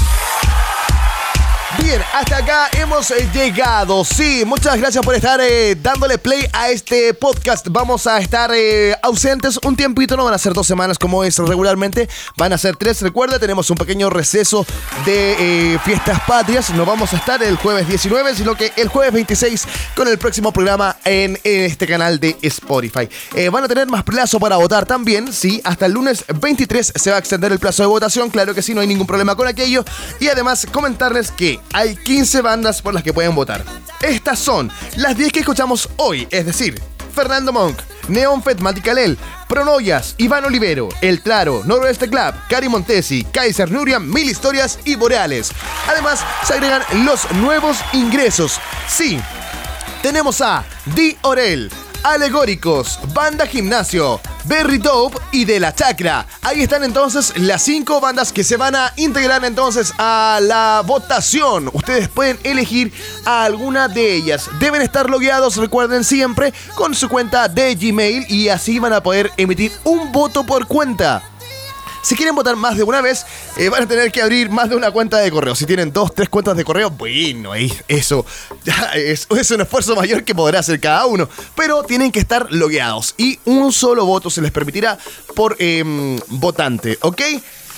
Bien, 1.90 2.02
hasta 2.14 2.36
acá 2.36 2.68
hemos 2.78 3.10
eh, 3.10 3.28
llegado. 3.34 4.04
Sí, 4.04 4.44
muchas 4.46 4.78
gracias 4.78 5.04
por 5.04 5.12
estar 5.12 5.40
eh, 5.40 5.74
dándole 5.74 6.18
play 6.18 6.46
a 6.52 6.70
este 6.70 7.12
podcast. 7.14 7.66
Vamos 7.68 8.06
a 8.06 8.18
estar 8.18 8.52
eh, 8.54 8.94
ausentes 9.02 9.58
un 9.64 9.74
tiempito, 9.74 10.16
no 10.16 10.22
van 10.22 10.34
a 10.34 10.38
ser 10.38 10.52
dos 10.52 10.68
semanas 10.68 11.00
como 11.00 11.24
es 11.24 11.36
regularmente, 11.38 12.08
van 12.36 12.52
a 12.52 12.58
ser 12.58 12.76
tres. 12.76 13.02
Recuerda, 13.02 13.40
tenemos 13.40 13.70
un 13.70 13.76
pequeño 13.76 14.08
receso 14.08 14.64
de 15.04 15.80
fiestas 15.84 16.20
patrias. 16.28 16.70
No 16.70 16.86
vamos 16.86 17.12
a 17.12 17.16
estar 17.16 17.42
el 17.42 17.56
jueves 17.56 17.88
19, 17.88 18.36
sino 18.36 18.54
que 18.54 18.72
el 18.76 18.86
jueves 18.86 19.12
26 19.12 19.66
con 19.96 20.06
el 20.06 20.16
próximo 20.16 20.52
programa 20.52 20.96
en, 21.04 21.40
este 21.42 21.88
canal 21.88 22.20
de 22.20 22.36
Spotify. 22.42 23.08
van 23.50 23.64
a 23.64 23.68
tener 23.68 23.88
más 23.88 24.04
plazo 24.04 24.38
para 24.38 24.54
votar 24.58 24.86
también, 24.86 25.32
sí, 25.32 25.60
hasta 25.64 25.86
el 25.86 25.92
lunes 25.94 26.24
23 26.40 26.92
se 26.94 27.10
va 27.10 27.16
a 27.16 27.18
extender 27.18 27.50
el 27.50 27.58
plazo 27.58 27.82
de 27.82 27.88
votación. 27.88 28.30
Claro 28.30 28.54
que 28.54 28.62
sí, 28.62 28.74
no 28.74 28.80
hay 28.80 28.86
ningún 28.86 29.08
problema 29.08 29.34
con 29.34 29.48
aquello. 29.48 29.84
Y 30.20 30.28
además 30.28 30.68
comentarles 30.70 31.32
que 31.32 31.58
hay 31.80 31.96
15 31.96 32.42
bandas 32.42 32.82
por 32.82 32.92
las 32.92 33.02
que 33.02 33.14
pueden 33.14 33.34
votar. 33.34 33.64
Estas 34.02 34.38
son 34.38 34.70
las 34.96 35.16
10 35.16 35.32
que 35.32 35.40
escuchamos 35.40 35.88
hoy, 35.96 36.28
es 36.30 36.44
decir, 36.44 36.80
Fernando 37.14 37.52
Monk, 37.54 37.78
Neon 38.08 38.42
Fetmaticalel, 38.42 39.16
Pronoyas, 39.48 40.14
Iván 40.18 40.44
Olivero, 40.44 40.90
El 41.00 41.22
Claro, 41.22 41.62
Noroeste 41.64 42.08
Club, 42.08 42.34
Cari 42.50 42.68
Montesi, 42.68 43.24
Kaiser 43.24 43.70
Nurian, 43.70 44.08
Mil 44.10 44.28
Historias 44.28 44.78
y 44.84 44.94
Boreales. 44.94 45.52
Además, 45.88 46.20
se 46.46 46.52
agregan 46.54 46.82
los 47.04 47.30
nuevos 47.32 47.78
ingresos. 47.94 48.60
Sí, 48.86 49.18
tenemos 50.02 50.42
a 50.42 50.64
Di 50.94 51.16
Orel, 51.22 51.70
Alegóricos, 52.02 52.98
Banda 53.12 53.46
Gimnasio, 53.46 54.20
Berry 54.44 54.78
Dope 54.78 55.18
y 55.32 55.44
De 55.44 55.60
La 55.60 55.74
Chacra. 55.74 56.26
Ahí 56.42 56.62
están 56.62 56.82
entonces 56.82 57.34
las 57.36 57.62
cinco 57.62 58.00
bandas 58.00 58.32
que 58.32 58.42
se 58.42 58.56
van 58.56 58.74
a 58.74 58.92
integrar 58.96 59.44
entonces 59.44 59.92
a 59.98 60.38
la 60.40 60.82
votación. 60.86 61.70
Ustedes 61.74 62.08
pueden 62.08 62.38
elegir 62.42 62.92
a 63.26 63.44
alguna 63.44 63.88
de 63.88 64.14
ellas. 64.14 64.48
Deben 64.58 64.80
estar 64.80 65.10
logueados, 65.10 65.56
recuerden 65.56 66.02
siempre, 66.04 66.54
con 66.74 66.94
su 66.94 67.08
cuenta 67.08 67.48
de 67.48 67.74
Gmail 67.74 68.26
y 68.30 68.48
así 68.48 68.78
van 68.78 68.94
a 68.94 69.02
poder 69.02 69.30
emitir 69.36 69.72
un 69.84 70.10
voto 70.10 70.44
por 70.44 70.66
cuenta. 70.66 71.29
Si 72.02 72.16
quieren 72.16 72.34
votar 72.34 72.56
más 72.56 72.76
de 72.76 72.82
una 72.82 73.00
vez, 73.00 73.26
eh, 73.56 73.68
van 73.68 73.82
a 73.82 73.86
tener 73.86 74.10
que 74.10 74.22
abrir 74.22 74.50
más 74.50 74.70
de 74.70 74.76
una 74.76 74.90
cuenta 74.90 75.18
de 75.18 75.30
correo. 75.30 75.54
Si 75.54 75.66
tienen 75.66 75.92
dos, 75.92 76.14
tres 76.14 76.28
cuentas 76.28 76.56
de 76.56 76.64
correo, 76.64 76.90
bueno, 76.90 77.52
eso 77.54 78.24
es, 78.94 79.26
un 79.50 79.60
esfuerzo 79.60 79.94
mayor 79.94 80.24
que 80.24 80.34
podrá 80.34 80.60
hacer 80.60 80.80
cada 80.80 81.06
uno. 81.06 81.28
Pero 81.54 81.82
tienen 81.82 82.10
que 82.10 82.20
estar 82.20 82.50
logueados 82.50 83.14
y 83.18 83.38
un 83.44 83.72
solo 83.72 84.06
voto 84.06 84.30
se 84.30 84.40
les 84.40 84.50
permitirá 84.50 84.98
por 85.34 85.56
em, 85.58 86.18
votante, 86.28 86.98
¿ok? 87.02 87.20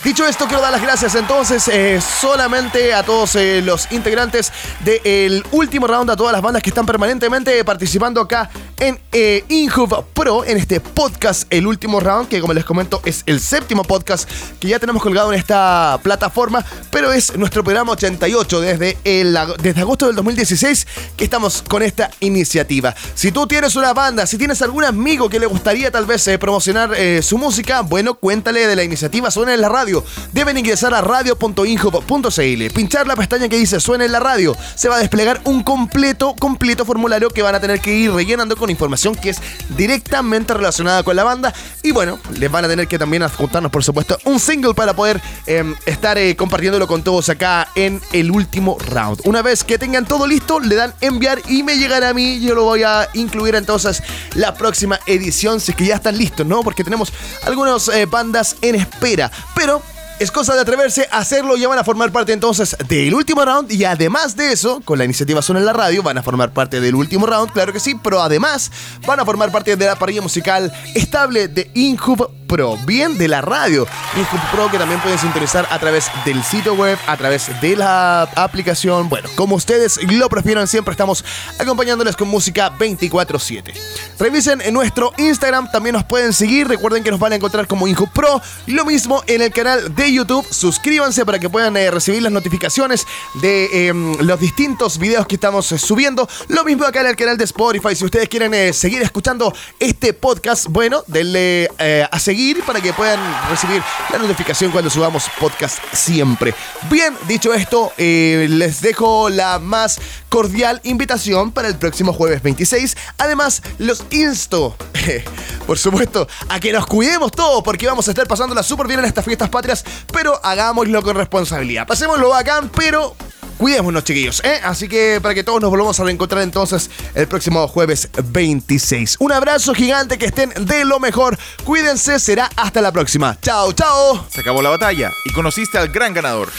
Dicho 0.05 0.27
esto, 0.27 0.47
quiero 0.47 0.61
dar 0.61 0.73
las 0.73 0.83
gracias 0.83 1.15
entonces 1.15 1.69
eh, 1.69 2.01
solamente 2.01 2.93
a 2.93 3.05
todos 3.05 3.37
eh, 3.37 3.63
los 3.63 3.87
integrantes 3.93 4.53
del 4.81 5.45
último 5.53 5.87
round, 5.87 6.11
a 6.11 6.17
todas 6.17 6.33
las 6.33 6.43
bandas 6.43 6.61
que 6.61 6.71
están 6.71 6.85
permanentemente 6.85 7.65
participando 7.65 8.21
acá 8.21 8.51
en 8.81 8.99
eh, 9.13 9.45
Inhub 9.49 10.07
Pro, 10.13 10.45
en 10.45 10.57
este 10.57 10.81
podcast, 10.81 11.45
el 11.51 11.69
último 11.69 12.01
round, 12.01 12.29
que 12.29 12.41
como 12.41 12.53
les 12.53 12.65
comento 12.65 13.01
es 13.05 13.23
el 13.27 13.39
séptimo 13.39 13.85
podcast 13.85 14.29
que 14.59 14.67
ya 14.67 14.81
tenemos 14.81 15.01
colgado 15.05 15.33
en 15.33 15.39
esta 15.39 16.01
plataforma, 16.03 16.65
pero 16.91 17.13
es 17.13 17.37
nuestro 17.37 17.63
programa 17.63 17.93
88 17.93 18.61
desde, 18.61 18.99
el, 19.05 19.39
desde 19.63 19.83
agosto 19.83 20.09
del 20.09 20.17
2016 20.17 20.85
que 21.17 21.23
estamos 21.23 21.63
con 21.63 21.81
esta 21.81 22.11
iniciativa. 22.19 22.93
Si 23.15 23.31
tú 23.31 23.47
tienes 23.47 23.77
una 23.77 23.93
banda, 23.93 24.27
si 24.27 24.37
tienes 24.37 24.63
algún 24.63 24.83
amigo 24.83 25.29
que 25.29 25.39
le 25.39 25.47
gustaría 25.47 25.93
tal 25.93 26.07
vez 26.07 26.29
promocionar 26.41 26.91
su 27.23 27.39
música, 27.39 27.83
bueno, 27.83 28.15
cuéntale 28.15 28.67
de 28.67 28.75
la 28.75 28.83
iniciativa, 28.83 29.31
suena 29.31 29.55
en 29.55 29.61
la 29.61 29.69
radio 29.69 29.92
deben 30.33 30.57
ingresar 30.57 30.95
a 30.95 31.01
radio.inhub.cl, 31.01 32.75
pinchar 32.75 33.07
la 33.07 33.17
pestaña 33.17 33.49
que 33.49 33.57
dice 33.57 33.81
suena 33.81 34.05
en 34.05 34.13
la 34.13 34.21
radio. 34.21 34.57
Se 34.75 34.89
va 34.89 34.97
a 34.97 34.99
desplegar 34.99 35.41
un 35.45 35.63
completo, 35.63 36.35
completo 36.39 36.85
formulario 36.85 37.31
que 37.31 37.43
van 37.43 37.55
a 37.55 37.61
tener 37.61 37.81
que 37.81 37.95
ir 37.95 38.13
rellenando 38.13 38.57
con 38.57 38.71
información 38.71 39.15
que 39.15 39.31
es 39.31 39.39
directamente 39.77 40.55
relacionada 40.55 41.03
con 41.03 41.17
la 41.17 41.25
banda. 41.25 41.53
Y 41.83 41.93
bueno, 41.93 42.19
les 42.39 42.51
van 42.51 42.65
a 42.65 42.69
tener 42.69 42.89
que 42.89 42.99
también 42.99 43.23
adjuntarnos, 43.23 43.71
por 43.71 43.85
supuesto, 43.85 44.19
un 44.25 44.39
single 44.39 44.75
para 44.75 44.95
poder 44.95 45.21
em, 45.47 45.75
estar 45.87 46.17
eh, 46.19 46.37
compartiéndolo 46.37 46.87
con 46.87 47.03
todos 47.03 47.29
acá 47.29 47.69
en 47.75 48.01
el 48.13 48.31
último 48.31 48.79
round. 48.79 49.21
Una 49.25 49.43
vez 49.43 49.65
que 49.65 49.79
tengan 49.79 50.05
todo 50.07 50.27
listo, 50.27 50.61
le 50.61 50.75
dan 50.75 50.95
enviar 51.01 51.41
y 51.49 51.63
me 51.63 51.77
llegará 51.77 52.11
a 52.11 52.15
mí. 52.15 52.41
Yo 52.41 52.55
lo 52.55 52.65
voy 52.65 52.83
a 52.83 53.09
incluir 53.15 53.55
entonces 53.55 54.03
la 54.35 54.55
próxima 54.55 55.01
edición, 55.07 55.61
si 55.61 55.73
es 55.73 55.77
que 55.77 55.87
ya 55.87 55.97
están 55.97 56.17
listos, 56.17 56.47
¿no? 56.47 56.63
Porque 56.63 56.85
tenemos 56.85 57.13
algunas 57.45 57.89
eh, 57.89 58.07
bandas 58.07 58.57
en 58.63 58.77
espera. 58.77 59.31
Pero 59.55 59.82
es 60.23 60.31
cosa 60.31 60.55
de 60.55 60.61
atreverse 60.61 61.09
a 61.11 61.19
hacerlo, 61.19 61.57
ya 61.57 61.67
van 61.67 61.81
a 61.81 61.85
formar 61.85 62.13
parte 62.13 62.33
entonces 62.33 62.77
del 62.87 63.13
último 63.13 63.45
round. 63.45 63.73
Y 63.73 63.85
además 63.85 64.37
de 64.37 64.53
eso, 64.53 64.81
con 64.85 64.97
la 64.97 65.05
iniciativa 65.05 65.43
Zona 65.43 65.59
en 65.59 65.67
la 65.67 65.73
Radio, 65.73 66.03
van 66.05 66.17
a 66.17 66.23
formar 66.23 66.53
parte 66.53 66.81
del 66.81 66.95
último 66.95 67.27
round, 67.27 67.51
claro 67.51 67.73
que 67.73 67.81
sí, 67.81 67.97
pero 68.01 68.23
además 68.23 68.71
van 69.05 69.19
a 69.19 69.25
formar 69.25 69.51
parte 69.51 69.75
de 69.75 69.85
la 69.85 69.97
parrilla 69.97 70.23
musical 70.23 70.73
estable 70.95 71.49
de 71.49 71.73
Inhub 71.75 72.31
Pro, 72.53 72.77
bien 72.85 73.17
de 73.17 73.29
la 73.29 73.41
radio. 73.41 73.87
Inhub 74.15 74.51
Pro 74.53 74.71
que 74.71 74.77
también 74.77 75.01
pueden 75.01 75.19
sintonizar 75.19 75.67
a 75.71 75.79
través 75.79 76.11
del 76.27 76.45
sitio 76.45 76.75
web, 76.75 76.99
a 77.07 77.17
través 77.17 77.49
de 77.63 77.77
la 77.77 78.25
aplicación, 78.37 79.09
bueno, 79.09 79.27
como 79.37 79.55
ustedes 79.57 79.99
lo 80.03 80.29
prefieran, 80.29 80.69
siempre 80.69 80.93
estamos 80.93 81.25
acompañándoles 81.59 82.15
con 82.15 82.29
música 82.29 82.71
24/7. 82.79 83.73
Revisen 84.19 84.61
en 84.61 84.75
nuestro 84.75 85.15
Instagram, 85.17 85.71
también 85.73 85.95
nos 85.95 86.05
pueden 86.05 86.35
seguir, 86.35 86.69
recuerden 86.69 87.03
que 87.03 87.11
nos 87.11 87.19
van 87.19 87.33
a 87.33 87.37
encontrar 87.37 87.67
como 87.67 87.89
Inhub 87.89 88.13
Pro, 88.13 88.43
lo 88.67 88.85
mismo 88.85 89.23
en 89.29 89.41
el 89.41 89.51
canal 89.51 89.95
de 89.95 90.13
YouTube. 90.13 90.47
Suscríbanse 90.51 91.25
para 91.25 91.39
que 91.39 91.49
puedan 91.49 91.75
eh, 91.79 91.91
recibir 91.91 92.21
las 92.21 92.33
notificaciones 92.33 93.07
de 93.41 93.89
em, 93.89 94.15
los 94.19 94.39
distintos 94.39 94.99
videos 94.99 95.27
que 95.27 95.37
estamos 95.37 95.73
eh, 95.73 95.79
subiendo. 95.79 96.29
Lo 96.49 96.65
mismo 96.65 96.85
acá 96.85 97.01
en 97.01 97.07
el 97.07 97.17
canal 97.17 97.39
de 97.39 97.45
Spotify. 97.45 97.97
Si 97.97 98.05
ustedes 98.05 98.29
quieren 98.29 98.53
eh, 98.53 98.75
seguir 98.75 99.01
escuchando 99.01 99.55
este 99.81 100.13
podcast, 100.13 100.67
bueno, 100.69 101.03
denle 101.07 101.71
a 102.11 102.19
seguir 102.19 102.42
para 102.67 102.81
que 102.81 102.93
puedan 102.93 103.21
recibir 103.49 103.83
la 104.11 104.19
notificación 104.19 104.71
cuando 104.71 104.91
subamos 104.91 105.25
podcast 105.41 105.79
siempre. 105.93 106.55
Bien, 106.91 107.15
dicho 107.27 107.53
esto, 107.55 107.93
les 107.97 108.81
dejo 108.81 109.29
la 109.29 109.59
más 109.59 110.01
cordial 110.29 110.81
invitación 110.85 111.53
para 111.53 111.69
el 111.69 111.77
próximo 111.77 112.13
jueves 112.13 112.43
26. 112.43 112.97
Además, 113.19 113.63
los 113.79 114.05
insto, 114.11 114.77
por 115.67 115.79
supuesto, 115.79 116.27
a 116.49 116.59
que 116.61 116.73
nos 116.73 116.87
cuidemos 116.87 117.33
todos 117.33 117.63
porque 117.63 117.87
vamos 117.87 118.09
a 118.09 118.11
estar 118.11 118.27
pasándola 118.27 118.63
súper 118.63 118.87
bien 118.87 119.01
en 119.01 119.07
estas 119.07 119.25
fiestas 119.25 119.49
patrias 119.49 119.85
pero 120.13 120.41
hagámoslo 120.45 121.03
con 121.03 121.17
responsabilidad. 121.17 121.87
Pasémoslo 121.87 122.29
bacán, 122.31 122.71
pero 122.75 123.15
cuidémonos, 123.59 124.05
chiquillos, 124.05 124.43
¿eh? 124.45 124.61
Así 124.65 124.89
que 124.89 125.21
para 125.21 125.35
que 125.35 125.45
todos 125.45 125.61
nos 125.61 125.71
volvamos 125.71 125.99
a 125.99 126.05
reencontrar 126.05 126.43
entonces 126.43 126.91
el 127.15 127.27
próximo 127.27 127.67
jueves 127.69 128.09
26. 128.25 129.17
Un 129.21 129.33
abrazo 129.33 129.75
gigante, 129.75 130.19
que 130.19 130.27
estén 130.27 130.53
de 130.61 130.85
lo 130.85 131.01
mejor. 131.01 131.39
Cuídense, 131.65 132.19
será 132.19 132.51
hasta 132.57 132.81
la 132.81 132.93
próxima. 132.93 133.39
Chao, 133.41 133.73
chao. 133.73 134.27
Se 134.31 134.41
acabó 134.41 134.63
la 134.63 134.71
batalla 134.71 135.11
y 135.25 135.33
conociste 135.33 135.79
al 135.79 135.89
gran 135.89 136.15
ganador. 136.15 136.51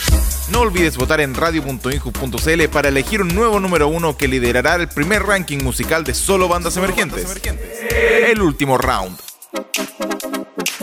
No 0.51 0.61
olvides 0.61 0.97
votar 0.97 1.21
en 1.21 1.33
radio.inju.cl 1.33 2.63
para 2.71 2.89
elegir 2.89 3.21
un 3.21 3.29
nuevo 3.29 3.59
número 3.59 3.87
uno 3.87 4.17
que 4.17 4.27
liderará 4.27 4.75
el 4.75 4.87
primer 4.89 5.23
ranking 5.23 5.63
musical 5.63 6.03
de 6.03 6.13
solo 6.13 6.47
bandas 6.47 6.75
emergentes. 6.77 7.27
El 8.27 8.41
último 8.41 8.77
round. 8.77 9.17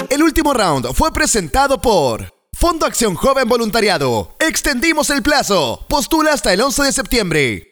El 0.09 0.23
último 0.23 0.55
round 0.55 0.93
fue 0.95 1.13
presentado 1.13 1.81
por 1.81 2.40
Fondo 2.61 2.85
Acción 2.85 3.15
Joven 3.15 3.49
Voluntariado. 3.49 4.37
Extendimos 4.39 5.09
el 5.09 5.23
plazo. 5.23 5.87
Postula 5.89 6.35
hasta 6.35 6.53
el 6.53 6.61
11 6.61 6.83
de 6.83 6.93
septiembre. 6.93 7.70